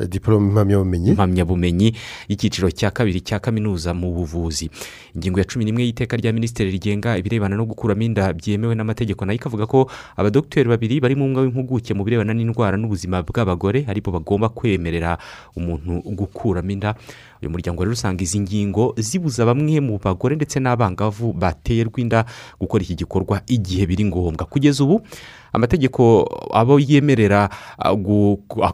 Diporome 0.10 0.48
impamyabumenyi. 0.54 1.10
Impamyabumenyi 1.10 1.88
y'icyiciro 2.30 2.70
cya 2.72 2.92
kabiri 2.92 3.22
cya 3.22 3.40
kaminuza 3.40 3.94
mu 3.98 4.14
buvuzi. 4.14 4.70
Ingingo 5.16 5.40
ya 5.40 5.46
cumi 5.50 5.66
n'imwe 5.66 5.84
y'iteka 5.90 6.18
rya 6.18 6.34
minisitiri 6.34 6.70
rigenga 6.72 7.18
ibirebana 7.18 7.56
no 7.58 7.66
gukuramo 7.66 8.02
inda 8.06 8.30
byemewe 8.34 8.76
n'amategeko 8.76 9.26
na 9.26 9.34
yo 9.34 9.38
ikavuga 9.42 9.66
ko 9.66 9.90
abadogiteri 10.16 10.70
babiri 10.70 11.00
bari 11.02 11.16
mu 11.16 11.26
mwuga 11.28 11.42
w'impuguke 11.42 11.94
mu 11.98 12.04
birebana 12.04 12.34
n'indwara 12.34 12.75
n'ubuzima 12.78 13.22
bw'abagore 13.24 13.86
ari 13.88 14.02
bo 14.02 14.12
bagomba 14.12 14.50
kwemerera 14.50 15.18
umuntu 15.56 16.02
gukuramo 16.16 16.72
inda. 16.72 16.96
Uyu 17.42 17.52
muryango 17.52 17.84
rero 17.84 17.94
usanga 17.94 18.24
izi 18.24 18.40
ngingo 18.40 18.96
zibuza 18.98 19.46
bamwe 19.46 19.80
mu 19.80 20.00
bagore 20.02 20.36
ndetse 20.36 20.60
n'abangavu 20.60 21.34
baterwa 21.34 22.00
inda 22.00 22.26
gukora 22.60 22.84
iki 22.84 22.96
gikorwa 22.96 23.42
igihe 23.48 23.86
biri 23.86 24.06
ngombwa. 24.06 24.46
Kugeza 24.50 24.84
ubu 24.84 25.02
amategeko 25.54 26.26
abo 26.54 26.80
yemerera 26.80 27.50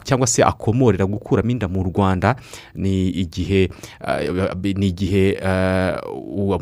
cyangwa 0.04 0.26
se 0.26 0.42
akomorera 0.42 1.06
gukuramo 1.06 1.50
inda 1.50 1.68
mu 1.68 1.82
rwanda 1.84 2.36
ni 2.74 3.08
igihe 3.08 3.68
ni 4.74 4.86
igihe 4.88 5.36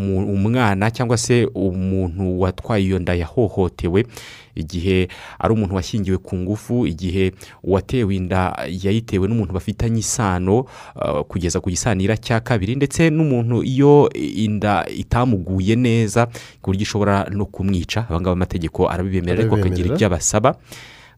umwana 0.08 0.90
cyangwa 0.90 1.16
se 1.16 1.46
umuntu 1.54 2.40
watwaye 2.40 2.84
iyo 2.84 2.98
nda 2.98 3.14
yahohotewe. 3.14 4.06
Igihe 4.54 5.08
ari 5.38 5.52
umuntu 5.54 5.74
washyingiwe 5.74 6.18
ku 6.18 6.36
ngufu 6.36 6.86
igihe 6.86 7.32
uwatewe 7.62 8.14
inda 8.16 8.56
yayitewe 8.68 9.28
n'umuntu 9.28 9.52
bafitanye 9.52 10.00
isano 10.00 10.64
kugeza 11.28 11.60
ku 11.60 11.70
gisanira 11.70 12.16
cya 12.16 12.40
kabiri 12.40 12.74
ndetse 12.76 13.10
n'umuntu 13.10 13.62
iyo 13.62 14.08
inda 14.16 14.86
itamuguye 14.88 15.76
neza 15.76 16.26
ku 16.62 16.70
buryo 16.70 16.82
ishobora 16.82 17.24
no 17.30 17.46
kumwica. 17.46 18.04
Abangaba 18.08 18.32
amategeko 18.32 18.88
arabibemerera 18.88 19.40
ariko 19.42 19.56
akagira 19.56 19.88
ibyo 19.94 20.06
abasaba. 20.06 20.56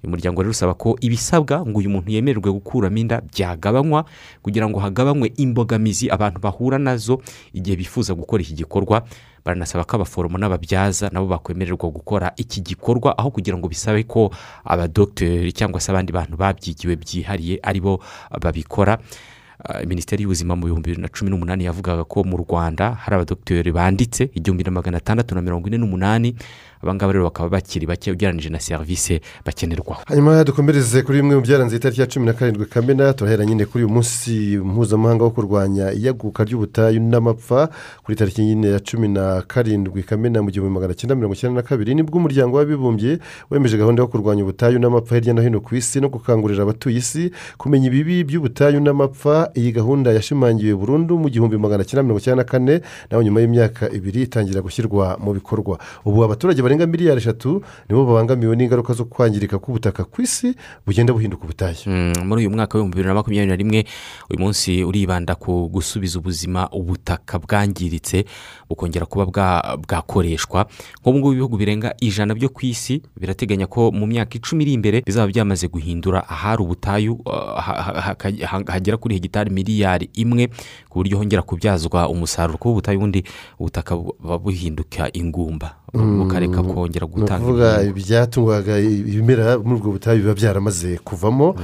Uyu 0.02 0.10
muryango 0.10 0.42
rero 0.42 0.50
usaba 0.50 0.74
ko 0.74 0.98
ibisabwa 1.00 1.62
ngo 1.66 1.78
uyu 1.78 1.90
muntu 1.90 2.10
yemererwe 2.10 2.50
gukuramo 2.50 2.98
inda 2.98 3.22
byagabanywa 3.22 4.04
kugira 4.42 4.66
ngo 4.68 4.78
hagabanywe 4.82 5.30
imbogamizi 5.38 6.10
abantu 6.10 6.40
bahura 6.42 6.78
na 6.78 6.96
zo 6.98 7.22
igihe 7.54 7.76
bifuza 7.76 8.10
gukora 8.14 8.42
iki 8.42 8.54
gikorwa. 8.54 9.06
Baranasaba 9.44 9.84
ko 9.84 9.96
abaforomo 9.96 10.38
n'ababyaza 10.38 11.10
nabo 11.12 11.26
bakwemererwa 11.26 11.90
gukora 11.90 12.32
iki 12.36 12.60
gikorwa 12.60 13.18
aho 13.18 13.30
kugira 13.30 13.56
ngo 13.58 13.68
bisabe 13.68 14.02
ko 14.06 14.30
abadogiteri 14.64 15.52
cyangwa 15.52 15.80
se 15.80 15.90
abandi 15.92 16.12
bantu 16.12 16.36
babyigiwe 16.36 16.96
byihariye 16.96 17.58
ari 17.62 17.80
bo 17.80 18.00
babikora. 18.40 18.98
Minisiteri 19.86 20.22
y'ubuzima 20.26 20.56
mu 20.58 20.66
bihumbi 20.66 20.90
bibiri 20.90 21.02
na 21.02 21.08
cumi 21.08 21.30
n'umunani 21.30 21.64
yavugaga 21.70 22.02
ko 22.02 22.24
mu 22.26 22.34
rwanda 22.42 22.98
hari 22.98 23.14
abadogiteri 23.14 23.70
banditse 23.70 24.26
igihumbi 24.34 24.64
na 24.66 24.70
magana 24.74 24.98
atandatu 24.98 25.34
na 25.34 25.42
mirongo 25.42 25.68
ine 25.70 25.78
n'umunani 25.78 26.34
abangaba 26.82 27.12
rero 27.12 27.24
bakaba 27.24 27.48
bakiri 27.48 27.86
bake 27.86 28.12
ugereranyije 28.12 28.50
na 28.50 28.60
serivisi 28.60 29.20
bakenerwaho 29.46 30.02
hanyuma 30.06 30.44
dukomereze 30.44 31.02
kuri 31.02 31.18
bimwe 31.22 31.36
mu 31.36 31.42
byaranze 31.42 31.76
itariki 31.76 32.00
ya 32.00 32.06
cumi 32.06 32.26
na 32.26 32.32
karindwi 32.32 32.66
kamena 32.66 33.12
turahera 33.12 33.44
nyine 33.44 33.64
kuri 33.66 33.84
uyu 33.84 33.94
munsi 33.94 34.58
mpuzamahanga 34.64 35.24
wo 35.24 35.30
kurwanya 35.30 35.92
iyaguka 35.92 36.44
ry'ubutayu 36.44 37.00
n'amapfa 37.00 37.68
kuri 38.04 38.16
tariki 38.16 38.42
nyine 38.44 38.68
ya 38.70 38.80
cumi 38.80 39.08
na 39.08 39.42
karindwi 39.46 40.02
kamena 40.02 40.42
mu 40.42 40.50
gihumbi 40.50 40.74
magana 40.74 40.94
cyenda 40.94 41.14
mirongo 41.14 41.34
icyenda 41.34 41.60
na 41.60 41.68
kabiri. 41.68 41.94
Nibwo 41.94 42.18
umuryango 42.18 42.56
w'abibumbye 42.56 43.18
wemeje 43.50 43.76
gahunda 43.78 44.02
yo 44.02 44.08
kurwanya 44.08 44.42
ubutayu 44.42 44.78
n'amapfa 44.78 45.14
hirya 45.14 45.34
no 45.34 45.42
hino 45.42 45.60
ku 45.60 45.74
isi 45.76 46.00
no 46.00 46.08
gukangurira 46.08 46.62
abatuye 46.62 46.98
isi 46.98 47.30
kumenya 47.58 47.86
ibibi 47.86 48.24
by'ubutayu 48.24 48.80
n'amapfa. 48.80 49.50
Iyi 49.54 49.72
gahunda 49.72 50.12
yashimangiwe 50.12 50.74
burundu 50.74 51.18
mu 51.18 51.28
gihumbi 51.28 51.58
magana 51.58 51.84
cyenda 51.84 52.02
mirongo 52.02 52.18
icyenda 52.20 52.42
na 52.42 52.48
kane 52.50 52.80
naho 53.10 53.22
nyuma 53.22 53.40
y'imyaka 53.40 53.90
ibiri 53.90 54.22
itangira 54.22 54.60
gushyirwa 54.62 55.16
mu 55.20 55.32
bikorwa. 55.34 55.78
Ubu 56.04 56.24
abaturage 56.24 56.62
barenga 56.72 56.86
miliyari 56.86 57.18
eshatu 57.20 57.62
nibo 57.88 58.04
babangamiwe 58.06 58.56
n'ingaruka 58.56 58.94
zo 58.94 59.04
kwangirika 59.04 59.58
k'ubutaka 59.58 60.04
ku 60.04 60.22
isi 60.22 60.54
bugenda 60.86 61.12
buhinduka 61.12 61.44
ubutayu. 61.44 61.76
Muri 62.24 62.46
uyu 62.46 62.50
mwaka 62.50 62.78
w'ibihumbi 62.78 62.96
bibiri 62.96 63.08
na 63.08 63.14
makumyabiri 63.14 63.50
na 63.50 63.56
rimwe 63.56 63.84
uyu 64.30 64.40
munsi 64.40 64.84
uribanda 64.84 65.34
ku 65.34 65.68
gusubiza 65.68 66.18
ubuzima 66.18 66.68
ubutaka 66.72 67.38
bwangiritse 67.38 68.24
bukongera 68.68 69.06
kuba 69.06 69.26
bwakoreshwa. 69.76 70.66
Nk'ubu 71.02 71.18
ngubu 71.18 71.32
ibihugu 71.32 71.56
birenga 71.56 71.94
ijana 72.00 72.34
byo 72.34 72.48
ku 72.48 72.64
isi 72.66 73.02
birateganya 73.20 73.66
ko 73.68 73.92
mu 73.92 74.06
myaka 74.06 74.36
icumi 74.40 74.64
iri 74.64 74.72
imbere 74.72 75.02
bizaba 75.04 75.28
byamaze 75.28 75.68
guhindura 75.68 76.24
ahari 76.28 76.62
ubutayu 76.64 77.20
hagera 78.66 78.96
kuri 78.96 79.14
hegitari 79.20 79.50
miliyari 79.52 80.08
imwe 80.16 80.48
ku 80.88 80.98
buryo 81.04 81.18
hongera 81.20 81.42
kubyazwa 81.42 82.08
umusaruro. 82.08 82.56
Kuko 82.58 82.72
ubutayu 82.72 83.00
bundi 83.00 83.20
ubutaka 83.60 83.96
buba 83.96 84.38
buhinduka 84.38 85.10
ingumba. 85.12 85.81
Bukareka 85.92 86.62
kongera 86.62 87.06
gutanga 87.06 87.38
ni 87.38 87.44
ukuvuga 87.44 87.68
ibyatungwaga 87.84 88.78
ibimera 88.80 89.58
muri 89.58 89.76
ubwo 89.76 89.90
butayu 89.92 90.20
biba 90.24 90.34
byaramaze 90.34 90.98
kuvamo. 91.04 91.54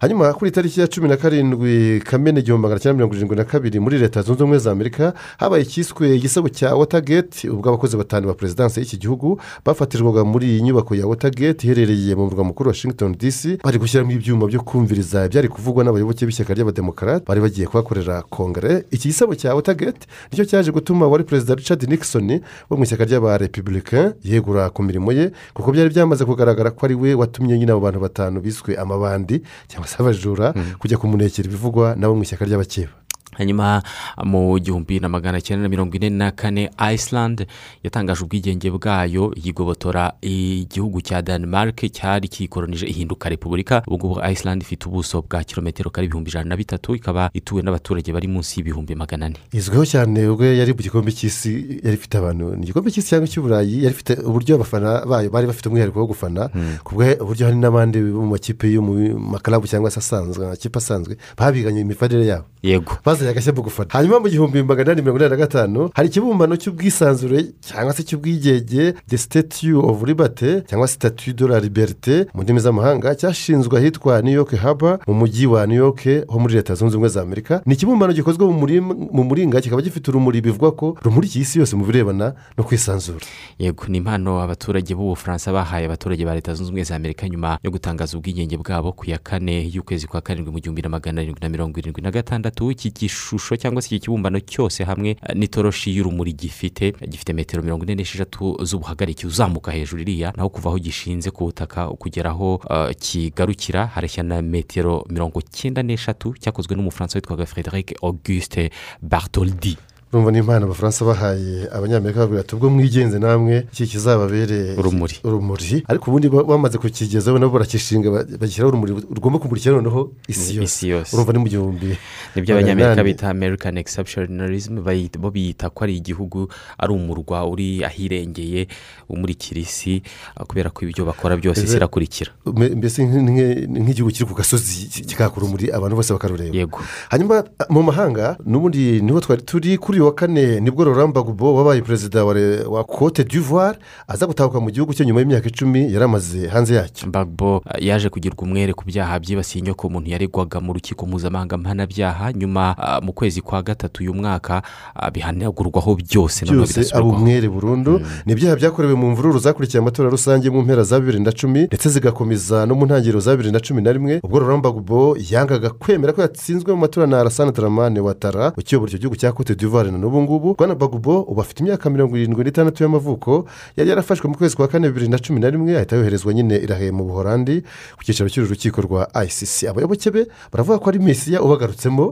Hanyuma 0.00 0.32
kuri 0.34 0.50
tariki 0.50 0.80
ya 0.80 0.86
cumi 0.86 1.08
na 1.08 1.16
karindwi 1.16 2.00
kamena 2.00 2.40
igihumbi 2.40 2.62
magana 2.62 2.80
cyenda 2.80 2.94
mirongo 2.96 3.14
irindwi 3.14 3.36
na 3.36 3.44
kabiri 3.44 3.80
muri 3.80 3.98
leta 3.98 4.22
zunze 4.22 4.42
ubumwe 4.42 4.58
za 4.58 4.70
amerika 4.72 5.12
habaye 5.38 5.62
icyiswe 5.62 6.16
igisabo 6.16 6.48
cya 6.48 6.74
watageti 6.74 7.48
ubwo 7.48 7.68
abakozi 7.68 7.96
batanu 7.96 8.26
ba 8.26 8.34
perezidansi 8.34 8.80
y'iki 8.80 8.96
gihugu 8.96 9.40
bafatirwaga 9.64 10.24
muri 10.24 10.46
iyi 10.46 10.62
nyubako 10.62 10.94
ya 10.94 11.06
watageti 11.06 11.66
iherereye 11.66 12.14
mu 12.14 12.24
murwa 12.24 12.44
mukuru 12.44 12.68
washington 12.68 13.12
dc 13.18 13.58
bari 13.64 13.78
gushyiramo 13.78 14.12
ibyuma 14.12 14.46
byo 14.46 14.60
kumviriza 14.62 15.26
ibyari 15.26 15.48
kuvugwa 15.48 15.84
n'abayoboke 15.84 16.26
b'ishyaka 16.26 16.54
ry'abademokarate 16.54 17.24
bari 17.26 17.40
bagiye 17.40 17.66
kuhakorera 17.66 18.22
kongere 18.22 18.84
iki 18.90 19.08
gisabo 19.08 19.34
cya 19.34 19.54
watageti 19.54 20.06
ni 20.30 20.36
cyo 20.36 20.44
cyaje 20.44 20.70
gutuma 20.72 21.06
wari 21.08 21.24
perezida 21.24 21.54
richard 21.54 21.82
nixon 21.90 22.40
wo 22.70 22.76
mu 22.76 22.82
ishyaka 22.84 23.04
ry'abarepubulika 23.04 24.12
yegura 24.24 24.70
ku 24.70 24.82
mirimo 24.82 25.12
ye 25.12 25.32
kuko 25.54 25.72
byari 25.72 25.90
byamaze 25.90 26.24
kugaragara 26.24 26.70
ko 26.70 26.86
ari 26.86 26.94
we 26.94 27.14
watumye 27.14 27.58
nyine 27.58 27.72
abo 27.72 27.80
bantu 27.80 28.00
batanu 28.00 28.40
biswe 28.40 28.76
amabandi 28.76 29.42
cyangwa 29.68 29.87
se 29.88 29.96
abajura 29.98 30.54
kujya 30.78 30.98
kumunekera 30.98 31.48
ibivugwa 31.48 31.96
nabo 31.96 32.14
mu 32.14 32.22
ishyaka 32.22 32.44
ry'abakeba. 32.44 32.92
Hanyuma 33.38 33.82
mu 34.24 34.58
gihumbi 34.58 35.00
na 35.00 35.08
magana 35.08 35.40
cyenda 35.40 35.62
na 35.62 35.68
mirongo 35.68 35.96
ine 35.96 36.10
na 36.10 36.30
kane 36.30 36.70
iceland 36.94 37.46
yatangaje 37.84 38.22
ubwigenge 38.24 38.70
bwayo 38.70 39.32
yigobotora 39.36 40.12
igihugu 40.22 41.00
cya 41.00 41.22
denmark 41.22 41.76
cyari 41.92 42.28
kiyikoronije 42.28 42.86
ihinduka 42.86 43.28
repubulika. 43.28 43.82
Ubu 43.86 43.96
ngubu 44.08 44.20
iceland 44.32 44.62
ifite 44.62 44.86
ubuso 44.88 45.22
bwa 45.22 45.44
kilometero 45.44 45.90
kari 45.90 46.06
ibihumbi 46.06 46.30
ijana 46.30 46.48
na 46.48 46.56
bitatu 46.56 46.94
ikaba 46.94 47.30
ituwe 47.34 47.62
n'abaturage 47.62 48.12
bari 48.12 48.28
munsi 48.28 48.60
y'ibihumbi 48.60 48.94
magana 48.94 49.26
ane. 49.26 49.36
Izwiho 49.52 49.84
cyane 49.86 50.28
ubwo 50.28 50.44
yari 50.44 50.72
mu 50.72 50.82
gikombe 50.82 51.12
cy'isi 51.12 51.80
yari 51.84 51.96
ifite 51.96 52.18
abantu 52.18 52.56
ni 52.56 52.62
igikombe 52.64 52.90
cy'isi 52.90 53.08
cyangwa 53.08 53.28
icy'uburayi 53.28 53.84
yari 53.84 53.94
ifite 53.94 54.12
uburyo 54.24 54.54
abafana 54.56 55.06
bayo 55.06 55.30
bari 55.30 55.46
bafite 55.46 55.66
umwihariko 55.68 56.00
wo 56.00 56.06
gufana 56.06 56.48
ku 56.84 56.94
buryo 56.98 57.46
hari 57.46 57.56
n'abandi 57.56 57.98
mu 58.00 58.26
makipe 58.26 58.66
yo 58.72 58.82
mu 58.82 59.18
makarabu 59.18 59.66
cyangwa 59.66 59.90
se 59.90 59.98
asanzwe 60.00 60.46
amakipe 60.46 60.78
asanzwe 60.78 61.16
babiganye 61.36 61.80
imifanire 61.80 62.26
yabo. 62.26 62.44
Yego. 62.62 62.98
Bazanye 63.28 63.30
agashya 63.30 63.52
mu 63.52 63.62
gufata 63.62 63.98
hanyuma 63.98 64.20
mu 64.20 64.28
gihumbi 64.28 64.62
magana 64.62 64.92
inani 64.92 65.02
mirongo 65.02 65.18
inani 65.18 65.30
na 65.30 65.36
gatanu 65.36 65.90
hari 65.94 66.08
ikibumbano 66.08 66.56
cy'ubwisanzure 66.56 67.44
cyangwa 67.60 67.92
se 67.92 68.02
cy'ubwigenge 68.02 68.94
the 69.08 69.18
statue 69.18 69.74
of 69.76 70.02
liberty 70.02 70.62
cyangwa 70.66 70.88
statue 70.88 71.32
de 71.34 71.46
la 71.46 71.60
liberté 71.60 72.26
mu 72.34 72.42
ndimi 72.42 72.60
z'amahanga 72.60 73.14
cyashinzwe 73.14 73.78
ahitwa 73.78 74.22
new 74.22 74.32
york 74.34 74.54
harbor 74.56 74.98
mu 75.06 75.14
mujyi 75.14 75.46
wa 75.46 75.66
new 75.66 75.76
york 75.76 76.04
ho 76.28 76.38
muri 76.38 76.54
leta 76.54 76.74
zunze 76.74 76.96
ubumwe 76.96 77.08
za 77.08 77.22
amerika. 77.22 77.62
Ni 77.66 77.74
ikibumbano 77.74 78.12
gikozwe 78.12 78.46
mu 78.46 78.52
muri- 78.52 78.80
mu 78.80 79.24
muringa 79.24 79.60
kikaba 79.60 79.82
gifite 79.82 80.08
urumuri 80.10 80.40
bivugwa 80.40 80.72
ko 80.72 80.96
rumurikiye 81.02 81.42
isi 81.42 81.58
yose 81.58 81.76
mu 81.76 81.84
birebana 81.84 82.34
no 82.58 82.64
kwisanzura. 82.64 83.18
Yego 83.58 83.84
ni 83.88 83.98
impano 83.98 84.40
abaturage 84.40 84.94
b'ubufaransa 84.94 85.52
bahaye 85.52 85.86
abaturage 85.86 86.24
ba 86.24 86.34
leta 86.34 86.54
zunze 86.54 86.70
ubumwe 86.70 86.84
za 86.84 86.96
amerika 86.96 87.28
nyuma 87.28 87.58
yo 87.62 87.70
gutangaza 87.70 88.16
ubwigenge 88.18 88.56
bwabo 88.56 88.92
ku 88.92 89.10
ya 89.10 89.18
kane 89.18 89.68
y'ukwezi 89.72 90.06
kwa 90.06 90.20
karindwi 90.20 90.52
mu 90.52 90.58
gihumbi 90.60 90.82
na 90.82 90.88
magana 90.88 91.20
arindwi 91.20 91.40
na 91.42 91.48
mirongo 91.48 91.78
irindwi 91.78 92.02
na 92.02 92.10
gatandatu. 92.10 92.70
Iki 92.70 92.90
gishusho 93.08 93.56
cyangwa 93.56 93.82
se 93.82 93.88
iki 93.88 94.04
kibumbano 94.04 94.40
cyose 94.40 94.84
hamwe 94.84 95.10
eh, 95.16 95.34
n'itoroshi 95.34 95.96
y'urumuri 95.96 96.32
gifite 96.32 96.92
gifite 97.08 97.32
metero 97.32 97.62
mirongo 97.62 97.84
ine 97.84 97.94
n'esheshatu 97.94 98.56
z'ubuhagarike 98.64 99.26
uzamuka 99.26 99.72
hejuru 99.72 100.02
iriya 100.02 100.32
naho 100.36 100.48
kuva 100.48 100.68
aho 100.68 100.78
gishinze 100.78 101.30
ku 101.30 101.44
butaka 101.48 101.88
kugera 101.88 102.30
aho 102.30 102.60
eh, 102.70 102.94
kigarukira 103.00 103.86
hareshya 103.86 104.22
na 104.22 104.42
metero 104.42 105.04
mirongo 105.08 105.40
cyenda 105.40 105.82
n'eshatu 105.82 106.34
cyakozwe 106.38 106.76
n'umufaransa 106.76 107.18
witwaga 107.18 107.46
frederic 107.46 107.96
auguste 108.02 108.70
bartoldi 109.02 109.76
urumva 110.12 110.30
ni 110.32 110.38
impano 110.38 110.66
abafaransa 110.66 111.04
bahaye 111.04 111.68
abanyamerika 111.72 112.20
babwira 112.20 112.40
ati 112.40 112.54
ubwo 112.54 112.70
mwigenze 112.70 113.18
namwe 113.18 113.66
iki 113.72 113.86
kizababere 113.86 114.74
urumuri. 114.80 115.14
Urumuri. 115.24 115.84
Ariko 115.88 116.10
ubundi 116.10 116.28
ba- 116.28 116.44
bamaze 116.44 116.78
kukigezaho 116.78 117.38
nabo 117.38 117.52
barakishinga 117.52 118.10
ba- 118.10 118.24
bagishyiraho 118.40 118.68
urumuri 118.72 118.92
rugomba 119.14 119.38
kumurikira 119.38 119.74
noneho 119.76 120.10
isi 120.28 120.88
yose. 120.88 121.12
Urumva 121.16 121.32
ni 121.32 121.38
mu 121.38 121.48
gihumbi. 121.48 121.96
Nibyo 122.34 122.54
abanyamerika 122.56 123.04
bita 123.04 123.28
american 123.30 123.76
exceptionalism 123.76 124.80
bo 125.20 125.30
biyita 125.30 125.68
ko 125.70 125.84
ari 125.84 125.96
igihugu 126.00 126.48
ari 126.78 126.92
umurwa 126.92 127.44
uri 127.44 127.84
ahirengeye 127.84 128.68
umurikira 129.08 129.60
isi 129.60 130.02
ah, 130.36 130.44
kubera 130.44 130.70
ko 130.70 130.84
ibyo 130.88 131.04
bakora 131.04 131.36
byose 131.36 131.64
isi 131.64 131.76
irakurikira 131.76 132.30
mbese 132.46 133.04
nk'i- 133.04 133.22
nk'i- 133.28 133.66
nk'igihugu 133.84 134.12
kiri 134.12 134.24
ku 134.28 134.34
gasozi 134.34 134.88
ki- 134.88 135.04
kikaka 135.04 135.36
urumuri 135.36 135.68
abantu 135.72 135.96
bose 136.00 136.12
bakarureba. 136.16 136.56
Yego. 136.56 136.80
Hanyuma 137.12 137.44
mu 137.68 137.82
mahanga 137.82 138.36
n'ubundi 138.46 139.00
ni 139.04 139.12
ho 139.12 139.20
twari 139.20 139.42
turi 139.42 139.76
kuri 139.76 139.97
uyu 139.98 140.06
wa 140.06 140.14
kane 140.14 140.60
ni 140.60 140.70
bwo 140.70 140.84
Laurent 140.84 141.12
Gbagbo 141.12 141.54
wabaye 141.54 141.82
perezida 141.82 142.24
wa 142.24 142.84
cote 142.84 143.24
d'ivoire 143.24 143.78
aza 144.08 144.26
gutahuka 144.26 144.60
mu 144.60 144.70
gihugu 144.70 144.94
cye 144.94 145.06
nyuma 145.06 145.20
y'imyaka 145.20 145.48
icumi 145.48 145.92
yari 145.92 146.04
amaze 146.04 146.46
hanze 146.48 146.74
yacyo. 146.74 147.10
Bagbo 147.10 147.62
ah, 147.66 147.78
yaje 147.80 148.08
kugirwa 148.08 148.42
umwere 148.42 148.72
ku 148.72 148.84
byaha 148.86 149.18
byibasiye 149.18 149.62
inyoko 149.62 149.86
umuntu 149.86 150.10
yaregwaga 150.10 150.60
mu 150.60 150.72
rukiko 150.72 151.06
mpuzamahanga 151.06 151.58
mpanabyaha 151.58 152.32
nyuma 152.32 152.74
ah, 152.78 153.00
mu 153.00 153.12
kwezi 153.12 153.40
kwa 153.40 153.62
gatatu 153.62 154.02
uyu 154.02 154.14
mwaka 154.14 154.62
ah, 154.94 155.10
bihanagurwaho 155.10 155.94
byose 155.94 156.44
byose 156.46 156.72
bidasubirwaho 156.80 157.16
umwere 157.16 157.48
burundu. 157.48 158.00
Ni 158.26 158.32
ibyaha 158.32 158.56
byakorewe 158.56 158.94
mu 158.94 159.10
mvururu 159.10 159.38
zakurikiye 159.38 159.80
amatora 159.82 160.10
rusange 160.10 160.50
mu 160.50 160.62
mpera 160.62 160.82
za 160.82 161.00
bibiri 161.00 161.20
na 161.20 161.32
cumi 161.32 161.62
ndetse 161.66 161.88
zigakomeza 161.90 162.66
no 162.66 162.74
mu 162.74 162.86
ntangiriro 162.86 163.20
za 163.20 163.30
bibiri 163.30 163.52
na 163.52 163.60
cumi 163.60 163.82
na 163.82 163.92
rimwe 163.92 164.20
ubwo 164.22 164.40
Laurent 164.40 164.62
Gbagbo 164.62 165.16
yangaga 165.30 165.70
kwemera 165.70 166.12
ko 166.12 166.20
yatsinzwe 166.22 166.72
mu 166.72 166.80
matora 166.80 167.06
na 167.06 167.20
Alassane 167.20 167.52
Dramane 167.52 168.00
Ouattara 168.00 168.52
ukiyobora 168.56 168.88
icyo 168.90 168.98
gihugu 168.98 169.16
cya 169.16 169.32
cote 169.32 169.54
d'ivoire 169.54 169.87
na 169.90 169.98
n'ubu 169.98 170.22
ngubu 170.22 170.54
bwana 170.58 170.74
Gbagbo 170.74 171.22
ubu 171.22 171.40
afite 171.40 171.60
imyaka 171.60 171.90
mirongo 171.90 172.16
irindwi 172.16 172.44
n'itandatu 172.44 172.82
y'amavuko 172.82 173.46
yari 173.76 173.90
yarafashwe 173.90 174.28
mu 174.28 174.36
kwezi 174.36 174.56
kwa 174.56 174.68
kane 174.68 174.88
bibiri 174.88 175.08
na 175.08 175.18
cumi 175.18 175.40
na 175.40 175.50
rimwe 175.50 175.76
ahita 175.76 175.96
yoherezwa 175.96 176.34
nyine 176.34 176.56
irahe 176.56 176.90
mu 176.90 177.04
buhorandi 177.04 177.62
ku 177.96 178.04
cyicaro 178.04 178.30
cy'uru 178.30 178.48
rukiko 178.50 178.80
rwa 178.82 179.08
icc 179.24 179.64
abayoboke 179.70 180.10
be 180.10 180.26
baravuga 180.52 180.78
ko 180.78 180.86
ari 180.90 180.98
mesiya 180.98 181.42
ubagarutsemo 181.42 182.06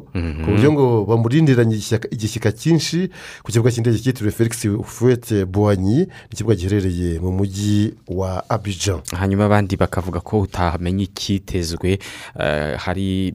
ku 0.44 0.48
buryo 0.50 0.72
ngo 0.72 1.04
bamurindiranye 1.04 1.76
igishyika 2.10 2.52
cyinshi 2.52 3.10
ku 3.42 3.52
kibuga 3.52 3.70
cy'indege 3.70 3.98
cyitiriwe 4.02 4.32
felix 4.32 4.52
fuete 4.84 5.44
buwanyi 5.44 6.06
ikibuga 6.32 6.54
giherereye 6.56 7.18
mu 7.20 7.32
mujyi 7.32 7.94
wa 8.08 8.42
abidjan. 8.48 9.00
Hanyuma 9.12 9.44
abandi 9.46 9.76
bakavuga 9.76 10.20
ko 10.20 10.40
utamenya 10.48 11.04
icyitezwe 11.04 11.98
eh, 12.40 12.74
hari 12.78 13.34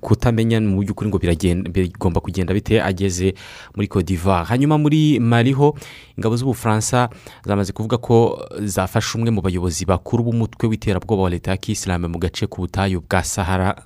kutamenya 0.00 0.60
mu 0.60 0.80
by'ukuri 0.82 1.08
ngo 1.10 1.18
biragenda- 1.18 1.70
bigomba 1.70 2.20
kugenda 2.20 2.54
bite 2.54 2.82
ageze 2.82 3.34
muri 3.80 3.88
Cote 3.88 4.04
d'Ivoire. 4.04 4.44
Hanyuma 4.44 4.76
muri 4.76 5.16
mariho 5.20 5.74
ingabo 6.16 6.36
z'ubufaransa 6.36 7.08
zamaze 7.46 7.72
kuvuga 7.72 7.96
ko 7.96 8.36
zafashe 8.60 9.16
umwe 9.16 9.30
mu 9.32 9.40
bayobozi 9.40 9.88
bakuru 9.88 10.24
b'umutwe 10.24 10.68
w'iterabwoba 10.68 11.22
wa 11.22 11.30
leta 11.30 11.50
ya 11.50 11.56
kisilamu 11.56 12.08
mu 12.12 12.18
gace 12.20 12.44
k'ubutayu 12.46 13.00
bwa 13.00 13.24
sahara. 13.24 13.76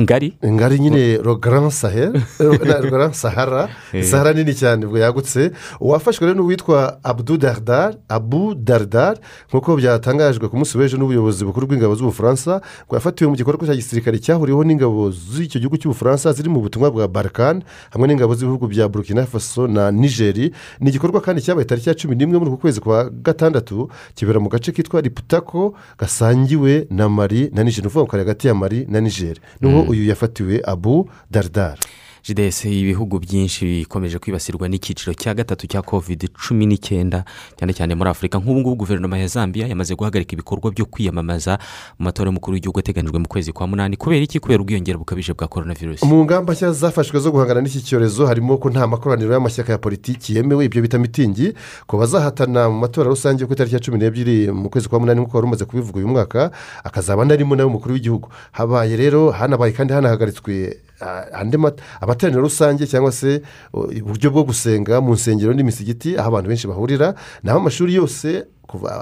Ngari? 0.00 0.38
Ngari 0.46 0.78
nyine 0.78 1.18
rogaran 1.18 1.70
sahara. 3.22 3.68
Eh. 3.92 4.04
sahara 4.06 4.32
nini 4.32 4.54
cyane 4.54 4.86
ubwo 4.86 4.98
yagutse. 4.98 5.50
Uwafashwe 5.80 6.26
rero 6.26 6.38
n'uwitwa 6.38 7.02
abu 7.02 8.54
dardar 8.54 9.18
nk'uko 9.50 9.76
byatangajwe 9.76 10.46
ku 10.48 10.56
munsi 10.56 10.78
w'ejo 10.78 10.94
n'ubuyobozi 10.96 11.42
bukuru 11.44 11.66
bw'ingabo 11.66 11.94
z'ubufaransa 11.98 12.62
ngo 12.86 12.94
yafatiwe 12.94 13.26
mu 13.30 13.36
gikorwa 13.36 13.66
cya 13.66 13.74
gisirikare 13.74 14.18
cyahuriweho 14.22 14.62
n'ingabo 14.62 15.10
z'icyo 15.10 15.58
gihugu 15.58 15.76
cy'ubufaransa 15.76 16.30
ziri 16.32 16.46
mu 16.46 16.62
butumwa 16.62 16.90
bwa 16.90 17.08
barkan 17.08 17.66
hamwe 17.90 18.06
n'ingabo 18.06 18.34
z'ibihugu 18.38 18.70
bya 18.70 18.86
burkina 18.86 19.26
faso 19.26 19.39
na 19.68 19.90
nigeri 19.90 20.52
ni 20.80 20.88
igikorwa 20.90 21.20
kandi 21.20 21.42
cyabaye 21.42 21.64
tariki 21.64 21.88
ya 21.88 21.94
cumi 21.94 22.16
n'imwe 22.16 22.38
muri 22.38 22.50
uku 22.50 22.60
kwezi 22.60 22.80
kwa 22.80 23.10
gatandatu 23.10 23.90
kibera 24.14 24.40
mu 24.40 24.48
gace 24.48 24.72
kitwa 24.72 25.00
riputako 25.00 25.74
gasangiwe 25.98 26.86
na 26.90 27.08
mari 27.08 27.50
na 27.54 27.64
nigeri 27.64 27.82
ni 27.82 27.86
ukuvuga 27.86 28.02
ngo 28.04 28.10
kari 28.10 28.20
hagati 28.22 28.46
ya 28.48 28.54
mari 28.54 28.86
na 28.88 29.00
nigeri 29.00 29.40
ni 29.60 29.72
ho 29.72 29.82
uyu 29.82 30.04
yafatiwe 30.08 30.62
abu 30.64 31.10
dardar. 31.30 31.78
Jidesi 32.24 32.80
ibihugu 32.80 33.18
byinshi 33.18 33.64
bikomeje 33.66 34.18
kwibasirwa 34.18 34.68
n'icyiciro 34.68 35.14
cya 35.14 35.34
gatatu 35.34 35.66
cya 35.66 35.82
covid 35.82 36.28
cumi 36.36 36.66
n'icyenda 36.66 37.24
cyane 37.56 37.72
cyane 37.72 37.94
muri 37.94 38.10
afurika 38.10 38.38
nk'ubu 38.38 38.60
ngubu 38.60 38.76
guverinoma 38.76 39.18
ya 39.18 39.26
zambia 39.26 39.66
yamaze 39.66 39.94
guhagarika 39.94 40.32
ibikorwa 40.32 40.70
byo 40.70 40.84
kwiyamamaza 40.86 41.58
mu 41.98 42.04
matora 42.04 42.28
y'umukuru 42.28 42.54
w'igihugu 42.54 42.78
ateganyijwe 42.78 43.18
mu 43.18 43.28
kwezi 43.28 43.52
kwa 43.52 43.66
munani. 43.66 43.96
Kubera 43.96 44.22
iki? 44.22 44.40
Kubera 44.40 44.60
ubwiyongere 44.62 44.98
bukabije 44.98 45.32
bwa 45.32 45.48
korona 45.48 45.74
virusi 45.74 46.06
mu 46.06 46.24
ngamba 46.24 46.52
nshya 46.52 46.72
zafashwe 46.72 47.20
zo 47.20 47.30
guhangana 47.32 47.60
n'iki 47.60 47.80
cyorezo 47.82 48.26
harimo 48.26 48.56
ko 48.58 48.70
nta 48.70 48.86
makoraniro 48.86 49.32
y'amashyaka 49.32 49.72
ya 49.72 49.78
politiki 49.78 50.36
yemewe 50.36 50.64
ibyo 50.64 50.82
bita 50.82 50.98
mitingi 50.98 51.52
ko 51.86 51.98
bazahatana 51.98 52.68
mu 52.70 52.78
matora 52.80 53.08
rusange 53.10 53.46
ku 53.46 53.52
itariki 53.52 53.74
ya 53.74 53.80
cumi 53.80 53.98
n'ebyiri 53.98 54.52
mu 54.52 54.68
kwezi 54.70 54.88
kwa 54.88 55.00
munani 55.00 55.20
nk'uko 55.20 55.36
wari 55.36 55.46
umaze 55.46 55.64
kubivuga 55.64 55.98
uyu 55.98 56.08
mwaka 56.08 56.50
akazaba 56.84 57.22
anarimo 57.22 57.56
nawe 57.56 57.68
umukuru 57.68 57.94
w'igihugu. 57.94 58.28
Habaye 58.52 58.96
rero 58.96 59.30
hanabaye 59.30 59.72
kandi 59.72 59.92
hanahagaritswe 59.92 60.76
ah, 60.76 60.89
andi 61.32 61.56
mat- 61.56 61.78
amateraniro 62.00 62.42
rusange 62.42 62.86
cyangwa 62.86 63.12
se 63.12 63.42
uburyo 63.72 64.30
bwo 64.30 64.42
gusenga 64.44 65.00
mu 65.00 65.12
nsengero 65.14 65.52
n'imisigiti 65.54 66.16
aho 66.18 66.28
abantu 66.28 66.48
benshi 66.48 66.66
bahurira 66.68 67.14
naho 67.42 67.58
amashuri 67.58 67.94
yose 67.94 68.44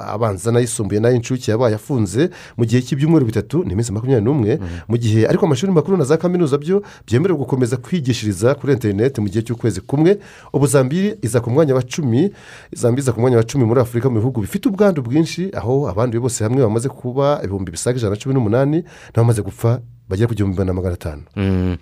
abanza 0.09 0.49
n'ayisumbuye 0.53 0.97
n'ay'incuke 1.01 1.51
yabaye 1.53 1.75
afunze 1.77 2.31
mu 2.57 2.65
gihe 2.65 2.81
cy'ibyumweru 2.83 3.27
bitatu 3.29 3.65
ni 3.65 3.73
iminsi 3.77 3.93
makumyabiri 3.93 4.25
n'umwe 4.25 4.53
mu 4.89 4.97
gihe 4.97 5.29
ariko 5.29 5.45
amashuri 5.47 5.73
makuru 5.73 5.97
na 6.01 6.05
za 6.09 6.17
kaminuza 6.17 6.57
byo 6.59 6.81
byemerewe 7.07 7.39
gukomeza 7.39 7.77
kwigishiriza 7.77 8.55
kuri 8.57 8.73
interineti 8.73 9.21
mu 9.21 9.29
gihe 9.29 9.45
cy'ukwezi 9.45 9.81
kumwe. 9.85 10.17
Ubu 10.57 10.67
zambiri 10.67 11.19
iza 11.23 11.41
ku 11.45 11.51
mwanya 11.51 11.75
wa 11.77 11.83
cumi 11.85 12.33
zambiri 12.73 13.03
iza 13.05 13.13
ku 13.13 13.21
mwanya 13.21 13.37
wa 13.37 13.45
cumi 13.45 13.65
muri 13.69 13.81
afurika 13.81 14.09
mu 14.09 14.17
bihugu 14.25 14.41
bifite 14.41 14.69
ubwandu 14.73 15.03
bwinshi 15.05 15.53
aho 15.53 15.85
abanduye 15.89 16.21
bose 16.21 16.41
hamwe 16.45 16.63
bamaze 16.65 16.89
kuba 16.89 17.41
ibihumbi 17.45 17.71
bisaga 17.71 17.99
ijana 18.01 18.15
na 18.17 18.21
cumi 18.21 18.35
n'umunani 18.35 18.85
n'abamaze 19.13 19.43
gupfa 19.45 19.81
bagera 20.09 20.29
ku 20.29 20.35
gihumbi 20.35 20.65
na 20.65 20.73
magana 20.73 20.95
atanu 20.95 21.23
Mm. 21.37 21.77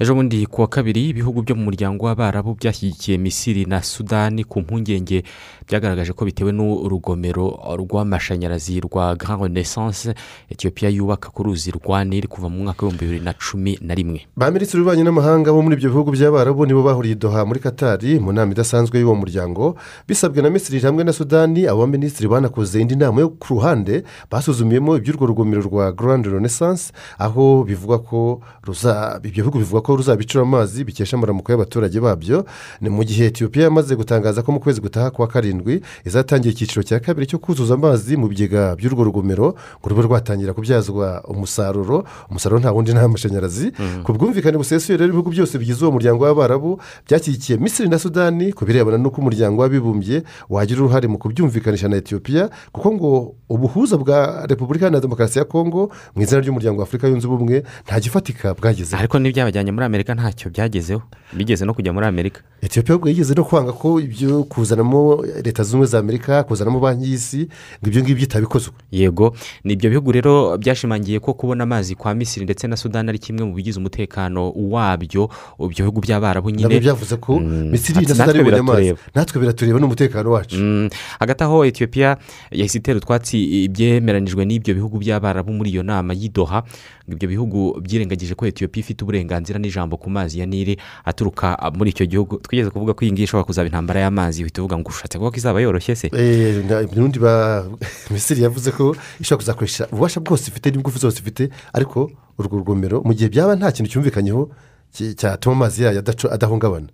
ejo 0.00 0.14
bundi 0.14 0.46
ku 0.46 0.60
wa 0.60 0.68
kabiri 0.68 1.08
ibihugu 1.12 1.42
byo 1.42 1.54
mu 1.56 1.64
muryango 1.68 2.06
w'abarabu 2.06 2.54
byashyigikiye 2.56 3.18
misiri 3.18 3.64
na 3.68 3.82
sudani 3.82 4.44
ku 4.44 4.60
mpungenge 4.60 5.24
byagaragaje 5.68 6.12
ko 6.12 6.24
bitewe 6.24 6.52
n'urugomero 6.52 7.58
rw'amashanyarazi 7.78 8.80
rwa 8.80 9.14
grand 9.16 9.42
renaissance 9.42 10.14
etiyopiya 10.50 10.90
yubaka 10.90 11.28
ku 11.30 11.42
ruzi 11.42 11.70
rwa 11.70 12.04
nili 12.04 12.26
kuva 12.28 12.48
mu 12.48 12.62
mwaka 12.64 12.86
w'ibihumbi 12.86 13.04
bibiri 13.06 13.24
na 13.24 13.32
cumi 13.34 13.78
na 13.82 13.94
rimwe. 13.94 14.20
Ba 14.36 14.50
minisitiri 14.50 14.80
w'ububanyi 14.82 15.02
n'amahanga 15.04 15.52
bo 15.52 15.62
muri 15.62 15.76
ibyo 15.76 15.90
bihugu 15.90 16.10
by'abarabu 16.12 16.66
nibo 16.66 16.82
bahuriye 16.82 17.14
i 17.14 17.18
doha 17.18 17.44
muri 17.44 17.60
katari 17.60 18.20
mu 18.20 18.32
nama 18.32 18.52
idasanzwe 18.52 19.00
y'uwo 19.00 19.14
muryango 19.14 19.76
bisabwe 20.08 20.42
na 20.42 20.50
misiri 20.50 20.80
hamwe 20.80 21.04
na 21.04 21.12
sudani 21.12 21.66
abo 21.66 21.80
baminisitiri 21.82 22.28
banakoze 22.28 22.80
indi 22.80 22.96
nama 22.96 23.20
yo 23.20 23.28
ku 23.34 23.54
ruhande 23.58 24.04
basuzumiyemo 24.30 24.96
iby'urwo 24.96 25.26
rugomero 25.26 25.62
rwa 25.62 25.92
grand 25.92 26.26
renaissance 26.26 26.92
aho 27.18 27.64
bivugwa 27.64 27.98
ko 27.98 28.40
ruza 28.62 29.18
ibyo 29.24 29.42
bihugu 29.42 29.58
bivuga 29.58 29.80
ko 29.82 29.96
ruzabicura 29.96 30.42
amazi 30.44 30.84
bikesha 30.84 31.16
amaramuko 31.16 31.52
y'abaturage 31.52 32.00
babyo 32.00 32.46
ni 32.80 32.88
mu 32.90 33.02
gihe 33.04 33.26
etiyopiya 33.26 33.64
yamaze 33.64 33.96
gutangaza 33.96 34.42
ko 34.42 34.52
mu 34.52 34.60
kwezi 34.60 34.80
gutaha 34.80 35.10
kwa 35.10 35.26
karindwi 35.26 35.55
izatangira 36.04 36.52
icyiciro 36.52 36.82
cya 36.82 37.00
kabiri 37.00 37.26
cyo 37.26 37.38
kuzuza 37.38 37.74
amazi 37.74 38.16
mu 38.16 38.28
bigega 38.28 38.76
by'urwo 38.76 39.04
rugomero 39.04 39.54
ngo 39.80 39.86
rube 39.88 40.02
rwatangira 40.02 40.52
kubyazwa 40.54 41.22
umusaruro. 41.28 42.04
Umusaruro 42.30 42.60
nta 42.60 42.72
wundi 42.72 42.92
ni 42.92 42.98
amashanyarazi 42.98 43.72
ku 44.04 44.12
bwumvikane 44.12 44.56
busesuye 44.58 44.98
rero 44.98 45.08
ibihugu 45.08 45.30
byose 45.30 45.58
bigize 45.58 45.84
uwo 45.84 45.92
muryango 45.92 46.24
w'abarabu 46.24 46.80
byashyigikiye 47.06 47.58
misiri 47.58 47.88
na 47.88 47.98
sudani 47.98 48.52
ku 48.52 48.64
birebana 48.64 48.98
n'uko 48.98 49.20
umuryango 49.20 49.62
w'abibumbye 49.62 50.22
wagira 50.48 50.80
uruhare 50.80 51.08
mu 51.08 51.18
kubyumvikanisha 51.18 51.88
na 51.88 51.96
etiyopiya 51.96 52.50
kuko 52.72 52.92
ngo 52.92 53.34
ubuhuza 53.48 53.96
bwa 53.96 54.46
repubulika 54.46 54.84
iharanira 54.86 55.00
demokarasi 55.00 55.38
ya 55.38 55.44
kongo 55.44 55.90
mu 56.14 56.22
izina 56.22 56.40
ry'umuryango 56.40 56.80
wa 56.80 56.86
afurika 56.86 57.08
yunze 57.08 57.26
ubumwe 57.26 57.62
nta 57.86 58.00
gifatika 58.00 58.54
bwagezeho. 58.54 58.98
Ariko 58.98 59.18
n'ibyabajyanye 59.18 59.72
muri 59.72 59.86
amerika 59.86 60.14
ntacyo 60.14 60.50
byagezeho. 60.50 61.02
Bigeze 61.32 61.64
no 61.64 61.74
kujya 61.74 61.92
muri 61.92 62.06
amerika. 62.06 62.40
Etiyopiya 62.62 62.96
ubwo 62.96 63.08
yigeze 63.08 63.34
no 63.34 63.44
kwanga 63.44 63.72
ko 63.72 64.00
ibyo 64.00 64.42
kuzanamo 64.44 65.24
leta 65.46 65.62
zunze 65.62 65.72
ubumwe 65.76 65.86
za 65.86 65.98
amerika 65.98 66.42
kuzanamo 66.44 66.80
banki 66.80 67.04
y'isi 67.10 67.48
ngo 67.80 67.86
ibyo 67.88 68.02
ngibyo 68.02 68.24
itabikozwe 68.24 68.74
yego 68.90 69.36
ni 69.64 69.72
ibyo 69.72 69.90
bihugu 69.90 70.12
rero 70.12 70.58
byashimangiye 70.58 71.20
ko 71.20 71.34
kubona 71.34 71.62
amazi 71.64 71.94
kwa 71.94 72.14
misiri 72.14 72.44
ndetse 72.44 72.66
na 72.66 72.76
sudani 72.76 73.08
ari 73.08 73.18
kimwe 73.18 73.44
mu 73.44 73.54
bigize 73.54 73.78
umutekano 73.78 74.50
wabyo 74.56 75.30
ibyo 75.60 75.84
bihugu 75.84 76.00
by'abarabu 76.00 76.50
nyine. 76.50 76.62
Nabyo 76.62 76.80
byavuze 76.80 77.16
ko 77.16 77.38
misiri 77.40 77.98
ati 77.98 78.08
na 78.08 78.14
sudani 78.14 78.38
bibonye 78.38 78.58
amazi. 78.60 78.94
Natwe 79.14 79.40
biratureba 79.40 79.78
n'umutekano 79.80 80.30
wacu. 80.32 80.56
Mm, 80.56 80.88
hagati 81.18 81.44
aho 81.44 81.64
etiyopiya 81.64 82.16
yahise 82.50 82.78
itera 82.78 82.98
utwatsi 82.98 83.64
ibyemeranijwe 83.64 84.44
n'ibyo 84.44 84.74
bihugu 84.74 84.98
by'abarabu 84.98 85.52
muri 85.52 85.70
iyo 85.70 85.82
nama 85.82 86.12
y'idoha 86.14 86.62
ibyo 87.08 87.28
bihugu 87.28 87.80
byirengagije 87.80 88.34
ko 88.34 88.46
etiyopiya 88.46 88.82
ifite 88.82 89.02
uburenganzira 89.02 89.58
n'ijambo 89.58 89.96
ku 89.96 90.10
mazi 90.10 90.40
ya 90.40 90.46
nili 90.46 90.78
aturuka 91.04 91.56
muri 91.74 91.90
icyo 91.90 92.06
gihugu. 92.06 92.38
Twigeze 92.42 92.70
kuvuga 92.70 92.94
ko 92.94 93.04
iyi 93.04 93.12
ngiyi 93.12 93.24
ishobora 93.24 93.46
kuzaba 93.46 93.66
intambara 93.66 94.00
y'amazi 94.00 94.42
uhita 94.42 94.60
uvuga 94.62 94.76
ngo 94.78 94.88
ushatse 94.90 95.18
kuvuga 95.18 95.34
ko 95.34 95.38
izaba 95.38 95.60
yoroshye 95.60 95.94
se? 95.96 96.06
Eh, 96.12 96.64
n'undi 96.96 97.18
misiri 98.12 98.42
yavuze 98.42 98.70
ko 98.72 98.96
ishobora 99.20 99.40
kuzakoresha 99.42 99.88
ububasha 99.92 100.20
bwose 100.20 100.50
ifite 100.50 100.66
n'ingufu 100.70 100.98
zose 100.98 101.18
ifite 101.20 101.50
ariko 101.72 102.10
urwo 102.38 102.58
rugomero 102.58 103.02
mu 103.04 103.12
gihe 103.14 103.28
byaba 103.28 103.56
nta 103.56 103.72
kintu 103.72 103.90
cyumvikanyeho 103.90 104.50
cyatuma 104.92 105.56
amazi 105.56 105.82
yayo 105.82 106.02
adahungabana. 106.30 106.88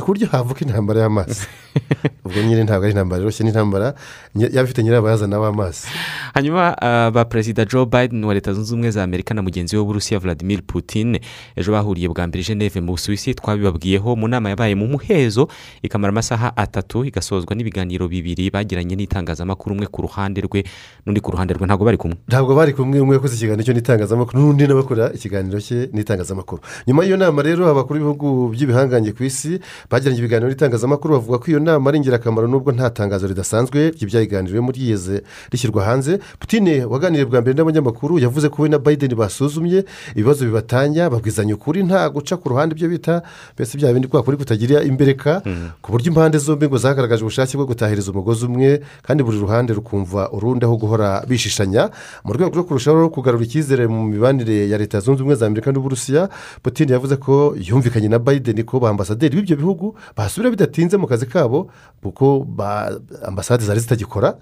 Ku 0.00 0.06
buryo 0.06 0.26
havuka 0.28 0.60
intambara 0.64 1.00
y'amazi. 1.00 1.46
Ubwo 2.24 2.42
nyine 2.42 2.64
ntabwo 2.64 2.84
ari 2.84 2.92
intambara 2.92 3.20
yoroshye 3.20 3.44
n'intambara 3.44 3.94
yaba 4.34 4.62
ifite 4.62 4.82
nyirabayazana 4.82 5.38
w'amazi. 5.38 5.86
Hanyuma 6.34 6.76
ah, 6.82 7.10
ba 7.10 7.24
perezida 7.24 7.64
joe 7.64 7.86
biden 7.86 8.24
wa 8.24 8.34
leta 8.34 8.52
zunze 8.52 8.72
ubumwe 8.72 8.90
za 8.90 9.02
amerika 9.02 9.34
na 9.34 9.42
mugenzi 9.42 9.76
we 9.76 9.80
w'uburusiya 9.80 10.20
vladimir 10.20 10.62
putin 10.62 11.18
ejo 11.56 11.72
bahuriye 11.72 12.08
bwa 12.08 12.26
mbere 12.26 12.44
geneve 12.44 12.80
mu 12.80 12.92
busuwisi 12.92 13.34
twabibabwiyeho 13.34 14.16
mu 14.16 14.28
nama 14.28 14.48
yabaye 14.48 14.74
mu 14.74 14.86
muhezo 14.86 15.48
ikamara 15.82 16.10
amasaha 16.10 16.56
atatu 16.56 17.04
igasozwa 17.04 17.54
n'ibiganiro 17.54 18.08
bibiri 18.08 18.50
bagiranye 18.50 18.96
n'itangazamakuru 18.96 19.74
umwe 19.74 19.86
ku 19.86 20.02
ruhande 20.02 20.40
rwe 20.40 20.64
n'undi 21.06 21.20
ku 21.20 21.30
ruhande 21.30 21.54
rwe. 21.54 21.66
Ntabwo 21.66 21.84
bari 21.84 21.98
kumwe? 21.98 22.16
Ntabwo 22.28 22.54
bari 22.54 22.72
kumwe 22.72 23.00
umwe 23.00 23.14
yakoze 23.16 23.34
ikiganiro 23.36 23.64
cyo 23.66 23.74
n'itangazamakuru 23.74 24.38
n'undi 24.42 24.66
nawe 24.66 24.80
akora 24.80 25.12
ikiganiro 25.12 25.60
cye 25.60 25.90
n'itangazamakuru. 25.92 26.62
Nyuma 26.86 27.04
y'iyo 27.04 27.16
nama 27.24 27.42
rero 27.42 27.64
abakuru 27.68 27.98
b'ibihugu 28.00 28.48
by'ibihangange 28.52 29.12
ku 29.16 29.24
isi 29.24 29.56
bagiranye 29.90 30.18
ibiganiro 30.20 30.48
n'itangazamakuru 30.52 31.14
bavuga 31.16 31.38
ko 31.40 31.46
iyo 31.50 31.60
nama 31.60 31.88
ari 31.90 31.98
ingirakamaro 31.98 32.44
nubwo 32.48 32.72
nta 32.72 32.90
tangazo 32.92 33.24
ridasanzwe 33.26 33.96
ry'ibyayiganiriwemo 33.96 34.68
ryigeze 34.72 35.24
rishyirwa 35.50 35.84
hanze. 35.88 36.20
Putine 36.38 36.84
waganiriye 36.84 37.24
bwa 37.24 37.40
mbere 37.40 37.56
n'abanyamakuru 37.56 38.18
yavuze 38.20 38.48
ko 38.52 38.62
we 38.62 38.68
na 38.68 38.78
biden 38.78 39.14
basuzumye 39.16 39.84
ibibazo 40.12 40.44
bibatanya 40.44 41.08
babwizanya 41.10 41.54
ukuri 41.56 41.80
nta 41.88 42.08
guca 42.12 42.36
ku 42.36 42.48
ruhande 42.52 42.76
ibyo 42.76 42.88
bita 42.92 43.22
mbese 43.56 43.78
bya 43.80 43.92
bindi 43.92 44.08
kwa 44.08 44.20
kuri 44.22 44.36
kutagira 44.36 44.82
imbereka 44.84 45.40
ku 45.80 45.88
buryo 45.92 46.12
impande 46.12 46.36
zombi 46.38 46.68
ngo 46.68 46.76
zagaragaje 46.76 47.22
ubushake 47.24 47.56
bwo 47.56 47.64
gutahiriza 47.66 48.12
umugozi 48.12 48.44
umwe 48.46 48.84
kandi 49.02 49.22
buri 49.24 49.38
ruhande 49.40 49.72
rukumva 49.72 50.28
urundi 50.28 50.64
aho 50.68 50.76
guhora 50.76 51.24
bishishanya. 51.28 51.88
Mu 52.24 52.32
rwego 52.36 52.52
rwo 52.52 52.64
kurushaho 52.68 53.08
kugarura 53.08 53.44
icyizere 53.48 53.88
mu 53.88 54.04
mibanire 54.04 54.68
ya 54.68 54.76
leta 54.78 55.00
zunze 55.00 55.22
ubumwe 55.24 55.36
za 55.40 55.46
amerika 55.46 55.72
n'uburusiya 55.72 56.28
putin 56.62 56.88
yavuze 56.92 57.13
ko 57.16 57.54
yumvikanye 57.58 58.08
na 58.08 58.18
biden 58.18 58.62
ko 58.64 58.80
ba 58.80 58.90
ambasaderi 58.90 59.36
b'ibyo 59.36 59.56
bihugu 59.56 59.94
basubira 60.16 60.50
bidatinze 60.50 60.96
mu 60.96 61.06
kazi 61.06 61.26
kabo 61.26 61.70
kuko 62.02 62.44
ba- 62.48 62.92
ambasade 63.24 63.64
zari 63.64 63.80
zitagikora. 63.80 64.36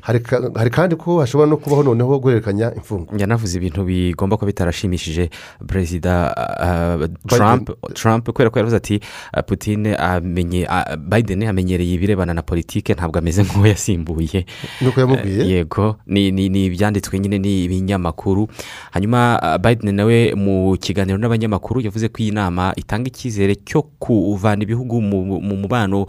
Hari 0.00 0.20
ka- 0.20 0.50
hari 0.54 0.70
kandi 0.70 0.96
ko 0.96 1.18
hashobora 1.20 1.50
no 1.50 1.56
kubaho 1.56 1.82
noneho 1.82 2.18
guhererekanya 2.20 2.74
imfungwa 2.74 3.18
yanavuze 3.18 3.58
ibintu 3.58 3.84
bigomba 3.84 4.36
kuba 4.36 4.46
bitarashimishije 4.46 5.30
perezida 5.66 6.30
ah, 6.36 6.98
trump 7.26 7.70
trump 7.94 8.24
kubera 8.30 8.50
ko 8.50 8.58
yaravuze 8.58 8.76
ati 8.76 9.00
ah, 9.32 9.42
putin 9.42 9.86
amenye 9.98 10.68
biden 10.98 11.42
amenyereye 11.42 11.94
ibirebana 11.94 12.34
na 12.34 12.42
politike 12.42 12.94
ntabwo 12.94 13.18
ameze 13.18 13.42
nk'uwo 13.42 13.66
yasimbuye. 13.66 14.46
Nuko 14.80 15.00
yamubwiye. 15.00 15.46
Yego. 15.48 15.96
Ni 16.06 16.28
ibyanditswe 16.66 17.18
nyine 17.18 17.38
ni 17.38 17.64
ibinyamakuru 17.64 18.48
hanyuma 18.90 19.40
biden 19.62 19.94
nawe 19.94 20.34
mu 20.34 20.76
kiganiro 20.78 21.18
n'abanyamakuru 21.18 21.80
yavuze 21.80 22.08
ko 22.08 22.17
iyi 22.20 22.30
nama 22.32 22.72
itanga 22.76 23.08
icyizere 23.08 23.54
cyo 23.64 23.82
kuvana 23.98 24.62
ibihugu 24.62 25.00
mu 25.00 25.40
mu 25.40 25.54
mubano 25.56 26.06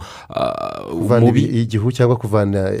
kuvana 0.90 1.26
mubi. 1.26 1.42
igihu 1.44 1.92
cyangwa 1.92 2.16
kuvana 2.16 2.72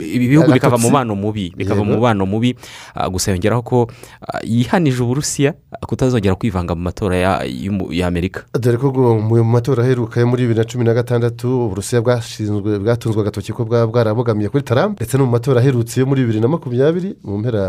ibi 0.00 0.28
bihugu 0.28 0.52
bikava 0.52 0.78
mu 0.78 0.88
mubano 0.88 1.14
mubi 1.14 1.52
bikava 1.56 1.84
mu 1.84 1.94
mubano 1.94 2.26
mubi. 2.26 2.56
Ah, 2.94 3.08
gusa 3.08 3.30
yongeraho 3.30 3.62
ko 3.62 3.86
ah, 4.22 4.40
yihanije 4.44 5.02
uburusiya 5.02 5.54
kutazongera 5.86 6.34
kwivanga 6.34 6.74
mu 6.74 6.82
matora 6.82 7.44
y'amerika 7.90 8.44
dore 8.58 8.76
ko 8.78 8.92
mu 8.92 9.44
matora 9.44 9.82
aheruka 9.82 10.20
yo 10.20 10.26
muri 10.26 10.42
bibiri 10.42 10.58
na 10.58 10.64
cumi 10.64 10.84
na 10.84 10.94
gatandatu 10.94 11.66
uburusiya 11.66 12.02
bwashinzwe 12.02 12.78
bwatunzwe 12.78 13.20
agatoki 13.22 13.52
ko 13.52 13.64
bwaba 13.64 13.86
bwarabogamiye 13.86 14.48
kuri 14.48 14.62
taramp 14.64 14.96
ndetse 15.00 15.18
no 15.18 15.26
mu 15.26 15.32
matora 15.32 15.60
aherutse 15.60 16.00
yo 16.00 16.06
muri 16.06 16.22
bibiri 16.22 16.40
na 16.40 16.48
makumyabiri 16.48 17.16
mu 17.24 17.38
mpera 17.38 17.64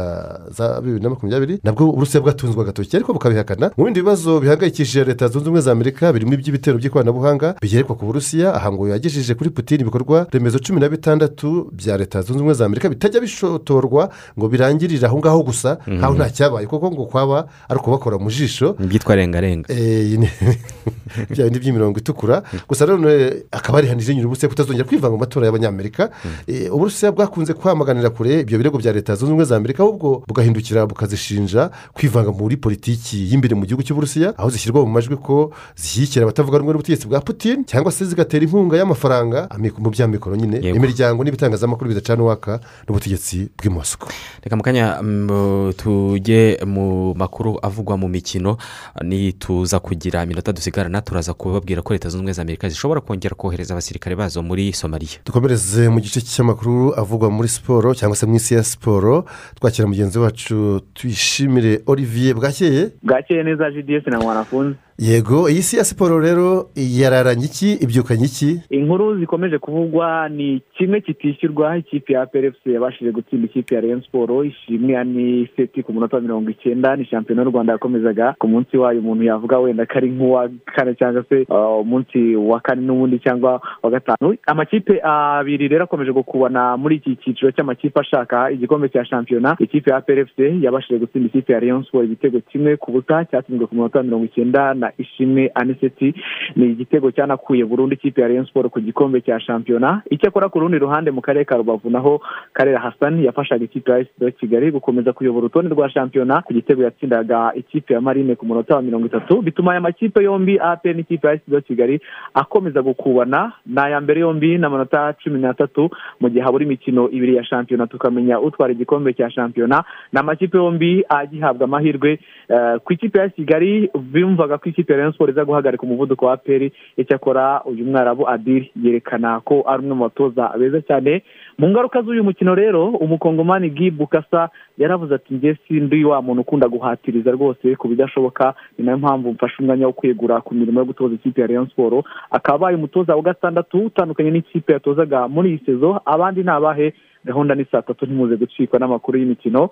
za 0.51 0.81
bibiri 0.81 1.03
na 1.03 1.09
makumyabiri 1.09 1.59
nabwo 1.63 1.89
uburusiya 1.89 2.21
bwatunzwe 2.21 2.61
agatoki 2.61 2.95
ariko 2.95 3.13
bukabihakana. 3.13 3.71
Mu 3.77 3.85
bindi 3.85 4.01
bibazo 4.01 4.39
bihangayikishije 4.39 5.03
leta 5.07 5.27
zunze 5.27 5.47
ubumwe 5.47 5.61
za 5.61 5.71
amerika 5.71 6.13
birimo 6.13 6.33
iby'ibitero 6.33 6.77
by'ikoranabuhanga 6.77 7.55
bigerekwa 7.61 7.95
ku 7.95 8.05
burusiya 8.05 8.53
aha 8.55 8.71
ngo 8.71 8.87
yagejeje 8.87 9.33
kuri 9.35 9.49
putin 9.49 9.81
ibikorwa 9.81 10.27
remezo 10.31 10.59
cumi 10.59 10.79
na 10.79 10.89
bitandatu 10.89 11.69
bya 11.73 11.97
leta 11.97 12.21
zunze 12.21 12.39
ubumwe 12.39 12.53
za 12.53 12.65
amerika 12.65 12.89
bitajya 12.89 13.21
bishotorwa 13.21 14.09
ngo 14.37 14.45
birangirire 14.49 15.07
aho 15.07 15.17
ngaho 15.19 15.43
gusa 15.43 15.77
Mhm. 15.87 15.97
nkaho 15.97 16.13
nta 16.15 16.29
cyabaye 16.29 16.67
kuko 16.67 16.91
ngo 16.91 17.05
kwaba 17.05 17.47
ari 17.69 17.79
ukubakora 17.79 18.17
mu 18.17 18.29
jisho. 18.29 18.75
Ibyitwa 18.79 19.15
rengarenga 19.15 19.67
Eh, 19.73 20.19
bya 21.29 21.43
bindi 21.45 21.59
by'imirongo 21.59 21.99
itukura. 21.99 22.43
Gusa 22.67 22.85
none 22.85 23.43
akaba 23.51 23.77
arihanije 23.79 24.13
nyine 24.13 24.25
uburusiya 24.25 24.49
kutazongera 24.49 24.83
kwivanga 24.87 25.15
mu 25.15 25.19
matora 25.19 25.45
y'abanyamerika. 25.45 26.09
Eh, 26.47 26.73
uburusiya 26.73 27.11
bwakunze 27.11 27.53
kwamaganira 27.53 28.09
kure 28.09 28.41
ibyo 28.41 28.57
birego 28.57 28.77
bya 28.77 28.93
leta 28.93 29.15
zunze 29.15 29.25
ubumwe 29.31 29.45
za 29.45 29.55
amerika 29.55 29.83
ahubwo 29.83 30.23
bugahindukira 30.27 30.85
bukazishinja 30.85 31.69
kwivanga 31.93 32.31
muri 32.31 32.57
politiki 32.57 33.27
y'imbere 33.31 33.55
mu 33.55 33.65
gihugu 33.65 33.83
cy'uburusiya 33.83 34.33
aho 34.37 34.49
zishyirwa 34.49 34.81
mu 34.85 34.91
majwi 34.97 35.17
ko 35.17 35.53
zishyigikira 35.75 36.23
abatavuga 36.25 36.57
rumwe 36.57 36.73
n'ubutegetsi 36.73 37.07
bwa 37.07 37.21
putin 37.21 37.63
cyangwa 37.65 37.91
se 37.91 38.05
zigatera 38.05 38.43
inkunga 38.45 38.77
y'amafaranga 38.77 39.47
mu 39.77 39.89
by'amikoro 39.93 40.35
nyine 40.35 40.57
Yego. 40.57 40.77
imiryango 40.77 41.23
n'ibitangazamakuru 41.23 41.89
bidacana 41.93 42.23
uwaka 42.23 42.59
n'ubutegetsi 42.89 43.49
bw'i 43.57 43.69
mosiko 43.69 44.09
reka 44.43 44.55
mu 44.55 44.63
kanya 44.63 44.97
mm, 45.01 45.73
tujye 45.77 46.57
mu 46.65 47.13
makuru 47.13 47.59
avugwa 47.61 47.97
mu 47.97 48.07
mikino 48.09 48.57
nituza 49.03 49.79
kugira 49.79 50.23
iminota 50.23 50.51
dusigarana 50.53 51.01
turaza 51.01 51.33
kubabwira 51.33 51.81
ko 51.81 51.93
leta 51.93 52.09
zunze 52.09 52.17
ubumwe 52.17 52.33
za 52.33 52.41
amerika 52.41 52.69
zishobora 52.69 53.01
kongera 53.01 53.35
kohereza 53.35 53.73
abasirikare 53.73 54.15
bazo 54.15 54.41
muri 54.43 54.73
somaliya 54.73 55.21
dukomereze 55.25 55.89
mu 55.89 55.99
gice 56.01 56.21
cy'amakuru 56.21 56.93
avugwa 56.97 57.29
muri 57.29 57.47
siporo 57.47 57.93
cyangwa 57.93 58.15
se 58.17 58.25
mu 58.25 58.35
isi 58.35 58.53
ya 58.53 58.63
siporo 58.63 59.25
twakira 59.55 59.87
mugenzi 59.87 60.19
wacu 60.19 60.81
tuyishimire 60.93 61.81
olivier 61.85 62.33
bwakeye. 62.35 62.89
Bwakeye 63.03 63.43
neza 63.43 63.71
gds 63.71 64.07
na 64.07 64.19
mwanafunzi. 64.19 64.77
Yego 64.99 65.49
iyi 65.49 65.61
si 65.61 65.77
ya 65.77 65.83
siporo 65.83 66.19
rero 66.19 66.69
yararanye 66.75 67.45
iki? 67.45 67.73
Ibyukanye 67.73 68.25
iki? 68.25 68.61
Inkuru 68.69 69.19
zikomeje 69.19 69.57
kuvugwa 69.57 70.29
ni 70.29 70.61
kimwe 70.77 71.01
kitishyurwa 71.01 71.77
ikipe 71.77 72.13
ya 72.13 72.25
plfc 72.25 72.65
yabashije 72.65 73.11
gutsinda 73.11 73.45
ikipe 73.45 73.75
ya 73.75 73.81
rayon 73.81 74.01
siporo 74.01 74.43
ishimwe 74.43 75.03
ni 75.03 75.49
seti 75.55 75.83
ku 75.83 75.93
munota 75.93 76.19
mirongo 76.19 76.49
icyenda 76.49 76.95
ni 76.95 77.05
shampiyona 77.05 77.41
y'u 77.43 77.49
rwanda 77.51 77.73
yakomezaga 77.73 78.35
ku 78.39 78.47
munsi 78.47 78.77
wayo. 78.77 78.99
Umuntu 78.99 79.23
yavuga 79.23 79.59
wenda 79.59 79.85
ko 79.85 79.93
ari 79.97 80.09
nk'uwa 80.09 80.49
kane 80.75 80.95
cyangwa 80.95 81.23
se 81.29 81.45
uh, 81.49 81.81
umunsi 81.81 82.35
wa 82.35 82.59
kane 82.59 82.81
n'ubundi 82.81 83.19
cyangwa 83.19 83.61
wa 83.83 83.89
gatanu. 83.91 84.35
Amakipe 84.47 84.99
abiri 85.03 85.67
rero 85.67 85.83
akomeje 85.83 86.11
gukubana 86.11 86.77
muri 86.77 86.95
iki 86.95 87.15
cyiciro 87.15 87.51
cy'amakipe 87.51 87.99
ashaka 87.99 88.51
igikombe 88.51 88.89
cya 88.89 89.05
shampiyona. 89.05 89.55
Ikipe 89.59 89.91
ya 89.91 90.01
plfc 90.01 90.39
yabashije 90.61 90.99
gutsinda 90.99 91.27
ikipe 91.27 91.53
ya 91.53 91.59
rayon 91.59 91.83
siporo 91.83 92.03
igitego 92.03 92.39
kimwe 92.49 92.77
ku 92.77 92.91
busa 92.91 93.25
cyatsinzwe 93.25 93.67
ku 93.67 93.75
munota 93.75 94.03
mirongo 94.03 94.25
icyenda 94.25 94.73
na 94.73 94.86
ishimwe 94.97 95.51
aniseti 95.55 96.13
ni 96.55 96.65
igitego 96.65 97.11
cyanakuye 97.11 97.65
burundu 97.65 97.93
ikipe 97.95 98.21
ya 98.21 98.27
rayon 98.27 98.45
siporo 98.45 98.69
ku 98.69 98.79
gikombe 98.81 99.21
cya 99.21 99.39
shampiyona. 99.39 100.01
Icyakora 100.09 100.49
ku 100.49 100.59
rundi 100.59 100.77
ruhande 100.79 101.11
mu 101.11 101.21
karere 101.21 101.45
ka 101.45 101.57
rubavu 101.57 101.89
naho 101.89 102.21
karere 102.53 102.77
hasani 102.77 103.25
yafashaga 103.25 103.65
ikipe 103.65 103.91
ya 103.91 103.99
esido 103.99 104.31
kigali 104.31 104.71
gukomeza 104.71 105.13
kuyobora 105.13 105.39
urutonde 105.45 105.75
rwa 105.75 105.89
shampiyona 105.89 106.41
ku 106.41 106.53
gitego 106.53 106.83
yatsindaga 106.83 107.51
ikipe 107.55 107.93
ya 107.93 108.01
marine 108.01 108.35
ku 108.35 108.45
munota 108.45 108.75
wa 108.75 108.81
mirongo 108.81 109.05
itatu. 109.07 109.41
Bituma 109.41 109.71
aya 109.71 109.81
makipe 109.81 110.23
yombi 110.23 110.59
apr 110.59 110.95
n'ikipe 110.95 111.27
ya 111.27 111.33
esido 111.33 111.61
kigali 111.61 111.99
akomeza 112.33 112.81
gukubana. 112.81 113.51
Ni 113.65 113.79
aya 113.81 114.01
mbere 114.01 114.19
yombi 114.21 114.57
n'amanota 114.57 115.13
cumi 115.23 115.39
n'atatu 115.39 115.89
mu 116.19 116.29
gihe 116.29 116.41
habura 116.45 116.65
imikino 116.65 117.09
ibiri 117.09 117.35
ya 117.35 117.43
shampiyona. 117.43 117.87
Tukamenya 117.87 118.39
utwara 118.39 118.73
igikombe 118.73 119.13
cya 119.13 119.29
shampiyona. 119.31 119.83
Ni 120.13 120.19
amakipe 120.19 120.57
yombi 120.57 121.03
agihabwa 121.09 121.63
amahirwe 121.65 122.19
eh, 122.49 122.79
ku 122.83 122.93
ikipe 122.93 123.19
ya 123.19 123.29
kigali 123.29 123.89
bumvaga 123.93 124.57
ko 124.57 124.69
ikipe 124.77 124.93
ya 124.93 124.97
rayon 124.97 125.11
siporo 125.11 125.31
iza 125.31 125.45
guhagarika 125.45 125.83
umuvuduko 125.83 126.25
wa 126.25 126.33
apr 126.33 126.69
icyakora 126.97 127.61
uyu 127.65 127.85
mwarabu 127.85 128.29
adiri 128.29 128.71
yerekana 128.83 129.39
ko 129.39 129.63
ari 129.67 129.81
umwe 129.83 129.95
mu 129.95 130.03
batoza 130.03 130.53
beza 130.59 130.81
cyane. 130.81 131.23
Mu 131.57 131.69
ngaruka 131.69 132.01
z'uyu 132.01 132.23
mukino 132.23 132.55
rero 132.55 132.87
umukongomani 132.89 133.69
gi 133.69 133.91
bukasa 133.91 134.49
yaravuze 134.77 135.15
ati 135.15 135.33
njye 135.33 135.57
sindi 135.67 136.05
wa 136.05 136.21
muntu 136.21 136.41
ukunda 136.41 136.67
guhatiriza 136.69 137.31
rwose 137.31 137.75
ku 137.75 137.87
bidashoboka 137.87 138.53
ni 138.77 138.85
na 138.85 138.91
yo 138.91 138.97
mpamvu 138.97 139.31
mfashe 139.31 139.55
umwanya 139.59 139.87
wo 139.87 139.93
kwegura 139.93 140.41
ku 140.41 140.53
mirimo 140.55 140.79
yo 140.79 140.85
gutoza 140.85 141.15
ikipe 141.15 141.41
ya 141.41 141.47
Rayon 141.47 141.67
siporo 141.67 142.03
akaba 142.31 142.55
abaye 142.55 142.75
umutoza 142.77 143.15
wa 143.15 143.21
gatandatu 143.21 143.77
utandukanye 143.85 144.31
n'ikipe 144.31 144.73
yatozaga 144.73 145.27
muri 145.27 145.49
iyi 145.49 145.59
sezo 145.65 146.01
abandi 146.05 146.43
ni 146.43 146.49
abahe? 146.49 146.93
Gahunda 147.25 147.55
ni 147.55 147.65
saa 147.65 147.81
tatu 147.81 148.05
ntimuze 148.05 148.35
gucikwa 148.37 148.79
n'amakuru 148.79 149.17
y'imikino. 149.19 149.69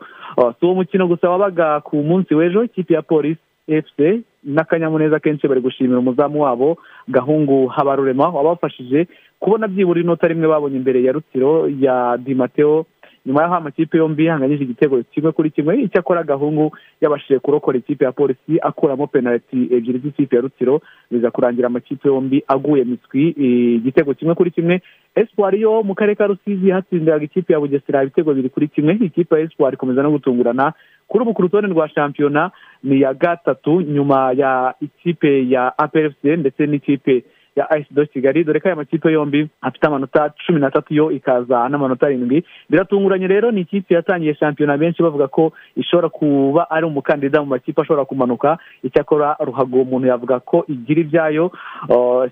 Si 0.60 0.66
uwo 0.66 0.76
mukino 0.76 1.08
gusa 1.08 1.30
wabaga 1.30 1.80
ku 1.82 1.96
munsi 1.96 2.36
w'ejo 2.36 2.64
ikipe 2.64 2.94
ya 2.94 3.02
polisi 3.02 3.40
efuse 3.68 4.22
n'akanyamuneza 4.46 5.20
kenshi 5.20 5.48
bari 5.48 5.62
gushimira 5.62 6.00
umuzamu 6.00 6.42
wabo 6.44 6.78
gahungu 7.08 7.68
habarurema 7.68 8.30
wabafashije 8.30 9.08
kubona 9.40 9.68
byibura 9.68 10.02
inota 10.02 10.28
rimwe 10.28 10.48
babonye 10.48 10.78
imbere 10.78 11.04
ya 11.04 11.12
rutsiro 11.12 11.70
ya 11.80 12.18
dimateo 12.18 12.86
nyuma 13.26 13.42
y'aho 13.42 13.56
amakipe 13.56 13.98
yombi 13.98 14.26
yahanganyije 14.26 14.64
igitego 14.64 15.04
kimwe 15.04 15.32
kuri 15.32 15.50
kimwe 15.52 15.82
icyakora 15.82 16.24
gahungu 16.24 16.72
yabashije 17.02 17.40
kurokora 17.40 17.78
ikipe 17.78 18.06
ya 18.06 18.12
polisi 18.12 18.60
akuramo 18.62 19.08
penaliti 19.08 19.68
ebyiri 19.76 20.00
z'ikipe 20.00 20.36
ya 20.36 20.42
rutsiro 20.42 20.82
biza 21.12 21.32
kurangira 21.32 21.68
amakipe 21.68 22.08
yombi 22.08 22.44
aguye 22.48 22.84
miswi 22.84 23.28
igitego 23.76 24.14
kimwe 24.14 24.36
kuri 24.36 24.52
kimwe. 24.52 24.82
Esipuwari 25.16 25.62
yo 25.62 25.84
mu 25.84 25.96
karere 25.96 26.16
ka 26.16 26.28
rusizi 26.28 26.70
hatsindiraga 26.72 27.26
ikipe 27.26 27.54
ya 27.54 27.60
bugesera 27.60 28.04
ibitego 28.04 28.30
bibiri 28.34 28.50
kuri 28.50 28.68
kimwe. 28.68 28.94
Ikipe 29.02 29.36
ya 29.36 29.42
esipuwari 29.42 29.74
ikomeza 29.76 30.04
no 30.04 30.12
gutungurana 30.12 30.74
kuri 31.08 31.22
ubu 31.24 31.34
ku 31.34 31.42
rutonde 31.42 31.68
rwa 31.70 31.90
shampiyona 31.90 32.52
ni 32.84 32.96
iya 32.98 33.14
gatatu 33.14 33.82
nyuma 33.82 34.32
ya 34.38 34.74
ikipe 34.82 35.50
ya 35.50 35.78
aplfc 35.78 36.24
ndetse 36.24 36.68
n'ikipe 36.68 37.24
ya 37.56 37.70
ayisido 37.72 38.06
kigali 38.06 38.44
dore 38.44 38.60
ko 38.60 38.68
aya 38.68 38.76
makipe 38.76 39.12
yombi 39.12 39.48
afite 39.62 39.88
amanota 39.88 40.34
cumi 40.46 40.60
n'atatu 40.60 40.94
yo 40.94 41.12
ikaza 41.12 41.70
n'amanota 41.70 42.06
arindwi. 42.08 42.44
Biratunguranye 42.70 43.28
rero 43.28 43.52
ni 43.52 43.62
ikipe 43.62 43.96
yatangiye 43.96 44.36
shampiyona 44.36 44.78
benshi 44.78 45.04
bavuga 45.04 45.28
ko 45.28 45.54
ishobora 45.76 46.10
kuba 46.10 46.70
ari 46.70 46.86
umukandida 46.86 47.40
mu 47.42 47.48
makipe 47.48 47.82
ashobora 47.82 48.06
kumanuka. 48.06 48.58
Icyakora 48.84 49.36
ruhago 49.40 49.82
umuntu 49.82 50.08
yavuga 50.08 50.40
ko 50.40 50.66
igira 50.68 51.02
ibyayo. 51.02 51.52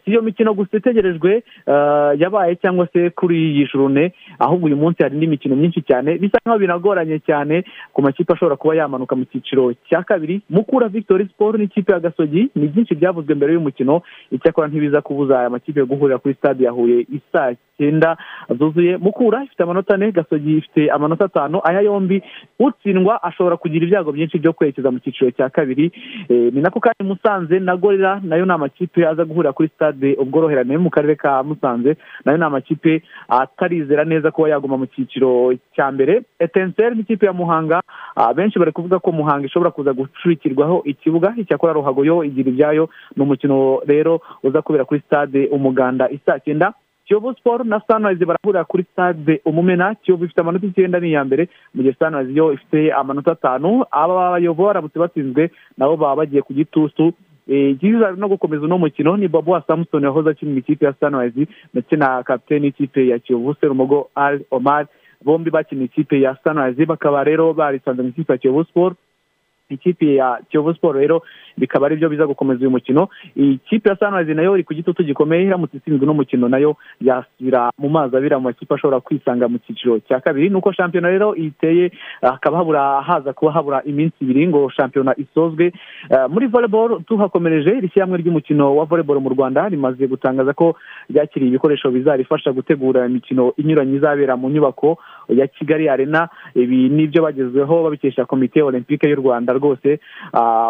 Si 0.04 0.12
iyo 0.12 0.22
mikino 0.22 0.54
gusa 0.54 0.78
itegerejwe 0.78 1.44
yabaye 2.20 2.56
cyangwa 2.56 2.88
se 2.94 3.10
kuri 3.10 3.36
iyi 3.52 3.68
jurune 3.74 4.14
ahubwo 4.40 4.66
uyu 4.68 4.78
munsi 4.78 5.04
hari 5.04 5.16
indi 5.16 5.28
mikino 5.28 5.56
myinshi 5.56 5.82
cyane. 5.82 6.18
Bisa 6.18 6.38
nkaho 6.46 6.60
binagoranye 6.60 7.20
cyane 7.20 7.64
ku 7.94 8.02
makipe 8.02 8.34
ashobora 8.34 8.56
kuba 8.56 8.76
yamanuka 8.76 9.16
mu 9.16 9.26
cyiciro 9.26 9.74
cya 9.90 10.04
kabiri. 10.04 10.42
Mukura 10.50 10.88
victoire 10.88 11.26
sport 11.26 11.58
n'ikipe 11.60 11.92
ya 11.94 12.00
gasogi 12.00 12.50
ni 12.56 12.68
byinshi 12.68 12.96
byavuzwe 12.96 13.36
mbere 13.36 13.54
y'umukino. 13.54 14.02
Icyakora 14.32 14.68
ntibiza 14.68 15.02
kubuza 15.14 15.40
aya 15.40 15.50
makipe 15.50 15.86
guhurira 15.86 16.18
kuri 16.18 16.34
stade 16.34 16.64
ya 16.64 16.72
huye 16.72 17.06
isaa 17.14 17.54
cyenda. 17.78 18.18
Zuzuye 18.60 18.98
mukura 18.98 19.44
ifite 19.44 19.64
amanota 19.64 19.94
ane 19.94 20.12
gasogi 20.12 20.58
ifite 20.58 20.90
amanota 20.92 21.26
atanu 21.26 21.62
aya 21.64 21.82
yombi 21.82 22.22
utsindwa 22.60 23.24
ashobora 23.24 23.58
kugira 23.58 23.86
ibyago 23.86 24.12
byinshi 24.12 24.40
byo 24.40 24.54
kwerekeza 24.54 24.92
mu 24.92 25.00
cyiciro 25.00 25.32
cya 25.32 25.50
kabiri. 25.50 25.92
Ni 26.30 26.62
nako 26.62 26.80
kandi 26.80 27.04
musanze 27.04 27.60
na 27.60 27.76
gorira 27.78 28.22
na 28.24 28.36
yo 28.36 28.46
ni 28.46 28.52
amakipe 28.54 29.08
aza 29.08 29.26
guhurira 29.26 29.54
kuri 29.54 29.70
stade 29.76 30.16
ubworoherane 30.20 30.78
mu 30.78 30.90
karere 30.90 31.16
ka 31.16 31.44
musanze 31.44 31.98
na 32.26 32.32
yo 32.32 32.38
ni 32.38 32.44
amakipe 32.44 33.02
atarizera 33.28 34.04
neza 34.06 34.32
kuba 34.32 34.50
yaguma 34.50 34.78
mu 34.78 34.86
cyiciro 34.86 35.54
cya 35.76 35.92
mbere. 35.92 36.22
Etenseri 36.40 36.96
n'ikipe 36.96 37.26
ya 37.26 37.34
muhanga 37.34 37.82
benshi 38.36 38.60
bari 38.60 38.72
kuvuga 38.72 39.00
ko 39.00 39.12
muhanga 39.12 39.46
ishobora 39.46 39.72
kuza 39.72 39.94
gucurikirwaho 39.94 40.82
ikibuga. 40.86 41.34
Icyakora 41.38 41.74
ruhago 41.74 42.06
yo 42.06 42.24
igira 42.24 42.50
ibyayo 42.50 42.90
ni 43.16 43.24
umukino 43.24 43.82
rero 43.86 44.22
uza 44.44 44.62
kubera 44.62 44.86
kuri 44.86 45.02
stade 45.06 45.48
umuganda 45.48 46.10
isaa 46.10 46.40
cyenda. 46.40 46.74
Kiyovu 47.06 47.34
siporo 47.34 47.64
na 47.64 47.82
sanirayizi 47.88 48.26
barahurira 48.26 48.64
kuri 48.64 48.84
stade 48.94 49.42
umumena. 49.46 49.96
Kiyovu 49.96 50.26
ifite 50.26 50.42
amanota 50.42 50.66
icyenda 50.68 51.00
ni 51.00 51.10
iya 51.10 51.24
mbere. 51.24 51.50
Mu 51.74 51.82
gihe 51.84 51.96
sanirayizi 52.00 52.38
yo 52.38 52.54
ifite 52.54 52.94
amanota 52.94 53.32
atanu. 53.32 53.84
Aba 53.92 54.32
bayobozi 54.32 54.68
baramutse 54.68 55.00
batsinzwe 55.00 55.52
nabo 55.78 55.98
baba 55.98 56.16
bagiye 56.16 56.42
ku 56.42 56.54
gitutu. 56.54 57.14
Ikiza 57.48 58.12
no 58.16 58.28
gukomeza 58.28 58.64
uno 58.66 58.78
mukino 58.78 59.18
ni 59.18 59.28
bobo 59.28 59.52
wa 59.52 59.62
samusoni 59.68 60.06
wahoze 60.06 60.30
akinira 60.30 60.60
ikipe 60.60 60.86
ya 60.86 60.94
sanirayizi 60.94 61.48
ndetse 61.74 61.96
na 61.96 62.24
kapitene 62.24 62.66
y'ikipe 62.66 63.08
ya 63.08 63.20
kiyovu 63.20 63.54
serumogo 63.60 64.10
ari 64.16 64.46
omari 64.52 64.88
bombi 65.26 65.50
bakina 65.52 65.84
ikipe 65.84 66.22
ya 66.22 66.36
sanirayizi 66.44 66.86
bakaba 66.86 67.24
rero 67.24 67.54
barisanze 67.54 68.02
mu 68.02 68.10
ikipe 68.10 68.32
ya 68.34 68.38
kiyovu 68.40 68.64
siporo 68.64 68.96
ikipe 69.74 70.16
ya 70.16 70.40
kiyovu 70.50 70.74
siporo 70.74 71.00
rero 71.00 71.22
bikaba 71.58 71.86
ari 71.86 71.96
byo 71.96 72.10
biza 72.10 72.28
gukomeza 72.28 72.60
uyu 72.60 72.72
mukino. 72.72 73.08
Ikipe 73.36 73.90
ya 73.90 73.96
sanirayizi 73.96 74.34
na 74.34 74.42
yo 74.42 74.56
iri 74.56 74.64
ku 74.64 74.74
gitutu 74.74 75.04
gikomeye 75.04 75.44
iramutse 75.44 75.78
itsinzwe 75.78 76.06
n'umukino 76.06 76.50
na 76.50 76.58
yo 76.58 76.76
yasubira 77.02 77.70
mu 77.78 77.90
mazi 77.90 78.18
abira 78.18 78.38
mu 78.40 78.44
makipe 78.50 78.74
ashobora 78.74 79.00
kwisanga 79.00 79.48
mu 79.48 79.58
cyiciro 79.60 80.00
cya 80.00 80.20
kabiri. 80.20 80.50
Nuko 80.50 80.72
shampiyona 80.72 81.10
rero 81.10 81.36
iteye 81.36 81.92
hakaba 82.22 82.58
habura 82.58 83.02
haza 83.02 83.34
kuba 83.34 83.52
habura 83.52 83.84
iminsi 83.86 84.16
ibiri 84.22 84.48
ngo 84.48 84.70
shampiyona 84.70 85.14
isozwe. 85.18 85.72
Muri 86.30 86.48
voleboro 86.48 87.00
tuhakomereje 87.06 87.70
iri 87.78 87.88
shyirahamwe 87.90 88.18
ry'umukino 88.18 88.76
wa 88.76 88.86
voleboro 88.86 89.20
mu 89.20 89.30
rwanda 89.30 89.70
rimaze 89.70 90.08
gutangaza 90.08 90.54
ko 90.54 90.76
ryakiriye 91.10 91.50
ibikoresho 91.50 91.92
bizarifasha 91.92 92.52
gutegura 92.52 93.06
imikino 93.06 93.54
inyuranye 93.58 93.96
izabera 93.98 94.36
mu 94.38 94.50
nyubako 94.50 94.98
ya 95.30 95.48
kigali 95.48 95.90
arena. 95.90 96.30
Ibi 96.56 96.90
ni 96.90 97.04
ibyo 97.04 97.24
bagezweho 97.24 97.84
babikesha 97.84 98.26
komite 98.26 98.62
olympique 98.64 99.06
y'u 99.10 99.16
rwanda. 99.22 99.53
Rwose. 99.54 100.00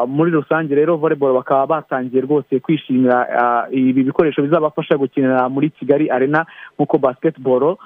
Muri 0.07 0.31
rusange 0.31 0.75
rero 0.75 0.97
voleboro 0.97 1.33
bakaba 1.33 1.65
batangiye 1.67 2.21
rwose 2.21 2.59
kwishimira 2.59 3.67
ibi 3.71 4.03
bikoresho 4.03 4.41
bizabafasha 4.41 4.97
gukinira 4.97 5.49
muri 5.49 5.69
kigali 5.69 6.09
arena 6.09 6.45
nk'uko 6.75 6.97
basiketiboro 6.97 7.77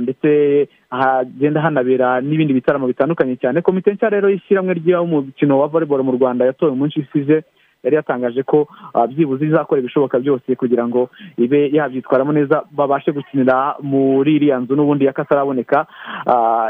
ndetse 0.00 0.68
hagenda 0.90 1.60
hanabera 1.60 2.20
n'ibindi 2.20 2.52
bitaramo 2.52 2.86
bitandukanye 2.86 3.36
cyane. 3.36 3.62
Komite 3.62 3.92
nshya 3.92 4.08
rero 4.10 4.28
y'ishyirahamwe 4.30 4.74
ry'umukino 4.74 5.58
wa 5.58 5.66
voleboro 5.66 6.04
mu 6.04 6.12
rwanda 6.12 6.44
yatowe 6.46 6.72
umunsi 6.72 7.00
isize 7.00 7.42
yari 7.84 7.96
yatangaje 7.96 8.42
ko 8.42 8.66
byibuze 9.08 9.46
izakora 9.46 9.80
ibishoboka 9.80 10.18
byose 10.18 10.54
kugira 10.56 10.88
ngo 10.88 11.08
ibe 11.38 11.70
yabyitwaramo 11.72 12.32
neza 12.32 12.62
babashe 12.70 13.12
gukinira 13.12 13.74
muri 13.82 14.34
iriya 14.36 14.58
nzu 14.58 14.76
n'ubundi 14.76 15.04
y'akataraboneka. 15.04 15.86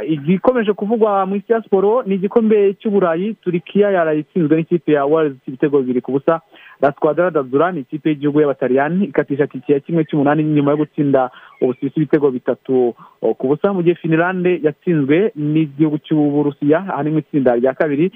Igikomeje 0.07 0.73
kuvugwa 0.73 1.27
mu 1.27 1.37
isi 1.37 1.53
ya 1.53 1.63
siporo 1.63 2.03
ni 2.07 2.15
igikombe 2.15 2.75
cy'uburayi 2.81 3.35
turikiya 3.35 3.91
yarayitsinzwe 3.91 4.57
n'ikipe 4.57 4.93
ya 4.93 5.05
warizi 5.07 5.39
ibitego 5.49 5.79
bibiri 5.81 6.01
ku 6.01 6.13
busa. 6.13 6.41
La 6.81 6.93
squadra 6.93 7.31
d'azura 7.31 7.73
ni 7.73 7.81
ikipe 7.81 8.09
y'igihugu 8.11 8.41
y'abataliyani 8.41 9.05
ikatisha 9.05 9.47
tike 9.47 9.73
ya 9.73 9.81
kimwe 9.81 10.05
cy'umunani 10.05 10.45
nyuma 10.45 10.71
yo 10.71 10.77
gutsinda 10.77 11.31
ubusuwisi 11.61 11.97
ibitego 12.01 12.31
bitatu. 12.31 12.95
Ku 13.39 13.47
busa 13.49 13.73
mu 13.73 13.83
gihe 13.83 13.95
finilande 13.95 14.61
yatsinzwe 14.63 15.33
n'igihugu 15.37 15.99
cy'uburusiya 15.99 16.79
aha 16.79 17.03
ni 17.03 17.11
mu 17.11 17.19
itsinda 17.19 17.57
rya 17.57 17.75
kabiri. 17.75 18.11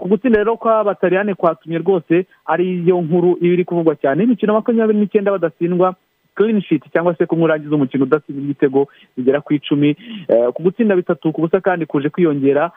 Ku 0.00 0.08
gutsinda 0.08 0.38
rero 0.38 0.56
kw'abataliyani 0.56 1.34
kwatumye 1.34 1.78
rwose 1.78 2.26
ariyo 2.46 3.00
nkuru 3.00 3.36
iba 3.40 3.54
iri 3.54 3.64
kuvugwa 3.64 3.94
cyane. 3.96 4.24
Imikino 4.24 4.52
makumyabiri 4.54 4.98
n'icyenda 4.98 5.30
badatsindwa 5.30 5.94
sheet 6.68 6.82
cyangwa 6.92 7.14
se 7.16 7.26
kumwurangiza 7.26 7.74
umukino 7.74 8.04
udatsinda 8.04 8.42
ibitego 8.42 8.88
bigera 9.16 9.40
ku 9.40 9.54
icumi. 9.54 9.96
Ku 10.54 10.62
gutsinda 10.62 10.96
bitatu 10.96 11.32
ku 11.32 11.40
busa 11.40 11.60
kandi 11.60 11.86
kuje 11.86 12.08
kwiyongera 12.08 12.70